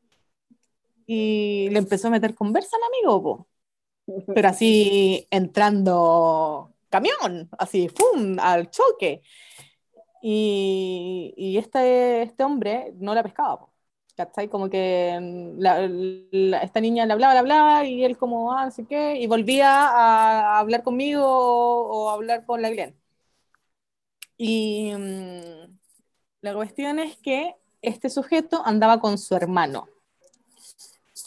y 1.06 1.70
le 1.72 1.80
empezó 1.80 2.08
a 2.08 2.12
meter 2.12 2.36
conversa 2.36 2.76
al 2.78 2.84
amigo, 2.84 3.24
po. 3.24 3.48
pero 4.34 4.50
así 4.50 5.28
entrando 5.32 6.74
camión, 6.90 7.50
así, 7.58 7.90
¡fum!, 7.90 8.38
al 8.40 8.70
choque. 8.72 9.22
Y, 10.22 11.34
y 11.38 11.58
este, 11.58 12.24
este 12.24 12.44
hombre 12.44 12.94
no 12.98 13.14
la 13.14 13.24
pescaba, 13.24 13.60
po. 13.60 13.76
¿cachai? 14.16 14.50
Como 14.50 14.70
que 14.70 15.18
mm, 15.22 15.60
la, 15.60 16.62
esta 16.64 16.80
niña 16.82 17.06
le 17.06 17.14
hablaba, 17.14 17.34
le 17.34 17.40
hablaba, 17.40 17.86
y 17.86 18.04
él 18.04 18.18
como, 18.18 18.54
ah, 18.54 18.66
no 18.66 18.72
sé 18.72 18.86
qué, 18.88 19.18
y 19.20 19.28
volvía 19.28 19.70
a, 19.70 20.60
hablar 20.60 20.84
conmigo 20.84 21.24
o, 21.26 22.10
a 22.10 22.14
hablar 22.14 22.46
con 22.46 22.62
la 22.62 22.70
Glenn. 22.70 22.96
Y 24.38 24.92
mm, 24.96 25.78
la 26.42 26.54
cuestión 26.54 27.00
es 27.00 27.18
que 27.18 27.56
este 27.82 28.10
sujeto 28.10 28.62
andaba 28.66 29.00
con 29.00 29.18
su 29.18 29.36
hermano, 29.36 29.88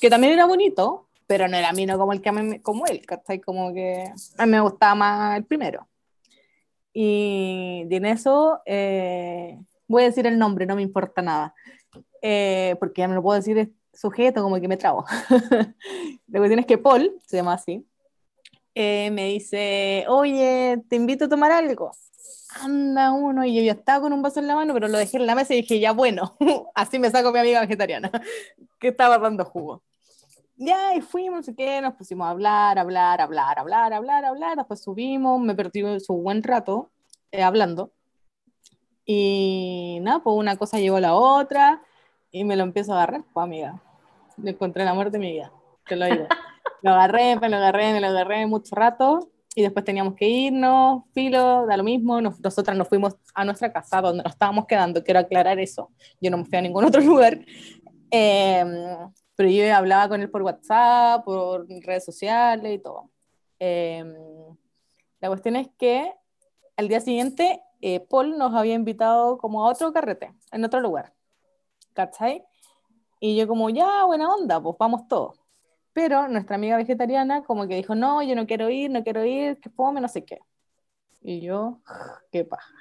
que 0.00 0.10
también 0.10 0.32
era 0.34 0.46
bonito, 0.46 1.08
pero 1.26 1.48
no 1.48 1.56
era 1.56 1.72
mino 1.72 1.98
como 1.98 2.12
el 2.12 2.20
que 2.20 2.60
como 2.62 2.86
él, 2.86 3.04
¿cachai? 3.06 3.40
Como 3.40 3.72
que 3.72 4.12
a 4.38 4.46
mí 4.46 4.52
me 4.52 4.60
gustaba 4.60 4.94
más 4.94 5.36
el 5.36 5.44
primero. 5.44 5.88
Y, 6.92 7.86
en 7.90 8.06
eso 8.06 8.60
eh, 8.66 9.58
voy 9.86 10.02
a 10.02 10.06
decir 10.06 10.26
el 10.26 10.38
nombre, 10.38 10.66
no 10.66 10.74
me 10.74 10.82
importa 10.82 11.22
nada, 11.22 11.54
eh, 12.22 12.76
porque 12.80 13.02
ya 13.02 13.08
me 13.08 13.14
lo 13.14 13.22
puedo 13.22 13.38
decir 13.38 13.72
sujeto, 13.92 14.42
como 14.42 14.60
que 14.60 14.68
me 14.68 14.76
trabo. 14.76 15.04
la 16.28 16.38
cuestión 16.38 16.60
es 16.60 16.66
que 16.66 16.78
Paul, 16.78 17.14
se 17.26 17.36
llama 17.36 17.54
así, 17.54 17.86
eh, 18.74 19.10
me 19.12 19.26
dice, 19.26 20.04
oye, 20.08 20.82
te 20.88 20.96
invito 20.96 21.26
a 21.26 21.28
tomar 21.28 21.52
algo 21.52 21.92
anda 22.50 23.12
uno, 23.12 23.44
y 23.44 23.54
yo 23.54 23.62
ya 23.62 23.72
estaba 23.72 24.00
con 24.02 24.12
un 24.12 24.22
vaso 24.22 24.40
en 24.40 24.46
la 24.46 24.54
mano, 24.54 24.74
pero 24.74 24.88
lo 24.88 24.98
dejé 24.98 25.18
en 25.18 25.26
la 25.26 25.34
mesa 25.34 25.54
y 25.54 25.62
dije, 25.62 25.80
ya 25.80 25.92
bueno, 25.92 26.36
así 26.74 26.98
me 26.98 27.10
saco 27.10 27.32
mi 27.32 27.38
amiga 27.38 27.60
vegetariana, 27.60 28.10
que 28.80 28.88
estaba 28.88 29.18
dando 29.18 29.44
jugo. 29.44 29.82
Ya, 30.56 30.94
y 30.94 31.00
fuimos, 31.00 31.46
y 31.48 31.54
qué, 31.54 31.80
nos 31.80 31.94
pusimos 31.94 32.26
a 32.26 32.30
hablar, 32.30 32.78
hablar, 32.78 33.20
hablar, 33.20 33.58
hablar, 33.58 33.92
hablar, 33.92 34.24
hablar, 34.24 34.56
después 34.56 34.82
subimos, 34.82 35.40
me 35.40 35.54
perdí 35.54 36.00
su 36.00 36.14
buen 36.14 36.42
rato 36.42 36.90
eh, 37.30 37.42
hablando. 37.42 37.92
Y 39.04 39.98
nada, 40.02 40.18
pues 40.18 40.36
una 40.36 40.56
cosa 40.56 40.78
llevó 40.78 40.96
a 40.96 41.00
la 41.00 41.14
otra, 41.14 41.82
y 42.30 42.44
me 42.44 42.56
lo 42.56 42.64
empiezo 42.64 42.92
a 42.92 42.96
agarrar, 42.96 43.24
pues 43.32 43.44
amiga, 43.44 43.80
le 44.36 44.50
encontré 44.50 44.84
la 44.84 44.94
muerte 44.94 45.12
de 45.12 45.18
mi 45.18 45.32
vida, 45.32 45.52
te 45.86 45.96
lo 45.96 46.06
digo. 46.06 46.26
lo 46.82 46.90
agarré, 46.90 47.36
me 47.36 47.48
lo 47.48 47.56
agarré, 47.56 47.92
me 47.92 48.00
lo 48.00 48.08
agarré 48.08 48.46
mucho 48.46 48.74
rato, 48.74 49.30
y 49.58 49.62
después 49.62 49.84
teníamos 49.84 50.14
que 50.14 50.28
irnos, 50.28 51.02
filo, 51.12 51.66
da 51.66 51.76
lo 51.76 51.82
mismo, 51.82 52.20
nosotras 52.20 52.76
nos 52.76 52.86
fuimos 52.86 53.16
a 53.34 53.44
nuestra 53.44 53.72
casa 53.72 54.00
donde 54.00 54.22
nos 54.22 54.34
estábamos 54.34 54.66
quedando, 54.66 55.02
quiero 55.02 55.18
aclarar 55.18 55.58
eso, 55.58 55.90
yo 56.20 56.30
no 56.30 56.36
me 56.36 56.44
fui 56.44 56.58
a 56.58 56.62
ningún 56.62 56.84
otro 56.84 57.00
lugar, 57.00 57.40
em, 58.08 58.68
pero 59.34 59.50
yo 59.50 59.74
hablaba 59.74 60.10
con 60.10 60.20
él 60.20 60.30
por 60.30 60.42
WhatsApp, 60.42 61.24
por 61.24 61.66
redes 61.68 62.04
sociales 62.04 62.72
y 62.72 62.78
todo. 62.78 63.10
Em, 63.58 64.14
la 65.18 65.26
cuestión 65.26 65.56
es 65.56 65.68
que 65.76 66.12
al 66.76 66.86
día 66.86 67.00
siguiente 67.00 67.60
eh, 67.80 67.98
Paul 67.98 68.38
nos 68.38 68.54
había 68.54 68.74
invitado 68.74 69.38
como 69.38 69.66
a 69.66 69.72
otro 69.72 69.92
carrete, 69.92 70.32
en 70.52 70.64
otro 70.64 70.78
lugar, 70.78 71.14
¿cachai? 71.94 72.44
Y 73.18 73.36
yo 73.36 73.48
como, 73.48 73.70
ya, 73.70 74.04
buena 74.04 74.32
onda, 74.32 74.62
pues 74.62 74.76
vamos 74.78 75.08
todos. 75.08 75.36
Pero 75.98 76.28
nuestra 76.28 76.54
amiga 76.54 76.76
vegetariana 76.76 77.42
como 77.42 77.66
que 77.66 77.74
dijo, 77.74 77.96
no, 77.96 78.22
yo 78.22 78.36
no 78.36 78.46
quiero 78.46 78.70
ir, 78.70 78.88
no 78.88 79.02
quiero 79.02 79.24
ir, 79.24 79.58
que 79.58 79.68
fome, 79.68 80.00
no 80.00 80.06
sé 80.06 80.24
qué. 80.24 80.38
Y 81.22 81.40
yo, 81.40 81.80
qué 82.30 82.44
paja. 82.44 82.72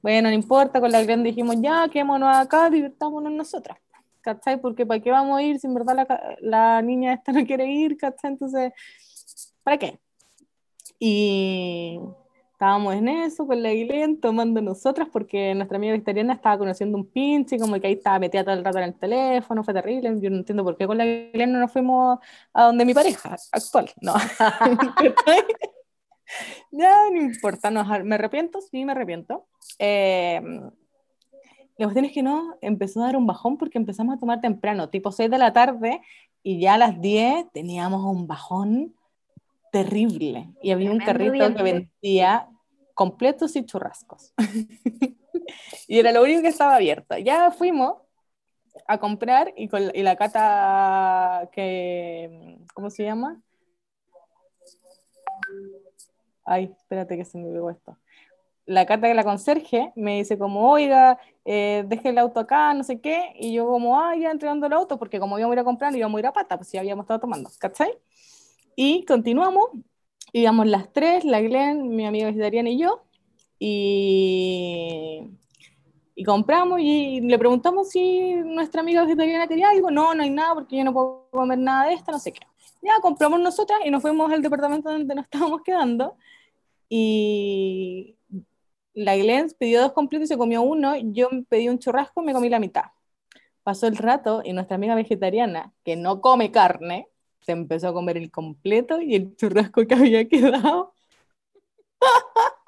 Bueno, 0.00 0.28
no 0.28 0.34
importa, 0.36 0.80
con 0.80 0.92
la 0.92 1.02
gran 1.02 1.24
dijimos, 1.24 1.56
ya, 1.60 1.88
quedémonos 1.88 2.36
acá, 2.36 2.70
divirtámonos 2.70 3.32
nosotras. 3.32 3.78
¿Cachai? 4.20 4.60
Porque 4.60 4.86
¿para 4.86 5.00
qué 5.00 5.10
vamos 5.10 5.40
a 5.40 5.42
ir 5.42 5.58
si 5.58 5.66
en 5.66 5.74
verdad 5.74 5.96
la, 5.96 6.36
la 6.40 6.82
niña 6.82 7.14
esta 7.14 7.32
no 7.32 7.44
quiere 7.44 7.66
ir? 7.66 7.96
¿Cachai? 7.96 8.30
Entonces, 8.30 8.74
¿para 9.64 9.76
qué? 9.78 9.98
Y 11.00 11.98
Estábamos 12.60 12.94
en 12.94 13.08
eso 13.08 13.46
con 13.46 13.62
la 13.62 13.70
Guilén 13.70 14.20
tomando 14.20 14.60
nosotras 14.60 15.08
porque 15.10 15.54
nuestra 15.54 15.78
amiga 15.78 15.94
vegetariana 15.94 16.34
estaba 16.34 16.58
conociendo 16.58 16.98
un 16.98 17.06
pinche, 17.06 17.58
como 17.58 17.80
que 17.80 17.86
ahí 17.86 17.94
estaba 17.94 18.18
metida 18.18 18.44
todo 18.44 18.52
el 18.52 18.62
rato 18.62 18.76
en 18.76 18.84
el 18.84 18.94
teléfono, 18.96 19.64
fue 19.64 19.72
terrible. 19.72 20.14
Yo 20.20 20.28
no 20.28 20.36
entiendo 20.36 20.62
por 20.62 20.76
qué 20.76 20.86
con 20.86 20.98
la 20.98 21.06
Guilén 21.06 21.52
no 21.52 21.58
nos 21.58 21.72
fuimos 21.72 22.18
a 22.52 22.64
donde 22.64 22.84
mi 22.84 22.92
pareja 22.92 23.34
actual, 23.50 23.90
no. 24.02 24.12
ya 26.70 27.10
no 27.10 27.22
importa, 27.22 27.70
no, 27.70 27.82
me 28.04 28.16
arrepiento, 28.16 28.60
sí 28.60 28.84
me 28.84 28.92
arrepiento. 28.92 29.46
Eh, 29.78 30.42
la 31.78 31.86
cuestión 31.86 32.04
es 32.04 32.12
que 32.12 32.22
no, 32.22 32.58
empezó 32.60 33.00
a 33.00 33.06
dar 33.06 33.16
un 33.16 33.26
bajón 33.26 33.56
porque 33.56 33.78
empezamos 33.78 34.14
a 34.14 34.18
tomar 34.18 34.42
temprano, 34.42 34.90
tipo 34.90 35.12
6 35.12 35.30
de 35.30 35.38
la 35.38 35.54
tarde, 35.54 36.02
y 36.42 36.60
ya 36.60 36.74
a 36.74 36.78
las 36.78 37.00
10 37.00 37.50
teníamos 37.52 38.04
un 38.04 38.26
bajón 38.26 38.94
terrible. 39.70 40.52
Y 40.62 40.72
había 40.72 40.90
un 40.90 40.98
carrito 40.98 41.54
que 41.54 41.62
vendía 41.62 42.48
completos 42.94 43.56
y 43.56 43.64
churrascos. 43.64 44.34
y 45.88 45.98
era 45.98 46.12
lo 46.12 46.22
único 46.22 46.42
que 46.42 46.48
estaba 46.48 46.76
abierto. 46.76 47.16
Ya 47.18 47.50
fuimos 47.50 47.96
a 48.86 48.98
comprar 48.98 49.52
y, 49.56 49.68
con, 49.68 49.90
y 49.94 50.02
la 50.02 50.16
cata 50.16 51.48
que, 51.52 52.58
¿cómo 52.74 52.90
se 52.90 53.04
llama? 53.04 53.40
Ay, 56.44 56.74
espérate 56.76 57.16
que 57.16 57.24
se 57.24 57.38
me 57.38 57.52
pegó 57.52 57.70
esto. 57.70 57.96
La 58.66 58.86
cata 58.86 59.06
de 59.08 59.14
la 59.14 59.24
conserje 59.24 59.92
me 59.96 60.18
dice 60.18 60.38
como, 60.38 60.70
oiga, 60.70 61.18
eh, 61.44 61.84
deje 61.88 62.10
el 62.10 62.18
auto 62.18 62.40
acá, 62.40 62.74
no 62.74 62.84
sé 62.84 63.00
qué, 63.00 63.32
y 63.36 63.52
yo 63.52 63.66
como, 63.66 63.98
ah, 63.98 64.14
ya 64.16 64.30
entregando 64.30 64.66
el 64.66 64.72
auto, 64.72 64.98
porque 64.98 65.18
como 65.18 65.38
íbamos 65.38 65.54
a 65.54 65.56
ir 65.56 65.60
a 65.60 65.64
comprar, 65.64 65.96
íbamos 65.96 66.18
a 66.18 66.20
ir 66.20 66.26
a 66.26 66.32
pata, 66.32 66.56
pues 66.56 66.70
ya 66.70 66.80
habíamos 66.80 67.04
estado 67.04 67.20
tomando, 67.20 67.50
¿cachai? 67.58 67.98
Y 68.82 69.04
continuamos, 69.04 69.66
íbamos 70.32 70.66
las 70.66 70.90
tres, 70.90 71.26
la 71.26 71.42
Glenn, 71.42 71.94
mi 71.94 72.06
amiga 72.06 72.28
vegetariana 72.28 72.70
y 72.70 72.78
yo, 72.78 73.04
y, 73.58 75.20
y 76.14 76.24
compramos 76.24 76.80
y 76.80 77.20
le 77.20 77.38
preguntamos 77.38 77.90
si 77.90 78.36
nuestra 78.36 78.80
amiga 78.80 79.02
vegetariana 79.02 79.46
quería 79.46 79.68
algo, 79.68 79.90
no, 79.90 80.14
no 80.14 80.22
hay 80.22 80.30
nada 80.30 80.54
porque 80.54 80.78
yo 80.78 80.84
no 80.84 80.94
puedo 80.94 81.28
comer 81.30 81.58
nada 81.58 81.88
de 81.88 81.92
esto, 81.92 82.10
no 82.10 82.18
sé 82.18 82.32
qué. 82.32 82.40
Ya 82.80 82.92
compramos 83.02 83.38
nosotras 83.40 83.80
y 83.84 83.90
nos 83.90 84.00
fuimos 84.00 84.32
al 84.32 84.40
departamento 84.40 84.90
donde 84.90 85.14
nos 85.14 85.24
estábamos 85.30 85.60
quedando 85.60 86.16
y 86.88 88.16
la 88.94 89.14
Glenn 89.14 89.48
pidió 89.58 89.82
dos 89.82 89.92
completos 89.92 90.24
y 90.24 90.28
se 90.28 90.38
comió 90.38 90.62
uno, 90.62 90.96
yo 90.96 91.28
pedí 91.50 91.68
un 91.68 91.78
churrasco 91.78 92.22
y 92.22 92.24
me 92.24 92.32
comí 92.32 92.48
la 92.48 92.58
mitad. 92.58 92.84
Pasó 93.62 93.86
el 93.88 93.98
rato 93.98 94.40
y 94.42 94.54
nuestra 94.54 94.76
amiga 94.76 94.94
vegetariana, 94.94 95.70
que 95.84 95.96
no 95.96 96.22
come 96.22 96.50
carne, 96.50 97.09
se 97.40 97.52
empezó 97.52 97.88
a 97.88 97.92
comer 97.92 98.16
el 98.16 98.30
completo 98.30 99.00
y 99.00 99.14
el 99.14 99.36
churrasco 99.36 99.86
que 99.86 99.94
había 99.94 100.28
quedado. 100.28 100.94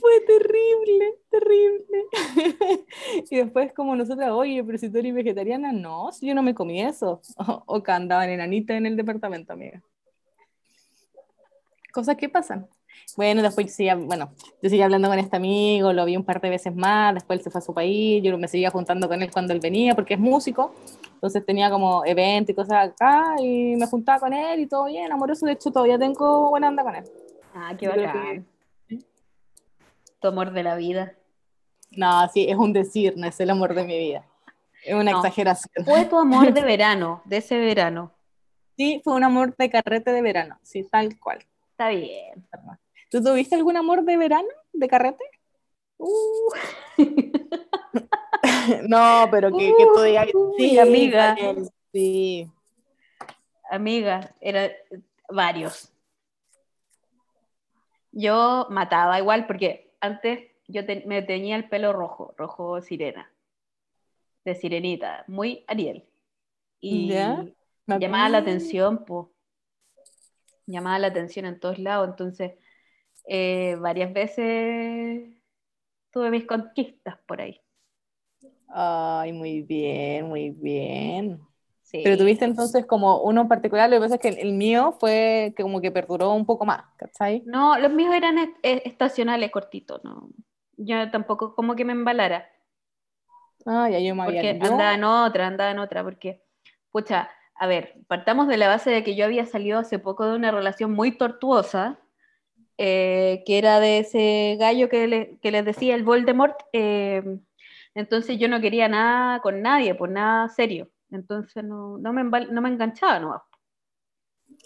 Fue 0.00 0.20
terrible, 0.26 1.18
terrible. 1.28 2.04
y 3.30 3.36
después 3.36 3.72
como 3.72 3.94
nosotras, 3.96 4.30
oye, 4.30 4.62
pero 4.64 4.78
si 4.78 4.88
tú 4.88 4.98
eres 4.98 5.14
vegetariana, 5.14 5.72
no, 5.72 6.12
si 6.12 6.26
yo 6.26 6.34
no 6.34 6.42
me 6.42 6.54
comí 6.54 6.80
eso. 6.82 7.20
O, 7.66 7.82
que 7.82 7.92
andaban 7.92 8.30
enanita 8.30 8.76
en 8.76 8.86
el 8.86 8.96
departamento, 8.96 9.52
amiga. 9.52 9.82
Cosas 11.92 12.16
que 12.16 12.28
pasan. 12.28 12.68
Bueno, 13.16 13.42
después 13.42 13.74
sí, 13.74 13.88
bueno, 14.06 14.32
yo 14.62 14.70
seguí 14.70 14.82
hablando 14.82 15.08
con 15.08 15.18
este 15.18 15.36
amigo, 15.36 15.92
lo 15.92 16.04
vi 16.04 16.16
un 16.16 16.24
par 16.24 16.40
de 16.40 16.50
veces 16.50 16.74
más, 16.74 17.14
después 17.14 17.38
él 17.38 17.44
se 17.44 17.50
fue 17.50 17.58
a 17.58 17.62
su 17.62 17.74
país, 17.74 18.22
yo 18.22 18.36
me 18.38 18.46
seguía 18.46 18.70
juntando 18.70 19.08
con 19.08 19.20
él 19.22 19.30
cuando 19.32 19.52
él 19.52 19.60
venía, 19.60 19.94
porque 19.94 20.14
es 20.14 20.20
músico, 20.20 20.72
entonces 21.20 21.44
tenía 21.44 21.68
como 21.68 22.02
eventos 22.06 22.50
y 22.50 22.54
cosas 22.54 22.88
acá, 22.88 23.34
y 23.38 23.76
me 23.76 23.86
juntaba 23.86 24.20
con 24.20 24.32
él 24.32 24.60
y 24.60 24.66
todo 24.66 24.86
bien, 24.86 25.12
amoroso, 25.12 25.44
de 25.44 25.52
hecho 25.52 25.70
todavía 25.70 25.98
tengo 25.98 26.48
buena 26.48 26.68
onda 26.68 26.82
con 26.82 26.96
él. 26.96 27.04
Ah, 27.54 27.74
qué 27.78 27.88
bacán. 27.88 28.46
Tu 30.18 30.28
amor 30.28 30.50
de 30.50 30.62
la 30.62 30.76
vida. 30.76 31.14
No, 31.90 32.26
sí, 32.28 32.46
es 32.48 32.56
un 32.56 32.72
decir, 32.72 33.18
no 33.18 33.26
es 33.26 33.38
el 33.38 33.50
amor 33.50 33.74
de 33.74 33.84
mi 33.84 33.98
vida. 33.98 34.24
Es 34.82 34.94
una 34.94 35.10
exageración. 35.10 35.84
Fue 35.84 36.06
tu 36.06 36.16
amor 36.16 36.54
de 36.54 36.62
verano, 36.64 37.20
de 37.26 37.36
ese 37.36 37.58
verano. 37.58 38.14
Sí, 38.78 39.02
fue 39.04 39.12
un 39.12 39.24
amor 39.24 39.54
de 39.58 39.68
carrete 39.68 40.12
de 40.12 40.22
verano, 40.22 40.58
sí, 40.62 40.84
tal 40.84 41.20
cual. 41.20 41.44
Está 41.72 41.90
bien. 41.90 42.48
¿Tú 43.10 43.22
tuviste 43.22 43.56
algún 43.56 43.76
amor 43.76 44.04
de 44.04 44.16
verano, 44.16 44.48
de 44.72 44.88
carrete? 44.88 45.24
Uh. 45.98 46.54
no, 48.88 49.28
pero 49.30 49.50
que, 49.56 49.74
que 49.76 49.86
tú 49.94 50.02
digas. 50.02 50.28
Sí, 50.56 50.78
amiga. 50.78 51.36
Sí. 51.92 52.50
Amiga, 53.70 54.34
era 54.40 54.70
varios. 55.28 55.92
Yo 58.12 58.66
mataba 58.70 59.18
igual 59.18 59.46
porque 59.46 59.94
antes 60.00 60.50
yo 60.66 60.82
me 61.06 61.22
tenía 61.22 61.56
el 61.56 61.68
pelo 61.68 61.92
rojo, 61.92 62.34
rojo 62.36 62.80
sirena, 62.80 63.32
de 64.44 64.54
sirenita, 64.54 65.24
muy 65.26 65.64
Ariel. 65.66 66.04
Y 66.80 67.12
llamaba 67.86 68.28
la 68.28 68.38
atención, 68.38 69.04
pues. 69.04 69.26
Llamaba 70.66 70.98
la 71.00 71.08
atención 71.08 71.46
en 71.46 71.58
todos 71.58 71.78
lados, 71.78 72.08
entonces 72.08 72.52
eh, 73.26 73.76
varias 73.80 74.12
veces 74.12 75.28
tuve 76.10 76.30
mis 76.30 76.46
conquistas 76.46 77.18
por 77.26 77.40
ahí. 77.40 77.60
Ay, 78.72 79.32
muy 79.32 79.62
bien, 79.62 80.28
muy 80.28 80.50
bien. 80.50 81.40
Pero 81.92 82.16
tuviste 82.16 82.44
entonces 82.44 82.86
como 82.86 83.22
uno 83.22 83.42
en 83.42 83.48
particular, 83.48 83.90
lo 83.90 83.96
que 83.96 84.00
pasa 84.00 84.14
es 84.14 84.20
que 84.20 84.40
el 84.40 84.52
mío 84.52 84.96
fue 84.98 85.52
que 85.56 85.62
como 85.62 85.80
que 85.80 85.90
perduró 85.90 86.32
un 86.32 86.46
poco 86.46 86.64
más, 86.64 86.84
¿cachai? 86.96 87.42
No, 87.46 87.78
los 87.78 87.92
míos 87.92 88.14
eran 88.14 88.36
estacionales, 88.62 89.50
cortitos, 89.50 90.02
¿no? 90.04 90.28
Yo 90.76 91.10
tampoco 91.10 91.54
como 91.54 91.74
que 91.74 91.84
me 91.84 91.92
embalara. 91.92 92.48
Ah, 93.66 93.88
ya 93.90 93.98
yo 93.98 94.14
me 94.14 94.22
había... 94.22 94.40
Porque 94.40 94.64
andaba 94.64 94.94
en 94.94 95.04
otra, 95.04 95.46
andaba 95.48 95.70
en 95.72 95.78
otra, 95.80 96.04
porque, 96.04 96.42
pucha, 96.90 97.28
a 97.56 97.66
ver, 97.66 97.94
partamos 98.06 98.46
de 98.46 98.56
la 98.56 98.68
base 98.68 98.90
de 98.90 99.02
que 99.02 99.16
yo 99.16 99.24
había 99.24 99.44
salido 99.44 99.78
hace 99.80 99.98
poco 99.98 100.26
de 100.26 100.36
una 100.36 100.52
relación 100.52 100.92
muy 100.92 101.12
tortuosa, 101.18 101.98
eh, 102.78 103.42
que 103.44 103.58
era 103.58 103.80
de 103.80 103.98
ese 103.98 104.56
gallo 104.58 104.88
que, 104.88 105.36
les 105.42 105.64
decía 105.64 105.94
el 105.96 106.04
Voldemort. 106.04 106.56
Eh, 106.72 107.40
entonces 107.94 108.38
yo 108.38 108.48
no 108.48 108.60
quería 108.60 108.88
nada 108.88 109.40
con 109.40 109.62
nadie, 109.62 109.94
por 109.94 110.10
nada 110.10 110.48
serio. 110.48 110.88
Entonces 111.10 111.64
no, 111.64 111.98
me, 111.98 112.24
no 112.24 112.60
me 112.60 112.68
enganchaba, 112.68 113.18
no. 113.18 113.42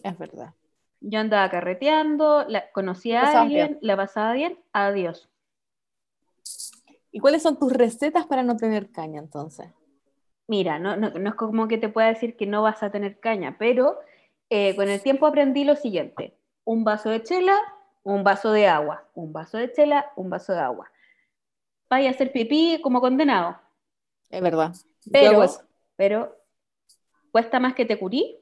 Es 0.03 0.19
verdad. 0.19 0.55
Yo 1.01 1.21
andaba 1.21 1.51
carreteando, 1.51 2.45
la, 2.49 2.71
conocía 2.73 3.23
a 3.23 3.43
alguien, 3.43 3.79
la 3.81 3.97
pasaba 3.97 4.33
bien, 4.33 4.59
adiós. 4.73 5.29
¿Y 7.11 7.21
cuáles 7.21 7.43
son 7.43 7.59
tus 7.59 7.73
recetas 7.73 8.27
para 8.27 8.43
no 8.43 8.57
tener 8.57 8.91
caña 8.91 9.21
entonces? 9.21 9.69
Mira, 10.47 10.79
no, 10.79 10.97
no, 10.97 11.09
es 11.09 11.35
como 11.35 11.69
que 11.69 11.79
te 11.79 11.89
pueda 11.89 12.09
decir 12.09 12.37
que 12.37 12.47
no 12.47 12.63
vas 12.63 12.83
a 12.83 12.91
tener 12.91 13.19
caña, 13.21 13.57
pero 13.59 13.99
eh, 14.51 14.75
con 14.77 14.89
el 14.89 15.01
tiempo 15.01 15.27
aprendí 15.27 15.65
lo 15.65 15.77
siguiente. 15.77 16.37
Un 16.65 16.85
vaso 16.85 17.11
de 17.11 17.23
chela, 17.23 17.59
un 18.03 18.25
vaso 18.25 18.53
de 18.53 18.67
agua, 18.67 19.05
un 19.15 19.33
vaso 19.33 19.59
de 19.59 19.73
chela, 19.73 20.13
un 20.17 20.29
vaso 20.29 20.53
de 20.53 20.61
agua. 20.61 20.91
Vaya 21.95 22.09
a 22.09 22.13
hacer 22.13 22.33
pipí 22.33 22.81
como 22.83 23.01
condenado. 23.01 23.57
Es 24.29 24.43
verdad. 24.43 24.75
Pero, 25.13 25.45
pero 25.95 26.37
cuesta 27.31 27.61
más 27.61 27.75
que 27.75 27.85
te 27.85 27.99
curí 27.99 28.41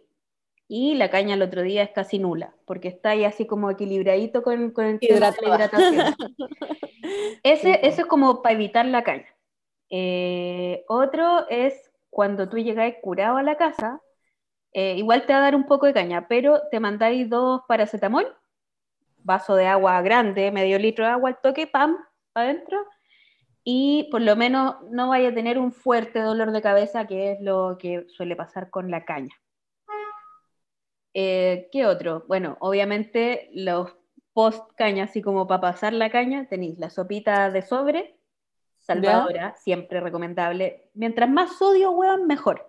y 0.68 0.94
la 0.94 1.10
caña 1.10 1.34
el 1.34 1.42
otro 1.42 1.60
día 1.60 1.82
es 1.82 1.90
casi 1.90 2.18
nula, 2.18 2.54
porque 2.64 2.88
está 2.88 3.10
ahí 3.10 3.24
así 3.24 3.46
como 3.46 3.70
equilibradito 3.70 4.42
con, 4.42 4.70
con 4.70 4.86
el 4.86 4.98
hidratación. 5.02 6.14
Ese, 7.42 7.86
Eso 7.86 8.00
es 8.02 8.06
como 8.06 8.40
para 8.40 8.54
evitar 8.54 8.86
la 8.86 9.04
caña. 9.04 9.28
Eh, 9.90 10.84
otro 10.88 11.46
es 11.50 11.92
cuando 12.08 12.48
tú 12.48 12.56
llegáis 12.56 12.94
curado 13.02 13.36
a 13.36 13.42
la 13.42 13.56
casa, 13.56 14.00
eh, 14.72 14.94
igual 14.96 15.26
te 15.26 15.34
va 15.34 15.40
a 15.40 15.42
dar 15.42 15.56
un 15.56 15.66
poco 15.66 15.84
de 15.84 15.92
caña, 15.92 16.26
pero 16.26 16.62
te 16.70 16.80
mandáis 16.80 17.28
dos 17.28 17.60
paracetamol 17.68 18.34
vaso 19.24 19.54
de 19.54 19.66
agua 19.66 20.00
grande, 20.02 20.50
medio 20.50 20.78
litro 20.78 21.04
de 21.04 21.12
agua 21.12 21.30
al 21.30 21.40
toque, 21.40 21.66
pam, 21.66 21.96
adentro, 22.34 22.86
y 23.64 24.08
por 24.10 24.20
lo 24.22 24.34
menos 24.36 24.76
no 24.90 25.08
vaya 25.08 25.28
a 25.28 25.34
tener 25.34 25.58
un 25.58 25.72
fuerte 25.72 26.20
dolor 26.20 26.50
de 26.52 26.62
cabeza, 26.62 27.06
que 27.06 27.32
es 27.32 27.40
lo 27.40 27.76
que 27.78 28.06
suele 28.08 28.34
pasar 28.34 28.70
con 28.70 28.90
la 28.90 29.04
caña. 29.04 29.34
Eh, 31.14 31.68
¿Qué 31.70 31.86
otro? 31.86 32.24
Bueno, 32.26 32.56
obviamente 32.60 33.50
los 33.52 33.94
post 34.32 34.72
caña, 34.76 35.04
así 35.04 35.22
como 35.22 35.46
para 35.46 35.60
pasar 35.60 35.92
la 35.92 36.10
caña, 36.10 36.46
tenéis 36.48 36.78
la 36.78 36.90
sopita 36.90 37.50
de 37.50 37.62
sobre, 37.62 38.16
salvadora, 38.78 39.54
siempre 39.56 40.00
recomendable. 40.00 40.90
Mientras 40.94 41.30
más 41.30 41.58
sodio, 41.58 41.92
huevan, 41.92 42.26
mejor. 42.26 42.68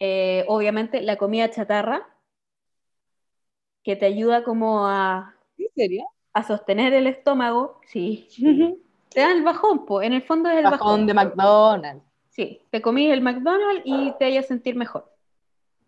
Eh, 0.00 0.44
obviamente 0.48 1.02
la 1.02 1.16
comida 1.16 1.50
chatarra, 1.50 2.08
que 3.84 3.96
te 3.96 4.06
ayuda 4.06 4.42
como 4.42 4.86
a, 4.86 5.36
a 6.32 6.42
sostener 6.42 6.92
el 6.94 7.06
estómago, 7.06 7.80
sí. 7.86 8.28
Te 9.10 9.20
da 9.20 9.32
el 9.32 9.42
bajón, 9.42 9.86
pues, 9.86 10.06
en 10.06 10.12
el 10.12 10.22
fondo 10.22 10.48
es 10.48 10.58
el 10.58 10.64
bajón. 10.64 11.06
de 11.06 11.14
McDonald's. 11.14 12.04
Sí, 12.28 12.62
te 12.70 12.80
comís 12.80 13.12
el 13.12 13.20
McDonald's 13.20 13.82
y 13.84 14.12
te 14.18 14.26
vayas 14.26 14.44
a 14.44 14.48
sentir 14.48 14.76
mejor. 14.76 15.12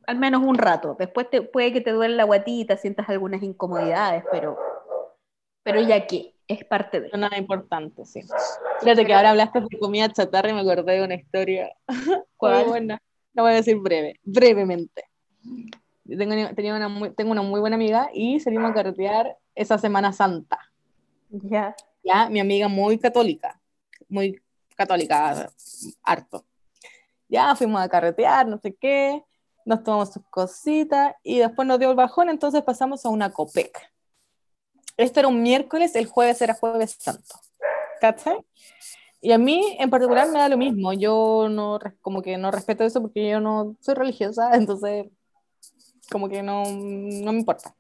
al 0.07 0.19
menos 0.19 0.43
un 0.43 0.57
rato. 0.57 0.97
Después 0.99 1.31
te, 1.31 1.43
puede 1.43 1.73
que 1.73 1.81
te 1.81 1.93
duele 1.93 2.17
la 2.17 2.25
guatita, 2.25 2.77
sientas 2.77 3.09
algunas 3.09 3.43
incomodidades, 3.43 4.25
pero, 4.33 4.59
pero 5.63 5.81
ya 5.81 6.07
que 6.07 6.35
es 6.49 6.65
parte 6.65 7.01
de. 7.01 7.11
No 7.11 7.19
nada 7.19 7.39
importante, 7.39 8.05
sí. 8.05 8.23
Fíjate 8.81 9.07
que 9.07 9.15
ahora 9.15 9.31
hablaste 9.31 9.61
de 9.61 9.79
comida 9.79 10.13
chatarra 10.13 10.51
y 10.51 10.55
me 10.55 10.61
acordé 10.61 10.95
de 10.95 11.05
una 11.05 11.15
historia. 11.15 11.73
¿Cuál? 12.37 12.63
Muy 12.63 12.69
buena. 12.71 13.03
La 13.35 13.43
voy 13.43 13.53
a 13.53 13.57
decir 13.57 13.77
breve, 13.77 14.19
brevemente. 14.25 15.05
Tengo, 16.05 16.55
tenía 16.55 16.75
una 16.75 16.89
muy, 16.89 17.15
tengo 17.15 17.31
una 17.31 17.43
muy 17.43 17.61
buena 17.61 17.77
amiga 17.77 18.11
y 18.13 18.41
salimos 18.41 18.73
a 18.73 18.75
carretear 18.75 19.37
esa 19.55 19.79
Semana 19.79 20.13
Santa. 20.13 20.59
Ya. 21.31 21.77
Ya, 22.03 22.29
mi 22.29 22.41
amiga 22.41 22.69
muy 22.69 22.99
católica, 22.99 23.61
muy 24.09 24.41
católica, 24.75 25.51
harto. 26.03 26.45
Ya 27.29 27.55
fuimos 27.55 27.81
a 27.81 27.89
carretear, 27.89 28.47
no 28.47 28.59
sé 28.59 28.75
qué, 28.75 29.23
nos 29.65 29.85
tomamos 29.85 30.13
sus 30.13 30.25
cositas 30.31 31.15
y 31.23 31.39
después 31.39 31.67
nos 31.69 31.79
dio 31.79 31.91
el 31.91 31.97
bajón, 31.97 32.29
entonces 32.29 32.63
pasamos 32.63 33.05
a 33.05 33.11
una 33.11 33.31
COPEC. 33.31 33.93
Esto 34.97 35.21
era 35.21 35.29
un 35.29 35.43
miércoles, 35.43 35.95
el 35.95 36.07
jueves 36.07 36.41
era 36.43 36.55
jueves 36.55 36.97
santo. 36.99 37.37
¿Cachai? 38.01 38.39
Y 39.21 39.33
a 39.33 39.39
mí 39.39 39.77
en 39.79 39.91
particular 39.91 40.29
me 40.31 40.39
da 40.39 40.49
lo 40.49 40.57
mismo, 40.57 40.93
yo 40.95 41.49
no, 41.51 41.79
como 42.01 42.23
que 42.23 42.39
no 42.39 42.51
respeto 42.51 42.85
eso 42.85 43.03
porque 43.03 43.29
yo 43.29 43.41
no 43.41 43.77
soy 43.81 43.95
religiosa, 43.95 44.51
entonces 44.55 45.07
como 46.11 46.29
que 46.29 46.43
no, 46.43 46.65
no 46.65 47.33
me 47.33 47.39
importa. 47.39 47.77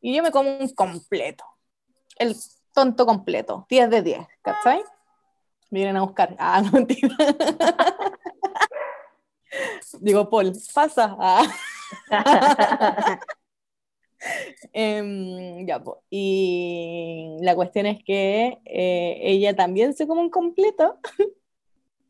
Y 0.00 0.14
yo 0.16 0.22
me 0.22 0.30
como 0.30 0.56
un 0.58 0.68
completo, 0.70 1.44
el 2.16 2.34
tonto 2.72 3.06
completo, 3.06 3.66
10 3.68 3.90
de 3.90 4.02
10, 4.02 4.26
¿cachai? 4.42 4.82
Vienen 5.70 5.96
a 5.96 6.02
buscar. 6.02 6.34
Ah, 6.38 6.60
no, 6.62 6.72
mentira. 6.72 7.14
Digo, 10.00 10.28
Paul, 10.28 10.52
pasa. 10.74 11.16
Ah. 11.18 11.46
Em, 14.72 15.66
ya, 15.66 15.82
po. 15.82 16.02
Y 16.10 17.36
la 17.40 17.54
cuestión 17.54 17.86
es 17.86 18.04
que 18.04 18.58
eh, 18.66 19.18
ella 19.22 19.56
también 19.56 19.94
se 19.94 20.06
come 20.06 20.20
un 20.20 20.30
completo. 20.30 20.98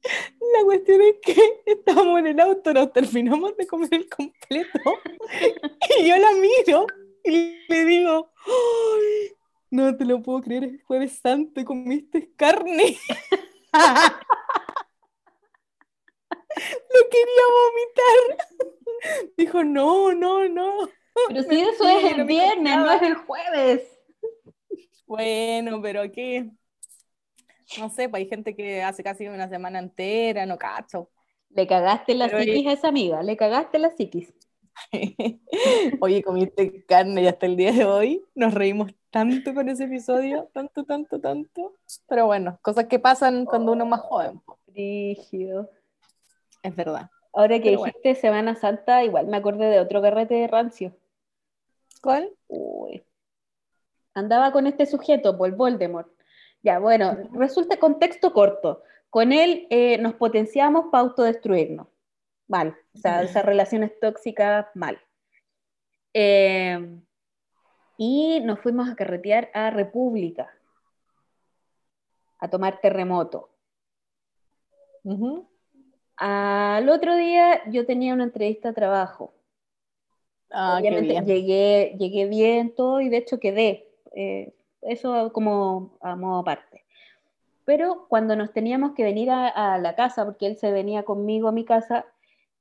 La 0.02 0.64
cuestión 0.64 1.00
es 1.02 1.16
que 1.22 1.36
estábamos 1.66 2.20
en 2.20 2.28
el 2.28 2.40
auto, 2.40 2.72
nos 2.72 2.90
terminamos 2.90 3.54
de 3.58 3.66
comer 3.66 3.90
el 3.92 4.08
completo. 4.08 4.80
Y 5.98 6.08
yo 6.08 6.16
la 6.16 6.32
miro 6.32 6.86
y 7.22 7.58
le 7.68 7.84
digo, 7.84 8.32
¡Ay! 8.46 9.09
No 9.70 9.96
te 9.96 10.04
lo 10.04 10.20
puedo 10.20 10.40
creer, 10.40 10.64
es 10.64 10.84
jueves 10.84 11.20
santo 11.22 11.60
y 11.60 11.64
comiste 11.64 12.32
carne. 12.36 12.96
Lo 16.56 17.08
quería 17.08 17.44
vomitar. 17.56 19.32
Dijo, 19.36 19.64
no, 19.64 20.12
no, 20.12 20.48
no. 20.48 20.88
Pero 21.28 21.42
si 21.44 21.60
eso 21.60 21.88
es 21.88 22.12
el 22.12 22.24
viernes, 22.24 22.76
no 22.76 22.90
es 22.90 23.02
el 23.02 23.14
jueves. 23.14 23.82
Bueno, 25.06 25.80
pero 25.82 26.02
aquí, 26.02 26.50
no 27.78 27.88
sé, 27.90 28.08
pues 28.08 28.22
hay 28.22 28.28
gente 28.28 28.54
que 28.54 28.82
hace 28.82 29.02
casi 29.02 29.26
una 29.28 29.48
semana 29.48 29.78
entera, 29.78 30.46
no 30.46 30.58
cacho. 30.58 31.10
Le 31.50 31.66
cagaste 31.66 32.14
la 32.14 32.26
Pero 32.28 32.42
psiquis 32.42 32.66
a 32.66 32.72
esa 32.72 32.88
amiga, 32.88 33.22
le 33.22 33.36
cagaste 33.36 33.78
la 33.78 33.90
psiquis. 33.90 34.32
Oye, 36.00 36.22
comiste 36.22 36.84
carne 36.86 37.22
y 37.22 37.26
hasta 37.26 37.46
el 37.46 37.56
día 37.56 37.72
de 37.72 37.84
hoy 37.84 38.24
nos 38.34 38.54
reímos 38.54 38.92
tanto 39.10 39.54
con 39.54 39.68
ese 39.68 39.84
episodio, 39.84 40.48
tanto, 40.52 40.84
tanto, 40.84 41.20
tanto. 41.20 41.74
Pero 42.08 42.26
bueno, 42.26 42.58
cosas 42.62 42.86
que 42.86 42.98
pasan 42.98 43.44
cuando 43.44 43.72
uno 43.72 43.84
es 43.84 43.90
más 43.90 44.00
joven. 44.00 44.40
Rígido. 44.68 45.70
es 46.62 46.74
verdad. 46.76 47.10
Ahora 47.32 47.58
que 47.58 47.64
Pero 47.70 47.78
bueno. 47.80 47.92
dijiste 47.94 48.20
Semana 48.20 48.54
Santa, 48.54 49.04
igual 49.04 49.26
me 49.26 49.36
acordé 49.36 49.66
de 49.66 49.80
otro 49.80 50.02
carrete 50.02 50.34
de 50.34 50.46
rancio. 50.48 50.96
¿Cuál? 52.02 52.30
Uy. 52.48 53.02
Andaba 54.14 54.52
con 54.52 54.66
este 54.66 54.86
sujeto, 54.86 55.36
Paul 55.36 55.52
Voldemort. 55.52 56.08
Ya, 56.62 56.78
bueno, 56.78 57.16
resulta 57.32 57.78
contexto 57.78 58.32
corto. 58.32 58.82
Con 59.08 59.32
él 59.32 59.66
eh, 59.70 59.98
nos 59.98 60.14
potenciamos 60.14 60.86
para 60.90 61.02
autodestruirnos. 61.02 61.86
Mal. 62.50 62.76
O 62.96 62.98
sea, 62.98 63.22
esas 63.22 63.44
relaciones 63.44 63.92
tóxicas, 64.00 64.66
mal. 64.74 65.00
Eh, 66.12 66.98
y 67.96 68.40
nos 68.40 68.58
fuimos 68.58 68.90
a 68.90 68.96
carretear 68.96 69.52
a 69.54 69.70
República, 69.70 70.50
a 72.40 72.50
tomar 72.50 72.80
terremoto. 72.80 73.50
Al 76.16 76.88
otro 76.88 77.14
día 77.14 77.62
yo 77.70 77.86
tenía 77.86 78.14
una 78.14 78.24
entrevista 78.24 78.70
de 78.70 78.74
trabajo. 78.74 79.32
Ah, 80.50 80.78
qué 80.82 80.88
Obviamente 80.88 81.12
bien. 81.12 81.26
llegué, 81.26 81.96
llegué 82.00 82.26
bien 82.26 82.74
todo 82.74 83.00
y 83.00 83.08
de 83.08 83.18
hecho 83.18 83.38
quedé. 83.38 83.86
Eh, 84.12 84.52
eso 84.82 85.32
como 85.32 85.96
a 86.00 86.16
modo 86.16 86.40
aparte. 86.40 86.84
Pero 87.64 88.06
cuando 88.08 88.34
nos 88.34 88.52
teníamos 88.52 88.94
que 88.94 89.04
venir 89.04 89.30
a, 89.30 89.46
a 89.74 89.78
la 89.78 89.94
casa, 89.94 90.24
porque 90.24 90.48
él 90.48 90.56
se 90.56 90.72
venía 90.72 91.04
conmigo 91.04 91.46
a 91.46 91.52
mi 91.52 91.64
casa, 91.64 92.06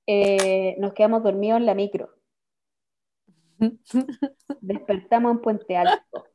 eh, 0.07 0.75
nos 0.79 0.93
quedamos 0.93 1.23
dormidos 1.23 1.57
en 1.59 1.65
la 1.65 1.73
micro. 1.75 2.09
Despertamos 4.61 5.31
en 5.33 5.41
Puente 5.41 5.77
Alto. 5.77 6.25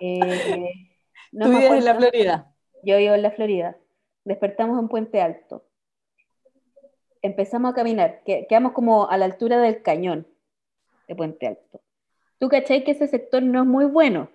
Eh, 0.00 0.72
no 1.32 1.46
Tú 1.46 1.52
vives 1.52 1.70
en 1.72 1.84
la 1.84 1.94
Florida. 1.94 2.54
yo 2.82 2.96
vivo 2.98 3.14
en 3.14 3.22
la 3.22 3.30
Florida. 3.30 3.76
Despertamos 4.24 4.78
en 4.78 4.88
Puente 4.88 5.20
Alto. 5.20 5.64
Empezamos 7.22 7.72
a 7.72 7.74
caminar. 7.74 8.22
que- 8.24 8.46
quedamos 8.48 8.72
como 8.72 9.08
a 9.10 9.16
la 9.16 9.24
altura 9.26 9.58
del 9.60 9.82
cañón 9.82 10.26
de 11.08 11.14
Puente 11.16 11.46
Alto. 11.46 11.80
¿Tú 12.38 12.48
cachai 12.48 12.84
que 12.84 12.92
ese 12.92 13.06
sector 13.08 13.42
no 13.42 13.60
es 13.62 13.66
muy 13.66 13.84
bueno? 13.84 14.30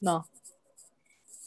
No. 0.00 0.24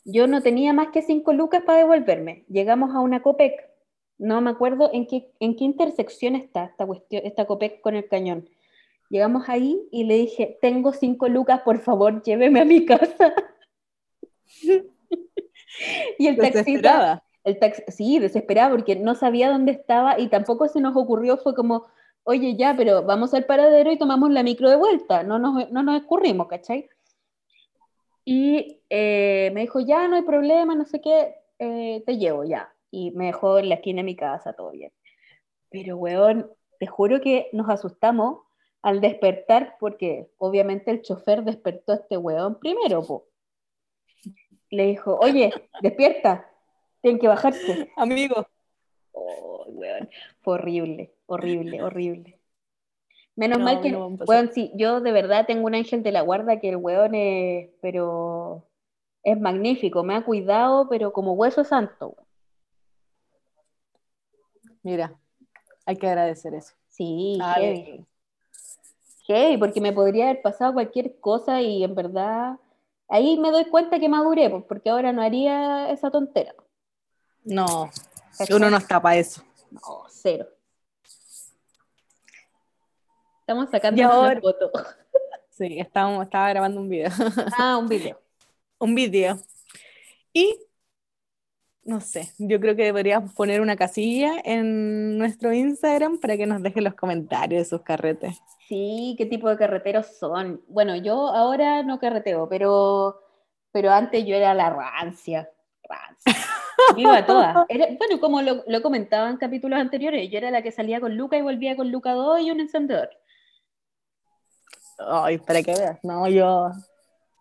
Yo 0.05 0.27
no 0.27 0.41
tenía 0.41 0.73
más 0.73 0.89
que 0.89 1.01
cinco 1.01 1.31
lucas 1.31 1.63
para 1.65 1.79
devolverme. 1.79 2.43
Llegamos 2.49 2.93
a 2.93 2.99
una 2.99 3.21
COPEC. 3.21 3.69
No 4.18 4.41
me 4.41 4.51
acuerdo 4.51 4.89
en 4.93 5.07
qué, 5.07 5.32
en 5.39 5.55
qué 5.55 5.64
intersección 5.64 6.36
está 6.36 6.66
esta, 6.66 6.86
cuestión, 6.86 7.24
esta 7.26 7.45
COPEC 7.45 7.82
con 7.82 7.95
el 7.95 8.07
cañón. 8.07 8.49
Llegamos 9.09 9.47
ahí 9.47 9.88
y 9.91 10.05
le 10.05 10.16
dije, 10.16 10.57
tengo 10.61 10.93
cinco 10.93 11.28
lucas, 11.28 11.61
por 11.61 11.80
favor, 11.80 12.24
lléveme 12.24 12.61
a 12.61 12.66
mi 12.66 12.86
casa. 12.86 13.34
y 16.18 16.28
el 16.28 16.38
taxista, 16.38 17.24
el 17.43 17.59
tax, 17.59 17.84
sí, 17.89 18.20
desesperada 18.20 18.72
porque 18.72 18.95
no 18.95 19.16
sabía 19.16 19.51
dónde 19.51 19.72
estaba 19.72 20.20
y 20.20 20.30
tampoco 20.30 20.68
se 20.68 20.82
nos 20.82 20.95
ocurrió, 20.95 21.38
fue 21.38 21.53
como, 21.53 21.86
oye, 22.24 22.55
ya, 22.55 22.76
pero 22.76 23.03
vamos 23.03 23.34
al 23.34 23.45
paradero 23.45 23.91
y 23.91 23.97
tomamos 23.97 24.32
la 24.32 24.43
micro 24.43 24.70
de 24.70 24.78
vuelta, 24.78 25.24
no 25.24 25.39
nos, 25.39 25.70
no 25.72 25.84
nos 25.84 26.01
escurrimos, 26.01 26.47
¿cachai? 26.47 26.89
Y 28.26 28.80
eh, 28.89 29.51
me 29.53 29.61
dijo, 29.61 29.80
ya, 29.80 30.07
no 30.07 30.16
hay 30.16 30.22
problema, 30.22 30.76
no 30.76 30.86
sé 30.86 31.01
qué, 31.01 31.36
eh, 31.59 32.03
te 32.05 32.18
llevo 32.18 32.45
ya. 32.45 32.72
Y 32.96 33.10
me 33.10 33.26
dejó 33.26 33.58
en 33.58 33.70
la 33.70 33.76
esquina 33.76 34.02
de 34.02 34.04
mi 34.04 34.16
casa, 34.16 34.54
todo 34.54 34.70
bien. 34.70 34.91
Pero, 35.72 35.98
weón, 35.98 36.48
te 36.80 36.86
juro 36.86 37.22
que 37.22 37.50
nos 37.52 37.68
asustamos 37.68 38.41
al 38.84 39.02
despertar 39.02 39.78
porque 39.80 40.30
obviamente 40.38 40.91
el 40.91 41.02
chofer 41.02 41.44
despertó 41.44 41.94
a 41.94 41.96
este 41.96 42.18
weón 42.18 42.60
primero, 42.60 43.02
po. 43.02 43.26
Le 44.70 44.86
dijo, 44.86 45.18
oye, 45.20 45.52
despierta, 45.82 46.48
tienen 47.02 47.20
que 47.20 47.28
bajarse. 47.28 47.89
Amigo. 47.98 48.46
Oh, 49.12 49.66
weón. 49.70 50.08
Fue 50.41 50.54
horrible, 50.54 51.16
horrible, 51.26 51.82
horrible. 51.82 52.39
Menos 53.36 53.58
No, 53.58 53.66
mal 53.66 53.82
que, 53.82 53.91
no 53.91 54.06
weón, 54.28 54.52
sí, 54.54 54.72
yo 54.76 55.02
de 55.02 55.12
verdad 55.12 55.48
tengo 55.48 55.66
un 55.66 55.74
ángel 55.74 56.04
de 56.04 56.12
la 56.12 56.22
guarda 56.22 56.60
que 56.60 56.70
el 56.70 56.76
weón 56.78 57.16
es, 57.16 57.72
pero 57.82 58.68
es 59.24 59.39
magnífico, 59.39 60.04
me 60.04 60.14
ha 60.14 60.24
cuidado, 60.24 60.88
pero 60.89 61.12
como 61.12 61.34
hueso 61.34 61.64
santo. 61.64 62.10
weón. 62.10 62.22
Mira, 64.84 65.13
hay 65.86 65.95
que 65.97 66.07
agradecer 66.07 66.53
eso. 66.53 66.73
Sí, 66.89 67.39
heavy. 67.55 68.05
Heavy, 69.25 69.57
porque 69.57 69.81
me 69.81 69.93
podría 69.93 70.25
haber 70.25 70.41
pasado 70.41 70.73
cualquier 70.73 71.17
cosa 71.19 71.61
y 71.61 71.84
en 71.84 71.95
verdad 71.95 72.57
ahí 73.07 73.38
me 73.39 73.51
doy 73.51 73.65
cuenta 73.65 73.99
que 73.99 74.09
maduré, 74.09 74.49
pues, 74.49 74.63
porque 74.67 74.89
ahora 74.89 75.11
no 75.13 75.21
haría 75.21 75.89
esa 75.91 76.11
tontera. 76.11 76.53
No, 77.43 77.89
¿Cachai? 78.38 78.55
uno 78.55 78.69
no 78.69 78.77
está 78.77 79.01
para 79.01 79.17
eso. 79.17 79.41
No, 79.71 80.03
cero. 80.09 80.47
Estamos 83.41 83.69
sacando 83.69 84.01
Y 84.01 84.05
una 84.05 84.13
ahora- 84.13 84.41
foto. 84.41 84.71
Sí, 85.55 85.79
estábamos, 85.79 86.23
estaba 86.25 86.49
grabando 86.49 86.81
un 86.81 86.89
video. 86.89 87.11
Ah, 87.59 87.77
un 87.77 87.88
video. 87.88 88.19
un 88.79 88.95
video. 88.95 89.38
Y 90.34 90.57
no 91.86 91.99
sé, 91.99 92.31
yo 92.38 92.59
creo 92.59 92.75
que 92.75 92.84
deberíamos 92.84 93.34
poner 93.34 93.59
una 93.59 93.75
casilla 93.75 94.36
en 94.43 95.17
nuestro 95.17 95.53
Instagram 95.53 96.17
para 96.17 96.38
que 96.38 96.45
nos 96.45 96.61
dejen 96.61 96.86
los 96.86 96.93
comentarios 96.93 97.63
de 97.63 97.69
sus 97.69 97.81
carretes. 97.81 98.41
Sí, 98.67 99.15
qué 99.17 99.25
tipo 99.25 99.49
de 99.49 99.57
carreteros 99.57 100.07
son. 100.17 100.61
Bueno, 100.67 100.95
yo 100.95 101.27
ahora 101.27 101.84
no 101.84 101.99
carreteo, 101.99 102.47
pero, 102.47 103.19
pero 103.71 103.91
antes 103.91 104.25
yo 104.25 104.36
era 104.36 104.53
la 104.53 104.69
rancia. 104.69 105.49
Rancia. 105.84 106.23
Viva 106.95 107.25
todas. 107.25 107.53
bueno, 107.97 108.19
como 108.19 108.41
lo, 108.41 108.63
lo 108.67 108.81
comentaba 108.81 109.29
en 109.29 109.38
capítulos 109.38 109.79
anteriores, 109.79 110.29
yo 110.31 110.38
era 110.38 110.51
la 110.51 110.61
que 110.61 110.71
salía 110.71 111.01
con 111.01 111.17
Luca 111.17 111.38
y 111.38 111.41
volvía 111.41 111.75
con 111.75 111.91
Luca 111.91 112.13
2 112.13 112.41
y 112.41 112.51
un 112.51 112.61
encendedor. 112.61 113.09
Ay, 114.99 115.38
para 115.38 115.61
que 115.61 115.73
veas. 115.73 115.99
No, 116.03 116.27
yo. 116.29 116.71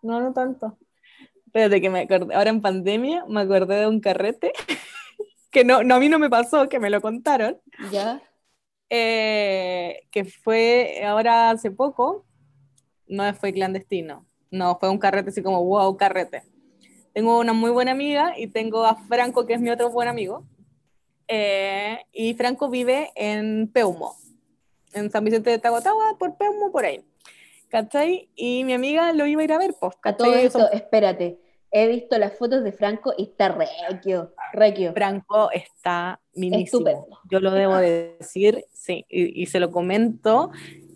No, 0.01 0.19
no 0.19 0.33
tanto. 0.33 0.77
Espérate 1.53 1.81
que 1.81 1.89
me 1.91 1.99
acordé. 1.99 2.33
Ahora 2.33 2.49
en 2.49 2.61
pandemia 2.61 3.25
me 3.27 3.41
acordé 3.41 3.81
de 3.81 3.87
un 3.87 3.99
carrete 3.99 4.53
que 5.51 5.63
no, 5.63 5.83
no 5.83 5.93
a 5.93 5.99
mí 5.99 6.09
no 6.09 6.17
me 6.17 6.27
pasó, 6.27 6.67
que 6.67 6.79
me 6.79 6.89
lo 6.89 6.99
contaron. 6.99 7.61
Ya. 7.91 8.19
Eh, 8.89 10.07
que 10.09 10.25
fue 10.25 11.03
ahora 11.05 11.51
hace 11.51 11.69
poco. 11.69 12.25
No 13.05 13.31
fue 13.35 13.53
clandestino. 13.53 14.25
No, 14.49 14.79
fue 14.79 14.89
un 14.89 14.97
carrete 14.97 15.29
así 15.29 15.43
como, 15.43 15.63
wow, 15.63 15.95
carrete. 15.95 16.41
Tengo 17.13 17.37
una 17.37 17.53
muy 17.53 17.69
buena 17.69 17.91
amiga 17.91 18.33
y 18.35 18.47
tengo 18.47 18.83
a 18.83 18.95
Franco, 18.95 19.45
que 19.45 19.53
es 19.53 19.61
mi 19.61 19.69
otro 19.69 19.91
buen 19.91 20.07
amigo. 20.07 20.47
Eh, 21.27 21.99
y 22.11 22.33
Franco 22.33 22.67
vive 22.67 23.11
en 23.13 23.67
Peumo, 23.71 24.15
en 24.91 25.11
San 25.11 25.23
Vicente 25.23 25.51
de 25.51 25.59
Tahuatahua, 25.59 26.17
por 26.17 26.35
Peumo, 26.35 26.71
por 26.71 26.83
ahí. 26.83 27.05
¿cachai? 27.73 28.29
Y 28.35 28.63
mi 28.65 28.73
amiga 28.73 29.13
lo 29.13 29.25
iba 29.25 29.41
a 29.41 29.45
ir 29.45 29.51
a 29.51 29.57
ver, 29.57 29.73
pues. 29.79 29.95
A 30.03 30.15
todo 30.15 30.31
esto, 30.35 30.71
espérate, 30.71 31.39
he 31.73 31.87
visto 31.87 32.17
las 32.19 32.37
fotos 32.37 32.63
de 32.63 32.71
Franco 32.71 33.13
y 33.17 33.23
está 33.23 33.49
requio, 33.49 34.31
requio. 34.53 34.93
Franco 34.93 35.49
está 35.51 36.21
minísimo. 36.35 37.07
Yo 37.29 37.39
lo 37.39 37.49
debo 37.49 37.75
decir, 37.77 38.65
sí, 38.71 39.05
y, 39.09 39.45
se 39.47 39.59
lo 39.59 39.71
comento. 39.71 40.51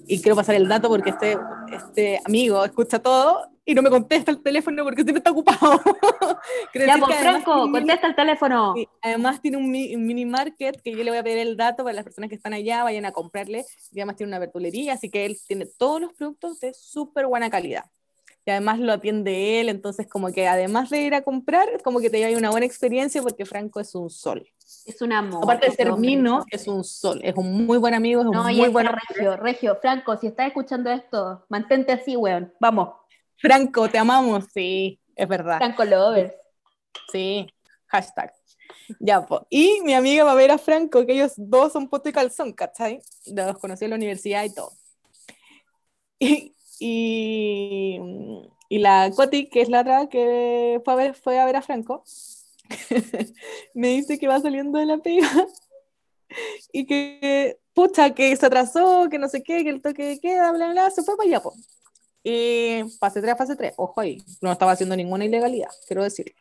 Y 0.05 0.21
quiero 0.21 0.35
pasar 0.35 0.55
el 0.55 0.67
dato 0.67 0.87
porque 0.87 1.09
este, 1.09 1.37
este 1.73 2.21
amigo 2.23 2.63
escucha 2.63 2.99
todo 2.99 3.49
y 3.65 3.73
no 3.73 3.81
me 3.81 3.89
contesta 3.89 4.31
el 4.31 4.41
teléfono 4.41 4.83
porque 4.83 5.01
siempre 5.01 5.17
está 5.17 5.31
ocupado. 5.31 5.81
ya, 6.73 6.97
pues, 6.99 7.17
Franco, 7.17 7.71
contesta 7.71 8.07
el 8.07 8.15
teléfono. 8.15 8.75
además 9.01 9.41
tiene 9.41 9.57
un, 9.57 9.69
mini 9.71 10.25
market 10.25 10.79
que 10.81 10.91
yo 10.91 11.03
le 11.03 11.09
voy 11.09 11.17
a 11.17 11.23
pedir 11.23 11.39
el 11.39 11.57
dato 11.57 11.83
para 11.83 11.95
las 11.95 12.03
personas 12.03 12.29
que 12.29 12.35
están 12.35 12.53
allá, 12.53 12.83
vayan 12.83 13.05
a 13.05 13.11
comprarle. 13.11 13.65
Y 13.91 13.99
además 13.99 14.15
tiene 14.15 14.29
una 14.29 14.39
verdulería, 14.39 14.93
así 14.93 15.09
que 15.09 15.25
él 15.25 15.37
tiene 15.47 15.65
todos 15.65 15.99
los 15.99 16.13
productos 16.13 16.59
de 16.59 16.73
súper 16.75 17.25
buena 17.25 17.49
calidad. 17.49 17.83
Y 18.47 18.49
además 18.49 18.79
lo 18.79 18.93
atiende 18.93 19.59
él, 19.59 19.67
entonces 19.67 20.07
como 20.07 20.31
que 20.31 20.47
además 20.47 20.89
de 20.89 21.01
ir 21.01 21.15
a 21.15 21.21
comprar, 21.21 21.67
como 21.83 21.99
que 21.99 22.09
te 22.09 22.17
lleva 22.17 22.37
una 22.37 22.49
buena 22.49 22.65
experiencia 22.65 23.21
porque 23.21 23.45
Franco 23.45 23.81
es 23.81 23.93
un 23.93 24.09
sol. 24.09 24.47
Es 24.85 25.01
un 25.01 25.11
amor. 25.11 25.43
Aparte 25.43 25.69
de 25.69 25.75
ser 25.75 25.91
mino, 25.97 26.45
es 26.49 26.65
un 26.65 26.85
sol, 26.85 27.19
es 27.25 27.35
un 27.35 27.65
muy 27.65 27.77
buen 27.77 27.93
amigo, 27.93 28.21
es 28.21 28.27
un 28.27 28.37
muy 28.37 28.69
buen 28.69 28.87
Regio, 28.87 29.35
Regio, 29.35 29.77
Franco, 29.81 30.15
si 30.15 30.27
estás 30.27 30.47
escuchando 30.47 30.89
esto, 30.89 31.45
mantente 31.49 31.91
así, 31.91 32.15
weón, 32.15 32.53
vamos. 32.57 32.91
Franco, 33.35 33.89
te 33.89 33.97
amamos. 33.97 34.45
Sí, 34.53 34.97
es 35.13 35.27
verdad. 35.27 35.57
Franco 35.57 35.83
Lovers. 35.83 36.33
Sí, 37.11 37.53
hashtag. 37.87 38.33
Ya, 38.97 39.25
pues. 39.25 39.41
Y 39.49 39.81
mi 39.83 39.93
amiga 39.93 40.23
va 40.23 40.31
a 40.31 40.35
ver 40.35 40.51
a 40.51 40.57
Franco, 40.57 41.05
que 41.05 41.11
ellos 41.11 41.33
dos 41.35 41.73
son 41.73 41.89
poto 41.89 42.07
y 42.07 42.13
calzón, 42.13 42.53
¿cachai? 42.53 43.01
Los 43.25 43.57
conocí 43.57 43.83
en 43.83 43.89
la 43.89 43.97
universidad 43.97 44.45
y 44.45 44.53
todo. 44.53 44.71
Y, 46.17 46.56
y, 46.79 47.99
y 48.69 48.79
la 48.79 49.11
Coti, 49.15 49.49
que 49.49 49.61
es 49.61 49.69
la 49.69 49.81
otra 49.81 50.07
que 50.09 50.81
fue 50.83 50.93
a 50.93 50.95
ver, 50.97 51.13
fue 51.15 51.39
a, 51.39 51.45
ver 51.45 51.55
a 51.55 51.61
Franco, 51.61 52.03
me 53.73 53.89
dice 53.89 54.17
que 54.17 54.27
va 54.27 54.39
saliendo 54.39 54.79
de 54.79 54.85
la 54.85 54.97
pega 54.97 55.29
y 56.71 56.85
que, 56.85 57.59
pucha, 57.73 58.13
que 58.13 58.35
se 58.35 58.45
atrasó, 58.45 59.07
que 59.09 59.19
no 59.19 59.27
sé 59.29 59.43
qué, 59.43 59.63
que 59.63 59.69
el 59.69 59.81
toque 59.81 60.19
queda, 60.21 60.51
bla, 60.51 60.71
bla, 60.71 60.89
se 60.91 61.03
fue 61.03 61.15
para 61.17 61.27
allá, 61.27 61.41
pues. 61.41 61.55
Y 62.23 62.83
fase 62.99 63.21
3 63.21 63.33
a 63.33 63.37
fase 63.37 63.55
3, 63.55 63.73
ojo 63.77 64.01
ahí, 64.01 64.21
no 64.41 64.51
estaba 64.51 64.73
haciendo 64.73 64.95
ninguna 64.95 65.25
ilegalidad, 65.25 65.69
quiero 65.87 66.03
decirlo. 66.03 66.35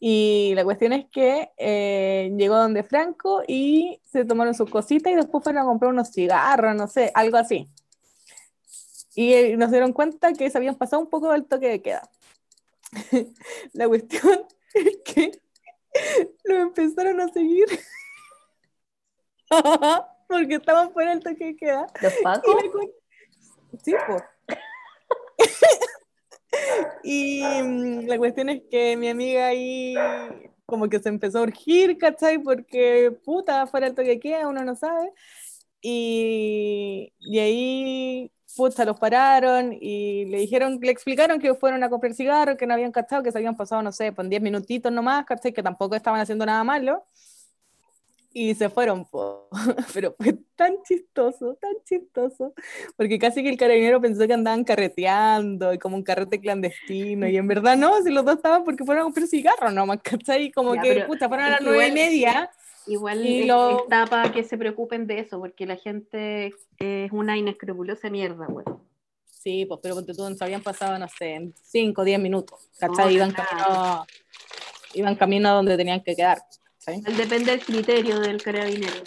Y 0.00 0.52
la 0.54 0.64
cuestión 0.64 0.92
es 0.92 1.06
que 1.10 1.50
eh, 1.56 2.32
llegó 2.36 2.56
donde 2.56 2.84
Franco 2.84 3.42
y 3.46 4.00
se 4.04 4.24
tomaron 4.24 4.54
sus 4.54 4.70
cositas 4.70 5.12
y 5.12 5.16
después 5.16 5.42
fueron 5.42 5.62
a 5.62 5.66
comprar 5.66 5.92
unos 5.92 6.12
cigarros, 6.12 6.76
no 6.76 6.86
sé, 6.86 7.10
algo 7.14 7.36
así. 7.36 7.68
Y 9.18 9.34
eh, 9.34 9.56
nos 9.56 9.72
dieron 9.72 9.92
cuenta 9.92 10.32
que 10.32 10.48
se 10.48 10.56
habían 10.56 10.76
pasado 10.76 11.02
un 11.02 11.10
poco 11.10 11.32
del 11.32 11.44
toque 11.44 11.66
de 11.66 11.82
queda. 11.82 12.08
la 13.72 13.88
cuestión 13.88 14.46
es 14.74 14.98
que 15.04 15.32
lo 16.44 16.54
empezaron 16.54 17.20
a 17.20 17.26
seguir 17.26 17.66
porque 20.28 20.54
estaban 20.54 20.92
fuera 20.92 21.10
del 21.10 21.24
toque 21.24 21.46
de 21.46 21.56
queda. 21.56 21.88
¿Los 22.00 22.12
Paco? 22.22 22.60
Sí, 23.82 23.92
pues. 24.06 24.22
y 27.02 27.42
mm, 27.42 28.06
la 28.06 28.18
cuestión 28.18 28.50
es 28.50 28.62
que 28.70 28.96
mi 28.96 29.08
amiga 29.08 29.48
ahí 29.48 29.96
como 30.64 30.88
que 30.88 31.00
se 31.00 31.08
empezó 31.08 31.40
a 31.40 31.42
urgir, 31.42 31.98
¿cachai? 31.98 32.38
Porque 32.38 33.18
puta, 33.24 33.66
fuera 33.66 33.88
el 33.88 33.96
toque 33.96 34.20
queda, 34.20 34.46
uno 34.46 34.62
no 34.64 34.76
sabe. 34.76 35.12
Y, 35.80 37.12
y 37.18 37.38
ahí, 37.40 38.32
puta, 38.56 38.84
los 38.84 38.98
pararon 38.98 39.72
y 39.72 40.24
le 40.26 40.38
dijeron, 40.38 40.78
le 40.80 40.90
explicaron 40.90 41.40
que 41.40 41.54
fueron 41.54 41.82
a 41.82 41.90
comprar 41.90 42.14
cigarros, 42.14 42.56
que 42.56 42.66
no 42.66 42.74
habían 42.74 42.92
cachado, 42.92 43.22
que 43.22 43.32
se 43.32 43.38
habían 43.38 43.56
pasado, 43.56 43.82
no 43.82 43.92
sé, 43.92 44.12
pues 44.12 44.28
10 44.28 44.42
minutitos 44.42 44.90
nomás, 44.92 45.24
¿cachai? 45.26 45.52
Que 45.52 45.62
tampoco 45.62 45.94
estaban 45.94 46.20
haciendo 46.20 46.46
nada 46.46 46.64
malo 46.64 47.04
y 48.32 48.54
se 48.54 48.68
fueron, 48.68 49.06
pero 49.94 50.14
fue 50.16 50.38
tan 50.54 50.76
cistoso, 50.84 51.56
tan 51.60 51.72
chistoso, 51.84 52.54
porque 52.96 53.18
casi 53.18 53.42
que 53.42 53.48
el 53.48 53.56
carabinero 53.56 54.00
pensó 54.00 54.26
que 54.26 54.34
andaban 54.34 54.64
carreteando 54.64 55.72
y 55.72 55.78
como 55.78 55.96
un 55.96 56.02
carrete 56.02 56.40
clandestino, 56.40 57.26
y 57.26 57.36
en 57.36 57.48
verdad 57.48 57.76
no, 57.76 58.00
si 58.02 58.10
los 58.10 58.24
dos 58.24 58.36
estaban 58.36 58.64
porque 58.64 58.84
fueron 58.84 59.02
a 59.02 59.04
comprar 59.04 59.26
cigarros 59.26 59.72
nomás, 59.72 59.98
¿cachai? 60.02 60.50
Como 60.52 60.72
que, 60.80 61.04
pucha, 61.06 61.28
fueron 61.28 61.46
a 61.46 61.50
las 61.50 61.60
nueve 61.62 61.88
y 61.88 61.92
media. 61.92 62.50
Igual 62.88 63.26
y 63.26 63.44
lo... 63.44 63.82
está 63.82 64.06
para 64.06 64.32
que 64.32 64.44
se 64.44 64.56
preocupen 64.56 65.06
de 65.06 65.20
eso, 65.20 65.38
porque 65.38 65.66
la 65.66 65.76
gente 65.76 66.52
es 66.78 67.12
una 67.12 67.36
inescrupulosa 67.36 68.10
mierda, 68.10 68.46
güey. 68.46 68.64
Sí, 69.26 69.66
pues, 69.66 69.80
pero 69.82 69.94
porque 69.94 70.14
tú 70.14 70.34
se 70.34 70.44
habían 70.44 70.62
pasado, 70.62 70.98
no 70.98 71.06
sé, 71.08 71.52
cinco 71.62 72.02
o 72.02 72.04
diez 72.04 72.18
minutos, 72.18 72.70
¿cachai? 72.78 73.14
iban, 73.14 73.30
camino, 73.30 74.06
iban 74.94 75.14
camino 75.16 75.48
a 75.48 75.52
donde 75.52 75.76
tenían 75.76 76.02
que 76.02 76.16
quedar. 76.16 76.38
Depende 77.16 77.52
del 77.52 77.60
criterio 77.60 78.18
del 78.20 78.42
carabinero. 78.42 79.02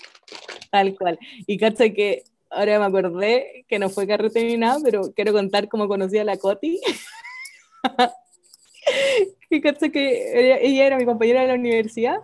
Tal 0.69 0.95
cual. 0.95 1.19
Y 1.47 1.57
cacha 1.57 1.89
que 1.89 2.23
ahora 2.49 2.79
me 2.79 2.85
acordé 2.85 3.65
que 3.67 3.79
no 3.79 3.89
fue 3.89 4.07
carrete 4.07 4.43
ni 4.43 4.57
nada, 4.57 4.79
pero 4.83 5.11
quiero 5.13 5.33
contar 5.33 5.67
cómo 5.67 5.87
conocí 5.87 6.17
a 6.17 6.23
la 6.23 6.37
Coti. 6.37 6.79
y 9.49 9.61
cacha 9.61 9.89
que 9.89 10.61
ella, 10.63 10.85
era 10.85 10.97
mi 10.97 11.05
compañera 11.05 11.41
de 11.41 11.47
la 11.47 11.55
universidad 11.55 12.17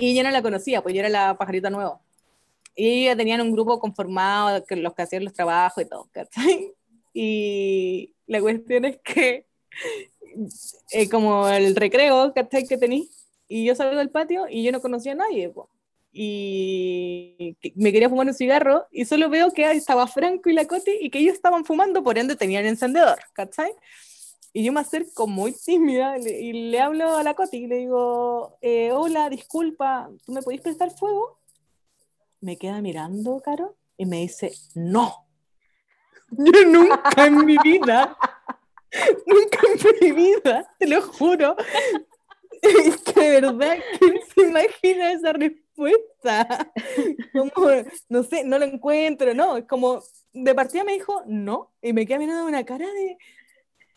y 0.00 0.14
yo 0.14 0.22
no 0.22 0.30
la 0.30 0.42
conocía, 0.42 0.80
pues 0.80 0.94
yo 0.94 1.00
era 1.00 1.08
la 1.08 1.36
pajarita 1.36 1.70
nueva. 1.70 2.00
Y 2.76 3.04
ella 3.04 3.16
tenían 3.16 3.40
un 3.40 3.50
grupo 3.50 3.80
conformado, 3.80 4.64
que 4.64 4.76
los 4.76 4.94
que 4.94 5.02
hacían 5.02 5.24
los 5.24 5.32
trabajos 5.32 5.82
y 5.84 5.88
todo, 5.88 6.08
¿cachai? 6.12 6.72
Y 7.20 8.14
la 8.28 8.40
cuestión 8.40 8.84
es 8.84 8.98
que, 8.98 9.46
eh, 10.92 11.08
como 11.08 11.48
el 11.48 11.74
recreo, 11.74 12.32
¿cachai? 12.32 12.64
Que 12.64 12.78
tenéis, 12.78 13.26
y 13.48 13.64
yo 13.64 13.74
salgo 13.74 13.96
del 13.96 14.10
patio 14.10 14.46
y 14.48 14.62
yo 14.62 14.70
no 14.70 14.80
conocía 14.80 15.12
a 15.12 15.16
nadie. 15.16 15.52
Y 16.12 17.56
me 17.74 17.90
quería 17.90 18.08
fumar 18.08 18.28
un 18.28 18.34
cigarro 18.34 18.86
y 18.92 19.04
solo 19.04 19.28
veo 19.30 19.50
que 19.50 19.68
estaba 19.72 20.06
Franco 20.06 20.48
y 20.48 20.52
la 20.52 20.66
Coti 20.66 20.92
y 21.00 21.10
que 21.10 21.18
ellos 21.18 21.34
estaban 21.34 21.64
fumando, 21.64 22.04
por 22.04 22.18
ende 22.18 22.36
tenían 22.36 22.66
encendedor, 22.66 23.18
¿cachai? 23.32 23.72
Y 24.52 24.64
yo 24.64 24.72
me 24.72 24.80
acerco 24.80 25.26
muy 25.26 25.52
tímida 25.52 26.18
y 26.18 26.70
le 26.70 26.80
hablo 26.80 27.16
a 27.16 27.22
la 27.22 27.34
Coti 27.34 27.58
y 27.58 27.66
le 27.66 27.76
digo, 27.76 28.56
eh, 28.60 28.90
hola, 28.92 29.28
disculpa, 29.28 30.10
¿tú 30.24 30.32
me 30.32 30.42
podés 30.42 30.60
prestar 30.60 30.90
fuego? 30.90 31.38
Me 32.40 32.56
queda 32.56 32.80
mirando, 32.80 33.40
Caro, 33.40 33.76
y 33.96 34.06
me 34.06 34.20
dice, 34.20 34.52
no. 34.74 35.26
Yo 36.30 36.64
nunca 36.66 37.26
en 37.26 37.44
mi 37.44 37.56
vida, 37.58 38.16
nunca 39.26 39.58
en 39.74 39.96
mi 40.00 40.12
vida, 40.12 40.74
te 40.78 40.86
lo 40.86 41.02
juro, 41.02 41.56
es 42.62 42.96
que 43.14 43.20
de 43.20 43.40
verdad, 43.40 43.76
¿quién 43.98 44.20
se 44.34 44.42
imagina 44.42 45.12
esa 45.12 45.32
respuesta? 45.32 46.72
Como, 47.32 47.68
no 48.08 48.22
sé, 48.22 48.44
no 48.44 48.58
lo 48.58 48.64
encuentro, 48.64 49.34
no, 49.34 49.56
es 49.56 49.64
como, 49.64 50.02
de 50.32 50.54
partida 50.54 50.84
me 50.84 50.94
dijo, 50.94 51.22
no, 51.26 51.72
y 51.82 51.92
me 51.92 52.06
queda 52.06 52.18
mirando 52.18 52.46
una 52.46 52.64
cara 52.64 52.86
de, 52.86 53.18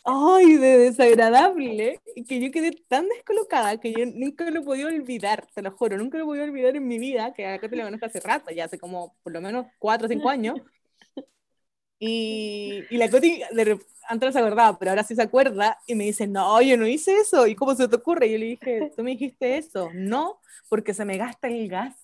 ay, 0.03 0.57
de 0.57 0.77
desagradable, 0.77 1.99
que 2.27 2.39
yo 2.39 2.51
quedé 2.51 2.71
tan 2.87 3.07
descolocada 3.07 3.79
que 3.79 3.93
yo 3.93 4.05
nunca 4.05 4.49
lo 4.49 4.63
podía 4.63 4.87
olvidar, 4.87 5.47
te 5.53 5.61
lo 5.61 5.71
juro, 5.71 5.97
nunca 5.97 6.17
lo 6.17 6.25
podía 6.25 6.43
olvidar 6.43 6.75
en 6.75 6.87
mi 6.87 6.99
vida, 6.99 7.33
que 7.33 7.45
acá 7.47 7.69
te 7.69 7.75
lo 7.75 7.83
conozco 7.83 8.05
hace 8.05 8.19
rato, 8.19 8.51
ya 8.51 8.65
hace 8.65 8.79
como 8.79 9.15
por 9.23 9.33
lo 9.33 9.41
menos 9.41 9.67
cuatro 9.79 10.07
o 10.07 10.09
cinco 10.09 10.29
años, 10.29 10.59
y, 12.03 12.83
y 12.89 12.97
la 12.97 13.11
Coti 13.11 13.41
de, 13.51 13.79
antes 14.07 14.27
no 14.27 14.33
se 14.33 14.39
acordaba, 14.39 14.79
pero 14.79 14.89
ahora 14.89 15.03
sí 15.03 15.13
se 15.13 15.21
acuerda 15.21 15.77
y 15.85 15.93
me 15.93 16.05
dice, 16.05 16.25
no, 16.25 16.59
yo 16.61 16.75
no 16.75 16.87
hice 16.87 17.15
eso. 17.17 17.45
¿Y 17.45 17.55
cómo 17.55 17.75
se 17.75 17.87
te 17.87 17.95
ocurre? 17.95 18.25
Y 18.25 18.31
yo 18.31 18.37
le 18.39 18.45
dije, 18.45 18.91
tú 18.95 19.03
me 19.03 19.11
dijiste 19.11 19.57
eso. 19.57 19.91
No, 19.93 20.41
porque 20.67 20.95
se 20.95 21.05
me 21.05 21.17
gasta 21.17 21.47
el 21.47 21.69
gas 21.69 21.95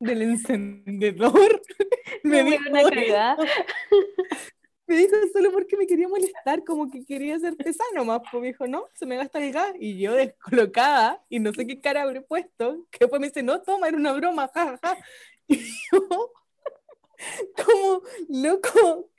del 0.00 0.22
encendedor. 0.22 1.60
me 2.24 2.42
dijo, 2.42 2.64
me 2.72 2.84
me 4.86 4.96
dijo 4.96 5.14
solo 5.32 5.50
porque 5.52 5.76
me 5.76 5.86
quería 5.86 6.08
molestar, 6.08 6.64
como 6.64 6.90
que 6.90 7.04
quería 7.04 7.38
ser 7.38 7.56
pesano 7.56 8.04
más, 8.04 8.20
pues 8.30 8.40
me 8.40 8.48
dijo, 8.48 8.66
no, 8.66 8.86
se 8.94 9.06
me 9.06 9.16
gasta 9.16 9.38
el 9.44 9.52
gas, 9.52 9.72
y 9.78 9.98
yo 9.98 10.12
descolocada, 10.12 11.24
y 11.28 11.40
no 11.40 11.52
sé 11.52 11.66
qué 11.66 11.80
cara 11.80 12.02
habré 12.02 12.20
puesto, 12.20 12.86
que 12.90 12.98
después 13.00 13.20
me 13.20 13.28
dice, 13.28 13.42
no, 13.42 13.62
toma, 13.62 13.88
era 13.88 13.96
una 13.96 14.12
broma, 14.12 14.50
jajaja, 14.52 14.98
y 15.48 15.56
yo, 15.92 16.32
como, 17.56 18.02
loco, 18.28 19.10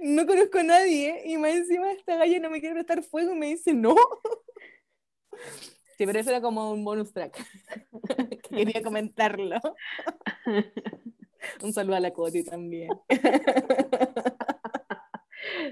no 0.00 0.26
conozco 0.26 0.58
a 0.58 0.62
nadie, 0.62 1.22
y 1.26 1.36
más 1.36 1.52
encima 1.52 1.92
esta 1.92 2.16
galla 2.16 2.38
no 2.40 2.50
me 2.50 2.60
quiere 2.60 2.74
prestar 2.76 3.02
fuego, 3.02 3.32
y 3.32 3.38
me 3.38 3.46
dice, 3.48 3.74
no. 3.74 3.94
Sí, 5.98 6.06
pero 6.06 6.18
eso 6.18 6.30
era 6.30 6.40
como 6.40 6.72
un 6.72 6.84
bonus 6.84 7.12
track. 7.12 7.38
Quería 8.48 8.82
comentarlo. 8.82 9.60
Un 11.62 11.72
saludo 11.72 11.96
a 11.96 12.00
la 12.00 12.12
Coti 12.12 12.44
también. 12.44 12.88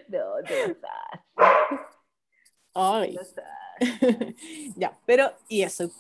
No, 0.08 0.40
no 0.40 1.46
Ay. 2.74 3.18
ya, 4.76 4.98
pero 5.06 5.32
y 5.48 5.62
eso. 5.62 5.90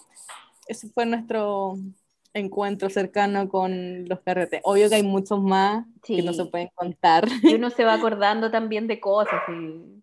Ese 0.66 0.88
fue 0.90 1.06
nuestro 1.06 1.76
encuentro 2.32 2.90
cercano 2.90 3.48
con 3.48 4.08
los 4.08 4.20
carretes. 4.20 4.60
Obvio 4.64 4.88
que 4.88 4.96
hay 4.96 5.02
muchos 5.02 5.40
más 5.40 5.86
que 6.02 6.22
no 6.22 6.32
se 6.32 6.44
pueden 6.46 6.68
contar. 6.74 7.26
Y 7.42 7.54
uno 7.54 7.70
se 7.70 7.84
va 7.84 7.94
acordando 7.94 8.50
también 8.50 8.86
de 8.86 9.00
cosas. 9.00 9.40
Y... 9.48 10.02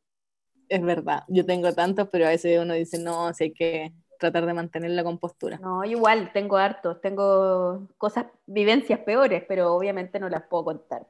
Es 0.67 0.81
verdad, 0.81 1.23
yo 1.27 1.45
tengo 1.45 1.73
tantos, 1.73 2.09
pero 2.11 2.25
a 2.25 2.29
veces 2.29 2.59
uno 2.59 2.73
dice, 2.73 2.99
no, 2.99 3.33
si 3.33 3.45
hay 3.45 3.53
que 3.53 3.93
tratar 4.19 4.45
de 4.45 4.53
mantener 4.53 4.91
la 4.91 5.03
compostura. 5.03 5.57
No, 5.59 5.83
igual 5.85 6.31
tengo 6.33 6.57
hartos, 6.57 6.99
tengo 7.01 7.87
cosas, 7.97 8.25
vivencias 8.45 8.99
peores, 8.99 9.43
pero 9.47 9.73
obviamente 9.73 10.19
no 10.19 10.27
las 10.27 10.43
puedo 10.43 10.65
contar. 10.65 11.07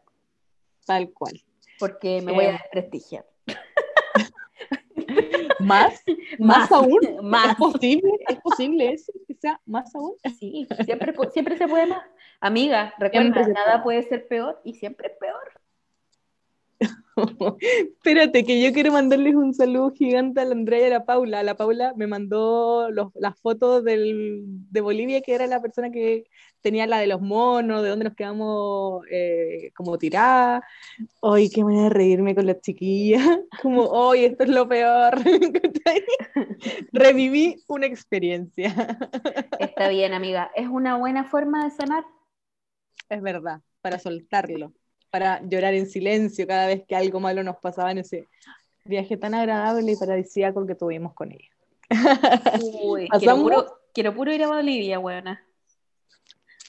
Tal 0.85 1.11
cual. 1.11 1.41
Porque 1.79 2.21
me 2.21 2.31
voy 2.31 2.45
a 2.45 2.49
eh, 2.49 2.51
desprestigiar. 2.53 3.25
¿Más? 5.59 6.03
¿Más, 6.39 6.71
aún? 6.71 6.99
¿Es 7.49 7.55
posible? 7.55 8.11
¿Es 8.27 8.39
posible 8.41 8.93
eso? 8.93 9.11
sea 9.39 9.61
más 9.65 9.93
aún? 9.95 10.15
Sí, 10.39 10.67
siempre, 10.83 11.13
siempre 11.31 11.57
se 11.57 11.67
puede 11.67 11.87
más. 11.87 12.03
Amiga, 12.39 12.93
recuerda, 12.97 13.47
nada 13.47 13.83
puede 13.83 14.03
ser 14.03 14.27
peor 14.27 14.59
y 14.63 14.73
siempre 14.73 15.09
es 15.09 15.17
peor. 15.17 15.51
Espérate, 17.59 18.45
que 18.45 18.61
yo 18.61 18.71
quiero 18.73 18.91
mandarles 18.91 19.35
un 19.35 19.53
saludo 19.53 19.91
gigante 19.91 20.39
a 20.39 20.45
la 20.45 20.51
Andrea 20.51 20.81
y 20.81 20.83
a 20.83 20.89
la 20.89 21.05
Paula. 21.05 21.43
La 21.43 21.55
Paula 21.55 21.93
me 21.95 22.07
mandó 22.07 22.89
las 22.89 23.39
fotos 23.39 23.83
del, 23.83 24.43
de 24.45 24.81
Bolivia, 24.81 25.21
que 25.21 25.33
era 25.33 25.47
la 25.47 25.61
persona 25.61 25.89
que 25.89 26.25
tenía 26.61 26.87
la 26.87 26.99
de 26.99 27.07
los 27.07 27.21
monos, 27.21 27.83
de 27.83 27.89
dónde 27.89 28.05
nos 28.05 28.15
quedamos 28.15 29.03
eh, 29.09 29.71
como 29.75 29.97
tiradas. 29.97 30.63
Hoy 31.19 31.49
qué 31.49 31.63
manera 31.63 31.83
de 31.83 31.89
reírme 31.89 32.35
con 32.35 32.45
las 32.45 32.61
chiquillas. 32.61 33.23
Como, 33.61 33.83
hoy 33.83 34.25
esto 34.25 34.43
es 34.43 34.49
lo 34.49 34.67
peor. 34.67 35.15
Reviví 36.91 37.63
una 37.67 37.85
experiencia. 37.85 38.97
Está 39.59 39.89
bien, 39.89 40.13
amiga. 40.13 40.51
Es 40.55 40.67
una 40.67 40.97
buena 40.97 41.23
forma 41.25 41.63
de 41.65 41.71
sanar. 41.71 42.03
Es 43.09 43.21
verdad, 43.21 43.61
para 43.81 43.99
soltarlo 43.99 44.73
para 45.09 45.41
llorar 45.47 45.73
en 45.73 45.87
silencio 45.87 46.47
cada 46.47 46.67
vez 46.67 46.83
que 46.87 46.95
algo 46.95 47.19
malo 47.19 47.43
nos 47.43 47.57
pasaba 47.57 47.91
en 47.91 47.99
ese 47.99 48.27
viaje 48.85 49.17
tan 49.17 49.33
agradable 49.33 49.91
y 49.91 49.95
paradisíaco 49.95 50.65
que 50.65 50.75
tuvimos 50.75 51.13
con 51.13 51.31
ella. 51.31 51.49
Uy, 52.83 53.07
quiero, 53.19 53.37
puro, 53.37 53.65
quiero, 53.93 54.13
puro, 54.13 54.33
ir 54.33 54.43
a 54.43 54.47
Bolivia, 54.47 54.97
buena. 54.97 55.43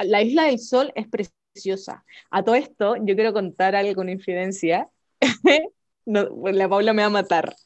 La 0.04 0.22
Isla 0.22 0.44
del 0.44 0.58
Sol 0.58 0.92
es 0.94 1.06
preciosa. 1.08 2.04
A 2.30 2.42
todo 2.42 2.54
esto, 2.54 2.96
yo 2.96 3.14
quiero 3.14 3.32
contar 3.32 3.74
algo 3.74 3.94
con 3.94 4.08
infidencia. 4.08 4.88
la 6.04 6.68
Paula 6.68 6.92
me 6.92 7.02
va 7.02 7.06
a 7.06 7.10
matar. 7.10 7.56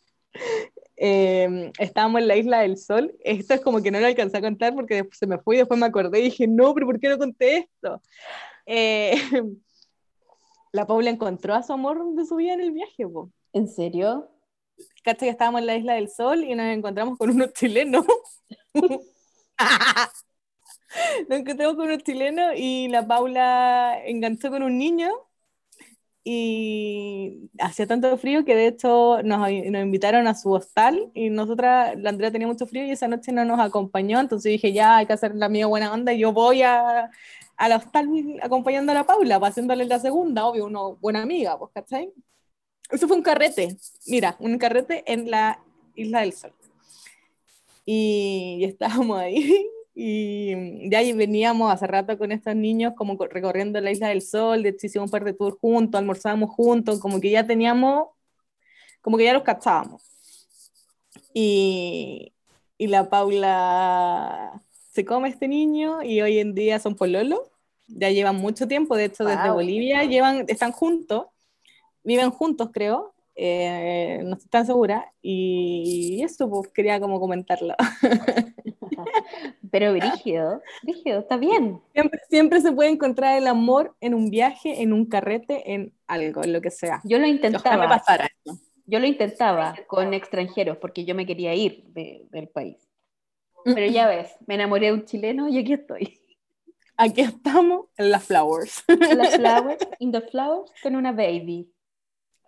Eh, 0.97 1.73
estábamos 1.79 2.23
en 2.23 2.29
la 2.29 2.37
Isla 2.37 2.61
del 2.61 2.77
Sol. 2.79 3.15
Esto 3.21 3.55
es 3.55 3.61
como 3.61 3.83
que 3.83 3.91
no 3.91 4.01
lo 4.01 4.07
alcancé 4.07 4.39
a 4.39 4.41
contar 4.41 4.75
porque 4.75 4.95
después 4.95 5.19
se 5.19 5.27
me 5.27 5.39
fue 5.39 5.57
y 5.57 5.59
después 5.59 5.79
me 5.79 5.87
acordé 5.87 6.21
y 6.21 6.25
dije, 6.25 6.47
no, 6.47 6.73
pero 6.75 6.87
¿por 6.87 7.01
qué 7.01 7.09
no 7.09 7.19
conté 7.19 7.57
esto? 7.59 8.01
Eh, 8.67 9.13
la 10.73 10.87
Paula 10.87 11.11
encontró 11.11 11.55
a 11.55 11.63
su 11.63 11.73
amor 11.73 12.15
de 12.15 12.25
su 12.25 12.37
vida 12.37 12.55
en 12.55 12.61
el 12.61 12.73
viaje, 12.73 13.07
po. 13.07 13.31
¿En 13.53 13.69
serio? 13.69 14.31
Cacha 15.05 15.27
que 15.27 15.29
estábamos 15.29 15.61
en 15.61 15.67
la 15.67 15.77
Isla 15.77 15.95
del 15.95 16.09
Sol 16.09 16.45
y 16.45 16.55
nos 16.55 16.67
encontramos 16.67 17.19
con 17.19 17.31
unos 17.31 17.53
chilenos. 17.53 18.05
nos 21.29 21.39
encontramos 21.41 21.77
con 21.77 21.87
unos 21.87 22.03
chilenos 22.03 22.53
y 22.57 22.89
la 22.89 23.07
Paula 23.07 23.99
enganchó 24.05 24.51
con 24.51 24.63
un 24.63 24.79
niño 24.79 25.11
y 26.25 27.51
hacía 27.59 27.87
tanto 27.87 28.17
frío 28.17 28.45
que 28.45 28.55
de 28.55 28.69
hecho 28.69 29.23
nos, 29.25 29.51
invitaron 29.51 30.29
a 30.29 30.35
su 30.35 30.53
hostal 30.53 31.11
y 31.15 31.31
nosotras, 31.31 31.95
la 31.99 32.11
Andrea 32.11 32.31
tenía 32.31 32.47
mucho 32.47 32.67
frío 32.67 32.85
y 32.87 32.93
esa 32.93 33.09
noche 33.09 33.33
no 33.33 33.45
nos 33.45 33.59
acompañó, 33.59 34.21
entonces 34.21 34.53
dije 34.53 34.73
ya 34.73 34.99
hay 34.99 35.07
que 35.07 35.15
hacer 35.15 35.35
la 35.35 35.49
mía 35.49 35.67
buena 35.67 35.93
onda 35.93 36.13
y 36.13 36.21
yo 36.21 36.33
voy 36.33 36.63
a, 36.63 37.11
a 37.57 37.69
la 37.69 37.77
hostal 37.77 38.09
acompañando 38.43 38.93
a 38.93 38.95
la 38.95 39.05
Paula, 39.05 39.37
haciéndole 39.43 39.85
la 39.87 39.99
segunda, 39.99 40.47
obvio, 40.47 40.67
una 40.67 40.81
buena 41.01 41.23
amiga, 41.23 41.59
pues, 41.59 41.73
¿cachai? 41.75 42.13
Eso 42.91 43.09
fue 43.09 43.17
un 43.17 43.23
carrete, 43.23 43.77
mira, 44.07 44.37
un 44.39 44.59
carrete 44.59 45.03
en 45.11 45.31
la 45.31 45.59
Isla 45.95 46.21
del 46.21 46.33
Sol. 46.33 46.53
Y, 47.85 48.65
estábamos 48.65 49.19
ahí 49.19 49.67
y 49.95 50.89
de 50.89 50.97
ahí 50.97 51.13
veníamos 51.13 51.71
hace 51.73 51.87
rato 51.87 52.17
con 52.17 52.33
estos 52.33 52.57
niños 52.57 52.95
como 52.97 53.17
recorriendo 53.17 53.81
la 53.81 53.91
Isla 53.91 54.09
del 54.09 54.23
Sol, 54.23 54.63
de 54.63 54.71
hecho 54.71 54.87
hicimos 54.87 55.07
un 55.07 55.11
par 55.11 55.25
de 55.25 55.35
tours 55.35 55.59
juntos, 55.61 55.99
almorzábamos 55.99 56.51
juntos, 56.51 56.99
como 56.99 57.21
que 57.21 57.31
ya 57.31 57.47
teníamos, 57.47 58.09
como 59.01 59.19
que 59.19 59.25
ya 59.25 59.35
los 59.35 59.43
cachábamos. 59.43 60.03
Y, 61.35 62.33
y 62.79 62.87
la 62.87 63.09
Paula 63.09 64.61
se 64.93 65.05
come 65.05 65.29
este 65.29 65.49
niño 65.49 66.03
y 66.03 66.21
hoy 66.21 66.39
en 66.39 66.55
día 66.55 66.79
son 66.79 66.95
pololo. 66.95 67.51
Ya 67.87 68.11
llevan 68.11 68.37
mucho 68.37 68.67
tiempo, 68.69 68.97
de 68.97 69.07
hecho, 69.07 69.25
desde 69.25 69.51
Bolivia 69.51 70.05
llevan, 70.05 70.47
están 70.49 70.73
juntos, 70.73 71.27
viven 72.03 72.31
juntos, 72.31 72.71
creo. 72.73 73.13
Eh, 73.35 74.21
no 74.25 74.35
estoy 74.35 74.49
tan 74.49 74.67
segura. 74.67 75.13
Y 75.21 76.23
eso, 76.23 76.49
pues 76.49 76.69
quería 76.69 77.01
como 77.01 77.21
comentarlo. 77.21 77.75
Pero 79.71 79.93
brígido, 79.93 80.61
brígido, 80.83 81.21
está 81.21 81.37
bien. 81.37 81.81
Siempre, 81.93 82.21
siempre, 82.29 82.61
se 82.61 82.73
puede 82.73 82.91
encontrar 82.91 83.39
el 83.39 83.47
amor 83.47 83.97
en 84.01 84.15
un 84.15 84.31
viaje, 84.31 84.83
en 84.83 84.93
un 84.93 85.07
carrete, 85.07 85.73
en 85.73 85.95
algo, 86.07 86.45
en 86.45 86.53
lo 86.53 86.61
que 86.61 86.71
sea. 86.71 87.01
Yo 87.05 87.19
lo 87.19 87.27
intentaba. 87.27 88.03
Yo 88.85 88.99
lo 88.99 89.07
intentaba 89.07 89.75
con 89.87 90.13
extranjeros 90.13 90.77
porque 90.77 91.05
yo 91.05 91.15
me 91.15 91.25
quería 91.25 91.55
ir 91.55 91.85
del 91.85 92.49
país. 92.49 92.77
Pero 93.65 93.87
ya 93.87 94.09
ves, 94.09 94.35
me 94.47 94.57
enamoré 94.57 94.87
de 94.87 94.93
un 94.93 95.05
chileno 95.05 95.49
y 95.49 95.59
aquí 95.59 95.73
estoy. 95.73 96.21
Aquí 96.97 97.23
estamos 97.23 97.87
en 97.97 98.11
las 98.11 98.25
flowers. 98.25 98.85
En 98.89 99.19
las 99.19 99.35
flowers, 99.37 99.89
in 99.99 100.13
the 100.13 100.21
flowers, 100.21 100.71
con 100.83 100.97
una 100.97 101.13
baby. 101.13 101.72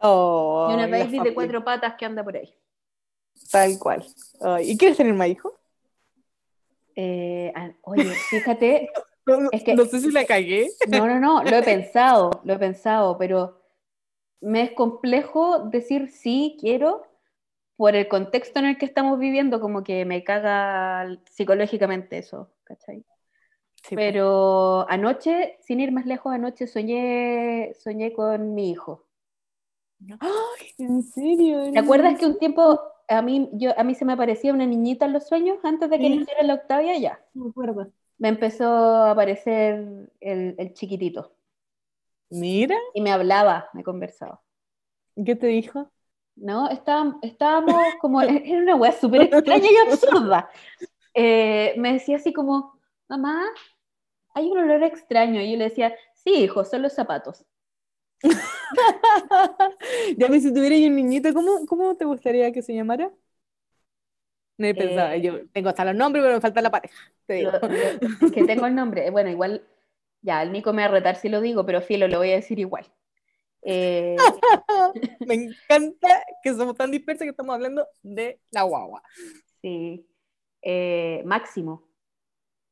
Oh, 0.01 0.69
y 0.71 0.75
una 0.75 0.87
baby 0.87 1.21
de 1.21 1.35
cuatro 1.35 1.65
patas 1.65 1.95
que 1.95 2.05
anda 2.05 2.23
por 2.23 2.37
ahí. 2.37 2.55
Tal 3.51 3.79
cual. 3.79 4.05
¿Y 4.63 4.77
quieres 4.77 4.97
tener 4.97 5.15
más 5.15 5.29
hijos? 5.29 5.53
Eh, 6.97 7.53
oye, 7.83 8.05
fíjate. 8.31 8.91
no, 9.27 9.49
es 9.51 9.65
que, 9.65 9.75
no 9.75 9.85
sé 9.85 10.01
si 10.01 10.11
la 10.11 10.25
cagué. 10.25 10.71
No, 10.89 11.07
no, 11.07 11.19
no, 11.19 11.43
lo 11.43 11.57
he 11.57 11.63
pensado, 11.63 12.41
lo 12.45 12.55
he 12.55 12.59
pensado, 12.59 13.19
pero 13.19 13.61
me 14.41 14.63
es 14.63 14.73
complejo 14.73 15.61
decir 15.71 16.11
sí, 16.11 16.57
quiero, 16.61 17.07
por 17.77 17.97
el 17.97 18.09
contexto 18.09 18.59
en 18.59 18.67
el 18.67 18.79
que 18.79 18.87
estamos 18.87 19.19
viviendo, 19.19 19.61
como 19.61 19.83
que 19.83 20.05
me 20.05 20.23
caga 20.23 21.19
psicológicamente 21.31 22.19
eso, 22.19 22.51
¿cachai? 22.65 23.05
Pero 23.91 24.87
anoche, 24.89 25.59
sin 25.61 25.81
ir 25.81 25.93
más 25.93 26.07
lejos, 26.07 26.33
anoche 26.33 26.67
soñé, 26.67 27.75
soñé 27.75 28.13
con 28.13 28.55
mi 28.55 28.71
hijo. 28.71 29.05
¡Ay, 30.21 30.75
en 30.79 31.03
serio! 31.03 31.73
¿Te 31.73 31.79
acuerdas 31.79 32.19
que 32.19 32.27
un 32.27 32.39
tiempo 32.39 32.81
a 33.09 33.23
mí, 33.23 33.49
yo, 33.53 33.79
a 33.79 33.85
mí 33.85 33.95
se 33.95 34.05
me 34.05 34.15
aparecía 34.15 34.53
una 34.53 34.67
niñita 34.67 35.07
en 35.07 35.13
los 35.13 35.27
sueños 35.27 35.59
antes 35.63 35.91
de 35.91 35.99
que 35.99 36.07
iniciara 36.07 36.43
la 36.43 36.55
Octavia? 36.55 36.99
Ya. 36.99 37.25
Me 37.35 37.49
acuerdo. 37.49 37.91
Me 38.19 38.29
empezó 38.29 38.67
a 38.67 39.11
aparecer 39.11 40.11
el, 40.21 40.55
el 40.59 40.73
chiquitito. 40.75 41.33
Mira. 42.31 42.77
Y 42.95 43.01
me 43.01 43.13
hablaba, 43.13 43.69
me 43.73 43.83
conversaba. 43.83 44.43
¿Qué 45.25 45.37
te 45.37 45.47
dijo? 45.47 45.91
¿no? 46.37 46.69
estábamos 46.69 47.75
como, 48.01 48.21
era 48.23 48.59
una 48.59 48.77
weá 48.77 48.93
súper 48.93 49.23
extraña 49.23 49.69
y 49.71 49.91
absurda. 49.91 50.51
Eh, 51.15 51.75
me 51.79 51.93
decía 51.95 52.17
así 52.17 52.33
como, 52.33 52.79
mamá, 53.09 53.45
hay 54.35 54.51
un 54.51 54.59
olor 54.59 54.83
extraño. 54.83 55.41
Y 55.41 55.53
yo 55.53 55.59
le 55.59 55.65
decía, 55.65 55.95
sí, 56.15 56.35
hijo, 56.35 56.65
son 56.65 56.83
los 56.83 56.93
zapatos. 56.93 57.45
ya 60.17 60.29
me 60.29 60.41
si 60.41 60.53
tuviera 60.53 60.77
un 60.89 60.97
niñito, 60.97 61.33
¿cómo, 61.35 61.67
¿cómo 61.67 61.97
te 61.97 62.05
gustaría 62.05 62.53
que 62.53 62.63
se 62.63 62.75
llamara? 62.75 63.13
No 64.57 64.67
he 64.67 64.75
pensado, 64.75 65.13
eh, 65.13 65.21
yo 65.21 65.49
tengo 65.49 65.69
hasta 65.69 65.85
los 65.85 65.95
nombres, 65.95 66.23
pero 66.23 66.37
me 66.37 66.41
falta 66.41 66.63
la 66.63 66.71
pareja. 66.71 67.13
es 67.29 68.33
que 68.33 68.45
tengo 68.45 68.67
el 68.67 68.75
nombre, 68.75 69.11
bueno, 69.11 69.31
igual, 69.31 69.67
ya, 70.23 70.43
el 70.43 70.53
Nico 70.53 70.73
me 70.73 70.83
va 70.83 70.89
a 70.89 70.93
retar 70.93 71.17
si 71.17 71.29
lo 71.29 71.41
digo, 71.41 71.67
pero 71.67 71.81
filo, 71.81 72.07
lo 72.09 72.19
voy 72.19 72.31
a 72.31 72.37
decir 72.37 72.59
igual. 72.59 72.87
Eh, 73.63 74.17
Me 75.27 75.35
encanta 75.35 76.23
que 76.43 76.55
somos 76.55 76.77
tan 76.77 76.91
dispersos 76.91 77.25
que 77.25 77.31
estamos 77.31 77.55
hablando 77.55 77.87
de 78.03 78.41
la 78.51 78.63
guagua. 78.63 79.03
sí. 79.63 80.07
Eh, 80.67 81.23
Máximo, 81.27 81.87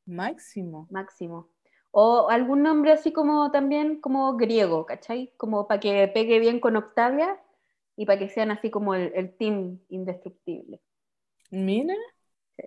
Máximo. 0.07 0.88
Máximo. 0.90 1.51
O 1.93 2.28
algún 2.30 2.62
nombre 2.62 2.93
así 2.93 3.12
como 3.12 3.51
también 3.51 4.01
como 4.01 4.36
griego, 4.36 4.86
¿cachai? 4.86 5.32
Como 5.36 5.68
para 5.68 5.80
que 5.80 6.09
pegue 6.09 6.38
bien 6.40 6.61
con 6.61 6.76
Octavia 6.76 7.38
y 7.97 8.07
para 8.07 8.18
que 8.18 8.28
sean 8.30 8.51
así 8.51 8.70
como 8.70 8.95
el, 8.95 9.12
el 9.14 9.36
team 9.36 9.78
indestructible. 9.90 10.80
Mira. 11.51 11.95
Sí. 12.57 12.64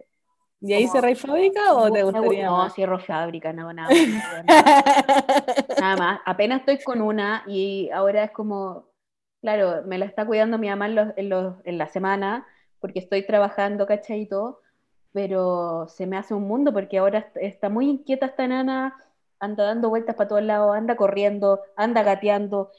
¿Y 0.61 0.73
ahí 0.73 0.87
cerráis 0.87 1.19
fábrica 1.19 1.73
o 1.73 1.91
te 1.91 2.03
gustaría 2.03 2.49
No, 2.49 2.57
más? 2.57 2.73
cierro 2.73 2.99
fábrica, 2.99 3.53
no, 3.53 3.71
nada 3.73 3.89
más. 3.91 4.23
Nada 5.79 5.97
más. 5.97 6.21
Apenas 6.25 6.59
estoy 6.61 6.79
con 6.83 7.01
una 7.01 7.43
y 7.47 7.89
ahora 7.91 8.23
es 8.25 8.31
como, 8.31 8.87
claro, 9.41 9.83
me 9.85 9.97
la 9.97 10.05
está 10.05 10.25
cuidando 10.25 10.57
mi 10.57 10.69
mamá 10.69 10.87
en, 10.87 10.95
los- 10.95 11.13
en 11.17 11.29
los- 11.29 11.55
en 11.65 11.77
la 11.77 11.87
semana 11.87 12.45
porque 12.79 12.99
estoy 12.99 13.25
trabajando, 13.25 13.85
¿cachai? 13.87 14.21
Y 14.21 14.27
todo, 14.29 14.61
pero 15.11 15.87
se 15.89 16.07
me 16.07 16.17
hace 16.17 16.33
un 16.33 16.47
mundo 16.47 16.73
porque 16.73 16.97
ahora 16.97 17.19
est- 17.19 17.37
está 17.37 17.69
muy 17.69 17.89
inquieta 17.89 18.27
esta 18.27 18.47
nana, 18.47 18.95
anda 19.45 19.63
dando 19.63 19.89
vueltas 19.89 20.15
para 20.15 20.27
todos 20.27 20.43
lados, 20.43 20.75
anda 20.75 20.95
corriendo, 20.95 21.61
anda 21.75 22.03
gateando, 22.03 22.71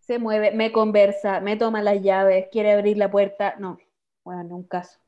se 0.00 0.18
mueve, 0.18 0.50
me 0.52 0.72
conversa, 0.72 1.40
me 1.40 1.56
toma 1.56 1.82
las 1.82 2.02
llaves, 2.02 2.48
quiere 2.50 2.72
abrir 2.72 2.96
la 2.96 3.10
puerta. 3.10 3.54
No, 3.58 3.78
bueno, 4.24 4.56
un 4.56 4.64
caso. 4.64 4.98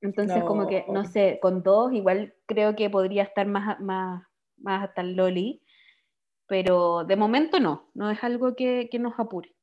Entonces, 0.00 0.42
como 0.44 0.66
que, 0.66 0.84
no 0.88 1.02
No. 1.02 1.04
sé, 1.04 1.38
con 1.40 1.62
dos 1.62 1.92
igual 1.92 2.34
creo 2.46 2.76
que 2.76 2.90
podría 2.90 3.22
estar 3.24 3.46
más, 3.46 3.80
más, 3.80 4.24
más 4.58 4.84
hasta 4.88 5.00
el 5.00 5.16
Loli, 5.16 5.62
pero 6.46 7.04
de 7.04 7.16
momento 7.16 7.58
no, 7.60 7.88
no 7.94 8.10
es 8.10 8.22
algo 8.22 8.54
que, 8.54 8.88
que 8.90 8.98
nos 8.98 9.18
apure. 9.18 9.54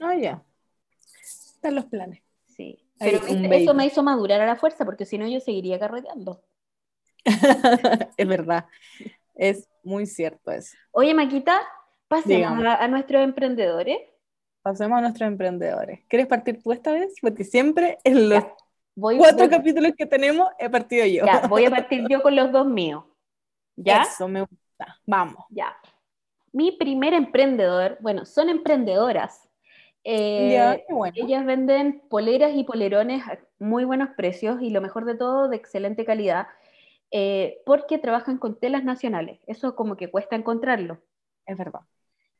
Ah, 0.00 0.14
ya. 0.16 0.42
Están 1.20 1.74
los 1.74 1.84
planes. 1.86 2.22
Sí. 2.46 2.80
Pero 2.98 3.18
eso 3.18 3.34
baby. 3.34 3.74
me 3.74 3.86
hizo 3.86 4.02
madurar 4.02 4.40
a 4.40 4.46
la 4.46 4.56
fuerza, 4.56 4.84
porque 4.84 5.04
si 5.04 5.18
no 5.18 5.26
yo 5.26 5.40
seguiría 5.40 5.78
carreteando. 5.78 6.42
es 8.16 8.28
verdad. 8.28 8.66
Es 9.34 9.68
muy 9.82 10.06
cierto 10.06 10.50
eso. 10.52 10.76
Oye, 10.92 11.14
Maquita, 11.14 11.60
pasemos 12.08 12.64
a, 12.64 12.76
a 12.76 12.88
nuestros 12.88 13.22
emprendedores. 13.22 13.98
Pasemos 14.62 14.98
a 14.98 15.00
nuestros 15.02 15.26
emprendedores. 15.28 16.00
¿Quieres 16.08 16.26
partir 16.26 16.62
tú 16.62 16.72
esta 16.72 16.92
vez? 16.92 17.14
Porque 17.20 17.44
siempre 17.44 17.98
en 18.04 18.28
los 18.28 18.42
Ya, 18.42 18.54
Voy, 18.96 19.18
cuatro 19.18 19.40
voy- 19.46 19.48
capítulos 19.50 19.92
que 19.98 20.06
tenemos 20.06 20.48
he 20.58 20.70
partido 20.70 21.04
yo. 21.06 21.26
ya, 21.26 21.46
voy 21.48 21.64
a 21.64 21.70
partir 21.70 22.06
yo 22.08 22.22
con 22.22 22.36
los 22.36 22.52
dos 22.52 22.66
míos. 22.66 23.04
¿Ya? 23.76 24.02
Eso 24.02 24.28
me 24.28 24.40
gusta. 24.42 24.96
Vamos. 25.04 25.44
Ya. 25.50 25.76
Mi 26.52 26.70
primer 26.72 27.12
emprendedor, 27.12 27.98
bueno, 28.00 28.24
son 28.24 28.48
emprendedoras. 28.48 29.48
Eh, 30.04 30.52
ya, 30.52 30.80
bueno. 30.94 31.14
Ellas 31.16 31.44
venden 31.44 32.02
poleras 32.08 32.52
y 32.54 32.62
polerones 32.62 33.26
a 33.26 33.38
muy 33.58 33.84
buenos 33.84 34.10
precios 34.16 34.62
y 34.62 34.70
lo 34.70 34.80
mejor 34.80 35.04
de 35.06 35.16
todo, 35.16 35.48
de 35.48 35.56
excelente 35.56 36.04
calidad, 36.04 36.46
eh, 37.16 37.62
porque 37.64 37.98
trabajan 37.98 38.38
con 38.38 38.58
telas 38.58 38.82
nacionales. 38.82 39.38
Eso 39.46 39.76
como 39.76 39.96
que 39.96 40.10
cuesta 40.10 40.34
encontrarlo. 40.34 40.98
Es 41.46 41.56
verdad. 41.56 41.82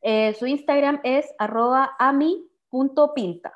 Eh, 0.03 0.35
su 0.35 0.49
Instagram 0.49 1.01
es 1.05 1.33
arroba 1.39 1.93
ami.pinta. 2.01 3.53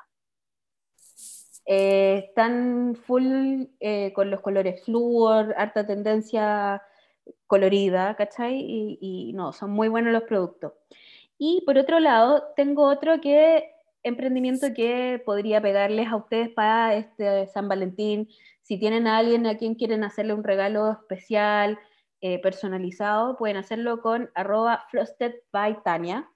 Eh, 1.65 2.23
están 2.29 2.95
full 3.05 3.65
con 4.13 4.31
los 4.31 4.39
colores 4.39 4.81
flúor, 4.85 5.53
harta 5.57 5.85
tendencia 5.85 6.81
colorida, 7.47 8.15
¿cachai? 8.15 8.55
Y, 8.57 8.97
y 9.01 9.33
no, 9.33 9.51
son 9.51 9.71
muy 9.71 9.89
buenos 9.89 10.13
los 10.13 10.23
productos. 10.23 10.71
Y 11.37 11.63
por 11.65 11.77
otro 11.77 11.99
lado, 11.99 12.45
tengo 12.55 12.83
otro 12.87 13.19
que 13.19 13.69
emprendimiento 14.03 14.67
que 14.73 15.21
podría 15.25 15.61
pegarles 15.61 16.07
a 16.07 16.15
ustedes 16.15 16.47
para 16.47 16.95
este 16.95 17.47
San 17.47 17.67
Valentín. 17.67 18.29
Si 18.69 18.79
tienen 18.79 19.07
a 19.07 19.17
alguien 19.17 19.47
a 19.47 19.57
quien 19.57 19.75
quieren 19.75 20.03
hacerle 20.03 20.33
un 20.35 20.43
regalo 20.45 20.91
especial, 20.93 21.79
eh, 22.21 22.39
personalizado, 22.41 23.35
pueden 23.37 23.57
hacerlo 23.57 24.01
con 24.01 24.29
arroba 24.35 24.85
frosted 24.91 25.33
by 25.51 25.81
Tania. 25.83 26.29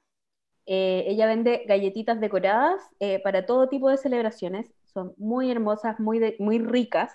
Eh, 0.66 1.06
ella 1.08 1.28
vende 1.28 1.64
galletitas 1.68 2.20
decoradas 2.22 2.82
eh, 3.00 3.22
para 3.24 3.46
todo 3.46 3.70
tipo 3.70 3.90
de 3.90 3.98
celebraciones. 3.98 4.74
Son 4.86 5.14
muy 5.18 5.52
hermosas, 5.52 6.00
muy, 6.00 6.20
de- 6.20 6.36
muy 6.40 6.60
ricas. 6.60 7.14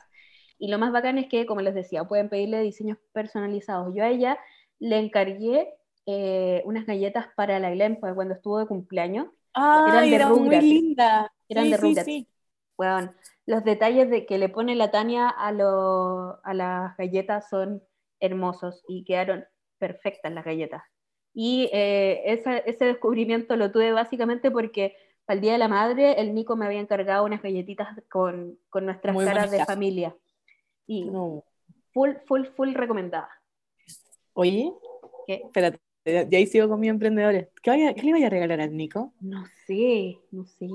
Y 0.58 0.68
lo 0.68 0.78
más 0.78 0.92
bacán 0.92 1.18
es 1.18 1.28
que, 1.28 1.46
como 1.46 1.62
les 1.62 1.74
decía, 1.74 2.04
pueden 2.04 2.28
pedirle 2.28 2.60
diseños 2.62 2.98
personalizados. 3.12 3.94
Yo 3.94 4.04
a 4.04 4.08
ella 4.10 4.38
le 4.80 4.98
encargué 4.98 5.68
eh, 6.06 6.62
unas 6.66 6.86
galletas 6.86 7.28
para 7.36 7.58
la 7.60 7.70
Glen 7.70 7.98
pues, 8.00 8.14
cuando 8.14 8.34
estuvo 8.34 8.58
de 8.58 8.66
cumpleaños. 8.66 9.28
Ah, 9.54 10.04
de 10.08 10.16
era 10.16 10.30
muy 10.30 10.50
linda. 10.50 11.32
Eran 11.48 11.70
sí, 11.70 11.70
de 11.70 11.76
sí, 11.76 11.94
Rugrats. 11.96 12.12
sí. 12.14 12.28
Weón, 12.78 13.14
los 13.48 13.64
detalles 13.64 14.10
de 14.10 14.26
que 14.26 14.36
le 14.36 14.50
pone 14.50 14.74
la 14.74 14.90
Tania 14.90 15.26
a, 15.30 15.52
lo- 15.52 16.38
a 16.44 16.52
las 16.52 16.94
galletas 16.98 17.48
son 17.48 17.82
hermosos 18.20 18.84
y 18.86 19.04
quedaron 19.04 19.46
perfectas 19.78 20.30
las 20.32 20.44
galletas. 20.44 20.82
Y 21.32 21.70
eh, 21.72 22.20
esa- 22.26 22.58
ese 22.58 22.84
descubrimiento 22.84 23.56
lo 23.56 23.72
tuve 23.72 23.90
básicamente 23.92 24.50
porque 24.50 24.94
para 25.24 25.36
el 25.36 25.40
Día 25.40 25.52
de 25.52 25.58
la 25.58 25.68
Madre 25.68 26.20
el 26.20 26.34
Nico 26.34 26.56
me 26.56 26.66
había 26.66 26.80
encargado 26.80 27.24
unas 27.24 27.40
galletitas 27.42 27.88
con, 28.10 28.58
con 28.68 28.84
nuestras 28.84 29.14
Muy 29.14 29.24
caras 29.24 29.50
de 29.50 29.64
familia. 29.64 30.14
Y 30.86 31.06
No. 31.06 31.42
full, 31.94 32.16
full, 32.26 32.44
full 32.54 32.74
recomendada. 32.74 33.30
Oye, 34.34 34.72
¿Qué? 35.26 35.40
espérate, 35.44 35.78
ya 36.04 36.36
ahí 36.38 36.46
sigo 36.46 36.68
con 36.68 36.80
mis 36.80 36.90
emprendedores. 36.90 37.48
¿Qué, 37.62 37.70
vaya- 37.70 37.94
qué 37.94 38.02
le 38.02 38.12
vaya 38.12 38.26
a 38.26 38.30
regalar 38.30 38.60
al 38.60 38.76
Nico? 38.76 39.14
No 39.20 39.44
sé, 39.66 40.18
no 40.32 40.44
sé. 40.44 40.68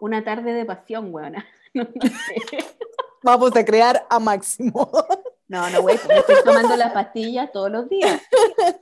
Una 0.00 0.24
tarde 0.24 0.52
de 0.52 0.64
pasión, 0.64 1.14
weona. 1.14 1.46
No, 1.74 1.82
no 1.84 2.08
sé. 2.08 2.58
Vamos 3.22 3.54
a 3.54 3.64
crear 3.64 4.06
a 4.08 4.18
Máximo. 4.18 4.90
No, 5.50 5.70
no, 5.70 5.80
güey, 5.80 5.98
me 6.06 6.18
estoy 6.18 6.36
tomando 6.44 6.76
las 6.76 6.92
pastillas 6.92 7.50
todos 7.52 7.70
los 7.70 7.88
días. 7.88 8.20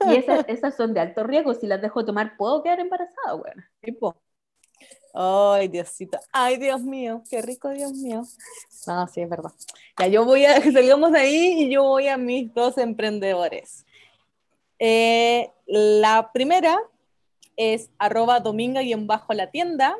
Y 0.09 0.17
esas, 0.17 0.43
esas 0.49 0.75
son 0.75 0.93
de 0.93 0.99
alto 0.99 1.23
riesgo. 1.23 1.53
Si 1.53 1.65
las 1.65 1.81
dejo 1.81 2.03
tomar, 2.03 2.35
puedo 2.35 2.61
quedar 2.61 2.81
embarazada, 2.81 3.31
güey. 3.31 3.53
tipo. 3.79 4.17
Ay, 5.13 5.69
Diosito. 5.69 6.19
Ay, 6.33 6.57
Dios 6.57 6.81
mío. 6.81 7.23
Qué 7.29 7.41
rico, 7.41 7.69
Dios 7.69 7.93
mío. 7.93 8.23
No, 8.85 9.07
sí, 9.07 9.21
es 9.21 9.29
verdad. 9.29 9.51
Ya, 9.97 10.07
yo 10.07 10.25
voy 10.25 10.43
a, 10.45 10.61
salgamos 10.61 11.13
de 11.13 11.19
ahí 11.19 11.63
y 11.63 11.71
yo 11.71 11.83
voy 11.83 12.09
a 12.09 12.17
mis 12.17 12.53
dos 12.53 12.77
emprendedores. 12.77 13.85
Eh, 14.77 15.49
la 15.65 16.31
primera 16.33 16.77
es 17.55 17.89
arroba 17.97 18.41
dominga 18.41 18.83
y 18.83 18.93
en 18.93 19.07
bajo 19.07 19.33
la 19.33 19.49
tienda. 19.49 19.97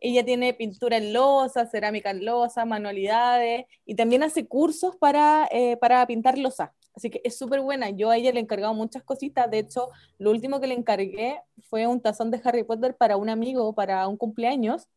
Ella 0.00 0.24
tiene 0.24 0.54
pintura 0.54 0.96
en 0.96 1.12
losa, 1.12 1.66
cerámica 1.66 2.10
en 2.10 2.24
losa, 2.24 2.64
manualidades 2.64 3.66
y 3.84 3.94
también 3.94 4.22
hace 4.22 4.46
cursos 4.46 4.96
para, 4.96 5.48
eh, 5.52 5.76
para 5.76 6.06
pintar 6.06 6.38
losa. 6.38 6.74
Así 6.94 7.10
que 7.10 7.20
es 7.24 7.38
súper 7.38 7.60
buena. 7.60 7.90
Yo 7.90 8.10
a 8.10 8.16
ella 8.16 8.32
le 8.32 8.40
he 8.40 8.42
encargado 8.42 8.74
muchas 8.74 9.02
cositas. 9.04 9.50
De 9.50 9.58
hecho, 9.60 9.90
lo 10.18 10.30
último 10.30 10.60
que 10.60 10.66
le 10.66 10.74
encargué 10.74 11.40
fue 11.68 11.86
un 11.86 12.00
tazón 12.00 12.30
de 12.30 12.40
Harry 12.44 12.64
Potter 12.64 12.96
para 12.96 13.16
un 13.16 13.28
amigo, 13.28 13.74
para 13.74 14.06
un 14.08 14.16
cumpleaños, 14.16 14.88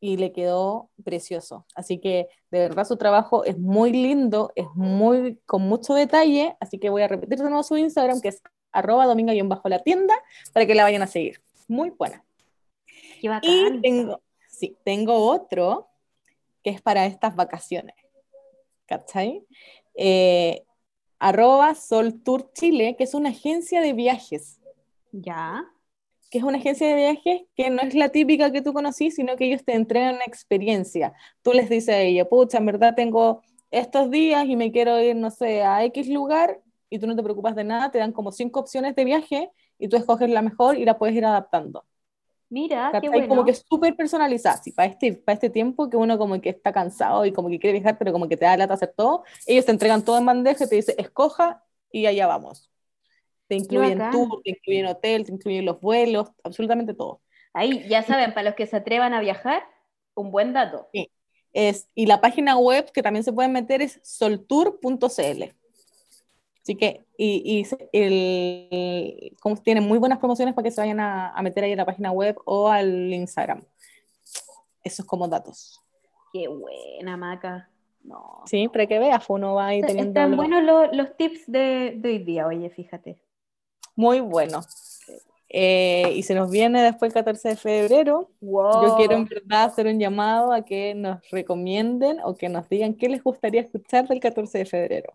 y 0.00 0.16
le 0.16 0.32
quedó 0.32 0.90
precioso. 1.04 1.66
Así 1.74 1.98
que 1.98 2.28
de 2.50 2.60
verdad 2.60 2.84
su 2.84 2.96
trabajo 2.96 3.44
es 3.44 3.58
muy 3.58 3.92
lindo, 3.92 4.52
es 4.54 4.66
muy 4.74 5.40
con 5.46 5.62
mucho 5.62 5.94
detalle. 5.94 6.56
Así 6.60 6.78
que 6.78 6.90
voy 6.90 7.02
a 7.02 7.08
repetir 7.08 7.38
de 7.38 7.44
nuevo 7.44 7.62
su 7.62 7.76
Instagram, 7.76 8.20
que 8.20 8.28
es 8.28 8.42
arroba 8.72 9.06
dominga 9.06 9.32
bajo 9.44 9.68
la 9.68 9.80
tienda, 9.80 10.14
para 10.52 10.66
que 10.66 10.74
la 10.74 10.84
vayan 10.84 11.02
a 11.02 11.06
seguir. 11.06 11.42
Muy 11.66 11.90
buena. 11.90 12.24
Qué 13.20 13.28
bacán. 13.28 13.76
Y 13.76 13.80
tengo, 13.80 14.20
sí, 14.48 14.76
tengo 14.84 15.14
otro 15.14 15.88
que 16.62 16.70
es 16.70 16.82
para 16.82 17.06
estas 17.06 17.34
vacaciones. 17.34 17.94
¿Cachai? 18.86 19.46
Eh, 19.94 20.64
arroba 21.18 21.74
Sol 21.74 22.22
Tour 22.22 22.52
Chile, 22.52 22.96
que 22.96 23.04
es 23.04 23.14
una 23.14 23.30
agencia 23.30 23.80
de 23.80 23.92
viajes. 23.92 24.60
Ya. 25.12 25.64
Que 26.30 26.38
es 26.38 26.44
una 26.44 26.58
agencia 26.58 26.88
de 26.88 26.94
viajes 26.94 27.42
que 27.54 27.70
no 27.70 27.82
es 27.82 27.94
la 27.94 28.10
típica 28.10 28.52
que 28.52 28.62
tú 28.62 28.72
conocí, 28.72 29.10
sino 29.10 29.36
que 29.36 29.46
ellos 29.46 29.64
te 29.64 29.74
entregan 29.74 30.16
una 30.16 30.24
experiencia. 30.24 31.12
Tú 31.42 31.52
les 31.52 31.68
dices 31.68 31.94
a 31.94 32.00
ella, 32.00 32.28
pucha, 32.28 32.58
en 32.58 32.66
verdad 32.66 32.94
tengo 32.94 33.42
estos 33.70 34.10
días 34.10 34.46
y 34.46 34.56
me 34.56 34.72
quiero 34.72 35.00
ir, 35.00 35.16
no 35.16 35.30
sé, 35.30 35.62
a 35.62 35.84
X 35.84 36.08
lugar, 36.08 36.60
y 36.90 36.98
tú 36.98 37.06
no 37.06 37.16
te 37.16 37.22
preocupas 37.22 37.54
de 37.54 37.64
nada, 37.64 37.90
te 37.90 37.98
dan 37.98 38.12
como 38.12 38.32
cinco 38.32 38.60
opciones 38.60 38.94
de 38.96 39.04
viaje 39.04 39.50
y 39.78 39.88
tú 39.88 39.96
escoges 39.96 40.30
la 40.30 40.42
mejor 40.42 40.78
y 40.78 40.84
la 40.84 40.98
puedes 40.98 41.14
ir 41.16 41.24
adaptando. 41.24 41.84
Mira, 42.50 42.90
qué 43.00 43.08
bueno. 43.08 43.28
Como 43.28 43.44
que 43.44 43.50
es 43.50 43.64
súper 43.68 43.94
personalizada, 43.94 44.56
sí, 44.56 44.72
para 44.72 44.88
este, 44.88 45.12
para 45.12 45.34
este 45.34 45.50
tiempo 45.50 45.90
que 45.90 45.96
uno 45.96 46.16
como 46.16 46.40
que 46.40 46.48
está 46.50 46.72
cansado 46.72 47.26
y 47.26 47.32
como 47.32 47.48
que 47.48 47.58
quiere 47.58 47.78
viajar, 47.78 47.98
pero 47.98 48.12
como 48.12 48.28
que 48.28 48.36
te 48.36 48.46
da 48.46 48.56
lata 48.56 48.74
hacer 48.74 48.94
todo, 48.96 49.24
ellos 49.46 49.66
te 49.66 49.72
entregan 49.72 50.02
todo 50.04 50.18
en 50.18 50.26
bandeja 50.26 50.64
y 50.64 50.68
te 50.68 50.76
dicen, 50.76 50.94
escoja 50.98 51.62
y 51.92 52.06
allá 52.06 52.26
vamos. 52.26 52.70
Te 53.48 53.56
incluyen 53.56 53.98
tour, 54.10 54.40
te 54.42 54.50
incluyen 54.50 54.86
hotel, 54.86 55.24
te 55.24 55.32
incluyen 55.32 55.64
los 55.64 55.80
vuelos, 55.80 56.30
absolutamente 56.42 56.94
todo. 56.94 57.20
Ahí, 57.52 57.86
ya 57.88 58.02
saben, 58.02 58.32
para 58.32 58.44
los 58.44 58.54
que 58.54 58.66
se 58.66 58.76
atrevan 58.76 59.14
a 59.14 59.20
viajar, 59.20 59.62
un 60.14 60.30
buen 60.30 60.52
dato. 60.52 60.88
Es, 61.52 61.88
y 61.94 62.06
la 62.06 62.20
página 62.20 62.58
web 62.58 62.90
que 62.92 63.02
también 63.02 63.24
se 63.24 63.32
pueden 63.32 63.52
meter 63.52 63.82
es 63.82 64.00
soltour.cl. 64.02 65.44
Así 66.68 66.76
que, 66.76 67.06
y, 67.16 67.66
el, 67.94 69.34
como 69.40 69.56
tienen 69.56 69.84
muy 69.84 69.96
buenas 69.96 70.18
promociones 70.18 70.54
para 70.54 70.64
que 70.64 70.70
se 70.70 70.82
vayan 70.82 71.00
a, 71.00 71.34
meter 71.42 71.64
ahí 71.64 71.72
en 71.72 71.78
la 71.78 71.86
página 71.86 72.10
web 72.10 72.36
o 72.44 72.68
al 72.68 73.10
Instagram. 73.10 73.64
Esos 74.84 75.06
como 75.06 75.26
datos. 75.28 75.82
Qué 76.30 76.46
buena, 76.46 77.16
Maca. 77.16 77.70
No. 78.02 78.42
Sí, 78.44 78.68
para 78.68 78.86
que 78.86 78.98
veas, 78.98 79.24
uno 79.30 79.54
va 79.54 79.68
ahí 79.68 79.80
teniendo. 79.80 80.10
Están 80.10 80.36
buenos 80.36 80.92
los, 80.92 81.16
tips 81.16 81.50
de, 81.50 81.94
de, 81.96 82.08
hoy 82.10 82.18
día, 82.18 82.46
oye, 82.46 82.68
fíjate. 82.68 83.18
Muy 83.96 84.20
bueno. 84.20 84.60
Eh, 85.48 86.12
y 86.16 86.22
se 86.22 86.34
nos 86.34 86.50
viene 86.50 86.82
después 86.82 87.08
el 87.08 87.14
14 87.14 87.48
de 87.48 87.56
febrero. 87.56 88.28
Yo 88.42 88.94
quiero 88.98 89.14
en 89.14 89.24
verdad 89.24 89.64
hacer 89.64 89.86
un 89.86 89.98
llamado 89.98 90.52
a 90.52 90.66
que 90.66 90.94
nos 90.94 91.26
recomienden 91.30 92.18
o 92.22 92.36
que 92.36 92.50
nos 92.50 92.68
digan 92.68 92.92
qué 92.92 93.08
les 93.08 93.24
gustaría 93.24 93.62
escuchar 93.62 94.06
del 94.06 94.20
14 94.20 94.58
de 94.58 94.66
febrero. 94.66 95.14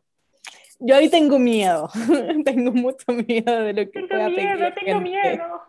Yo 0.79 0.95
ahí 0.95 1.09
tengo 1.09 1.39
miedo, 1.39 1.89
tengo 2.45 2.71
mucho 2.71 3.05
miedo 3.27 3.61
de 3.61 3.73
lo 3.73 3.85
que 3.85 3.91
tengo 3.91 4.07
pueda 4.07 4.29
miedo, 4.29 4.55
la 4.59 4.75
tengo 4.75 5.01
Miedo. 5.01 5.61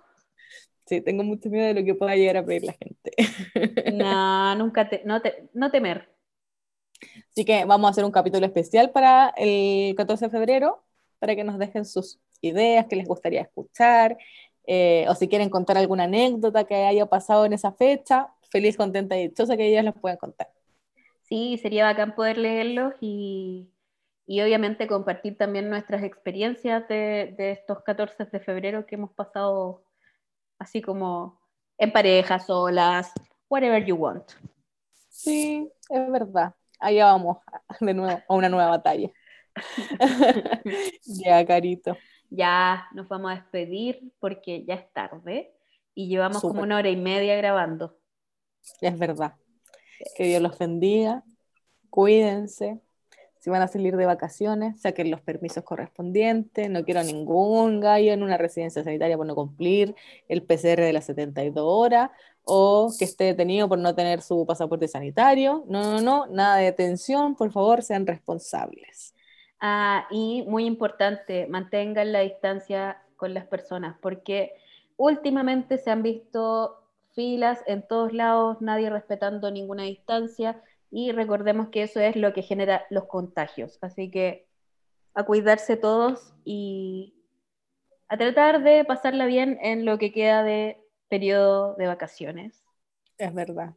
Sí, 0.86 1.00
tengo 1.00 1.24
mucho 1.24 1.48
miedo 1.48 1.66
de 1.68 1.74
lo 1.74 1.84
que 1.84 1.94
pueda 1.94 2.14
llegar 2.14 2.38
a 2.38 2.44
pedir 2.44 2.64
la 2.64 2.74
gente. 2.74 3.12
no, 3.94 4.54
nunca 4.56 4.88
te, 4.88 5.02
no, 5.04 5.20
te, 5.22 5.48
no 5.54 5.70
temer. 5.70 6.10
Así 7.30 7.44
que 7.44 7.64
vamos 7.64 7.88
a 7.88 7.90
hacer 7.90 8.04
un 8.04 8.10
capítulo 8.10 8.44
especial 8.46 8.90
para 8.90 9.32
el 9.36 9.94
14 9.94 10.26
de 10.26 10.30
febrero, 10.30 10.84
para 11.18 11.34
que 11.34 11.44
nos 11.44 11.58
dejen 11.58 11.84
sus 11.84 12.18
ideas, 12.40 12.86
que 12.86 12.96
les 12.96 13.08
gustaría 13.08 13.42
escuchar, 13.42 14.18
eh, 14.66 15.06
o 15.08 15.14
si 15.14 15.28
quieren 15.28 15.50
contar 15.50 15.78
alguna 15.78 16.04
anécdota 16.04 16.64
que 16.64 16.74
haya 16.74 17.06
pasado 17.06 17.46
en 17.46 17.52
esa 17.52 17.72
fecha, 17.72 18.28
feliz, 18.50 18.76
contenta 18.76 19.16
y 19.16 19.28
dichosa 19.28 19.56
que 19.56 19.66
ellas 19.66 19.84
las 19.84 19.94
puedan 19.94 20.18
contar. 20.18 20.50
Sí, 21.22 21.58
sería 21.58 21.84
bacán 21.84 22.14
poder 22.14 22.38
leerlos 22.38 22.94
y, 23.00 23.68
y 24.26 24.40
obviamente 24.40 24.86
compartir 24.86 25.36
también 25.36 25.68
nuestras 25.68 26.02
experiencias 26.02 26.86
de, 26.88 27.34
de, 27.36 27.52
estos 27.52 27.82
14 27.82 28.24
de 28.24 28.40
febrero 28.40 28.86
que 28.86 28.94
hemos 28.94 29.12
pasado 29.12 29.84
así 30.58 30.80
como 30.80 31.40
en 31.78 31.92
pareja, 31.92 32.38
solas, 32.38 33.12
whatever 33.48 33.84
you 33.84 33.96
want. 33.96 34.30
Sí, 35.08 35.70
es 35.90 36.10
verdad. 36.10 36.54
Allá 36.80 37.06
vamos 37.06 37.38
de 37.80 37.94
nuevo 37.94 38.22
a 38.28 38.34
una 38.34 38.48
nueva 38.48 38.70
batalla. 38.70 39.10
ya, 41.04 41.44
Carito 41.46 41.96
ya 42.34 42.88
nos 42.92 43.08
vamos 43.08 43.32
a 43.32 43.36
despedir 43.36 44.12
porque 44.18 44.64
ya 44.64 44.74
es 44.74 44.92
tarde 44.92 45.54
y 45.94 46.08
llevamos 46.08 46.40
como 46.40 46.62
una 46.62 46.76
hora 46.76 46.90
y 46.90 46.96
media 46.96 47.36
grabando. 47.36 47.98
Es 48.80 48.98
verdad. 48.98 49.34
Que 50.16 50.24
Dios 50.24 50.42
los 50.42 50.58
bendiga, 50.58 51.22
cuídense. 51.90 52.80
Si 53.44 53.50
van 53.50 53.60
a 53.60 53.68
salir 53.68 53.94
de 53.98 54.06
vacaciones, 54.06 54.80
saquen 54.80 55.10
los 55.10 55.20
permisos 55.20 55.64
correspondientes. 55.64 56.70
No 56.70 56.82
quiero 56.82 57.02
ningún 57.02 57.78
gallo 57.78 58.14
en 58.14 58.22
una 58.22 58.38
residencia 58.38 58.82
sanitaria 58.82 59.18
por 59.18 59.26
no 59.26 59.34
cumplir 59.34 59.94
el 60.28 60.42
PCR 60.42 60.80
de 60.80 60.94
las 60.94 61.04
72 61.04 61.62
horas 61.62 62.08
o 62.44 62.90
que 62.98 63.04
esté 63.04 63.24
detenido 63.24 63.68
por 63.68 63.78
no 63.78 63.94
tener 63.94 64.22
su 64.22 64.46
pasaporte 64.46 64.88
sanitario. 64.88 65.62
No, 65.68 65.82
no, 65.82 66.00
no, 66.00 66.26
nada 66.28 66.56
de 66.56 66.64
detención. 66.64 67.36
Por 67.36 67.52
favor, 67.52 67.82
sean 67.82 68.06
responsables. 68.06 69.14
Ah, 69.60 70.06
y 70.10 70.44
muy 70.48 70.64
importante, 70.64 71.46
mantengan 71.46 72.12
la 72.12 72.20
distancia 72.20 73.02
con 73.16 73.34
las 73.34 73.44
personas, 73.44 73.94
porque 74.00 74.54
últimamente 74.96 75.76
se 75.76 75.90
han 75.90 76.02
visto 76.02 76.80
filas 77.12 77.60
en 77.66 77.86
todos 77.86 78.14
lados, 78.14 78.62
nadie 78.62 78.88
respetando 78.88 79.50
ninguna 79.50 79.82
distancia, 79.82 80.62
y 80.94 81.10
recordemos 81.10 81.70
que 81.70 81.82
eso 81.82 81.98
es 81.98 82.14
lo 82.14 82.32
que 82.32 82.42
genera 82.42 82.86
los 82.88 83.06
contagios. 83.06 83.78
Así 83.82 84.12
que 84.12 84.46
a 85.12 85.24
cuidarse 85.24 85.76
todos 85.76 86.32
y 86.44 87.16
a 88.06 88.16
tratar 88.16 88.62
de 88.62 88.84
pasarla 88.84 89.26
bien 89.26 89.58
en 89.60 89.84
lo 89.84 89.98
que 89.98 90.12
queda 90.12 90.44
de 90.44 90.80
periodo 91.08 91.74
de 91.74 91.88
vacaciones. 91.88 92.62
Es 93.18 93.34
verdad. 93.34 93.74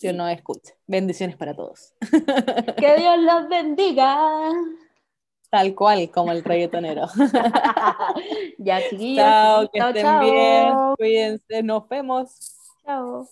Dios 0.00 0.16
no 0.16 0.28
escuche. 0.28 0.74
Bendiciones 0.88 1.36
para 1.36 1.54
todos. 1.54 1.94
Que 2.76 2.96
Dios 2.96 3.18
los 3.20 3.48
bendiga. 3.48 4.50
Tal 5.48 5.76
cual, 5.76 6.10
como 6.10 6.32
el 6.32 6.42
reggaetonero. 6.42 7.06
ya, 8.58 8.80
chiquillos. 8.90 9.24
Chao, 9.24 9.70
que 9.70 9.78
estén 9.78 10.20
bien. 10.20 10.74
Cuídense, 10.96 11.62
nos 11.62 11.88
vemos. 11.88 12.56
Chao. 12.84 13.28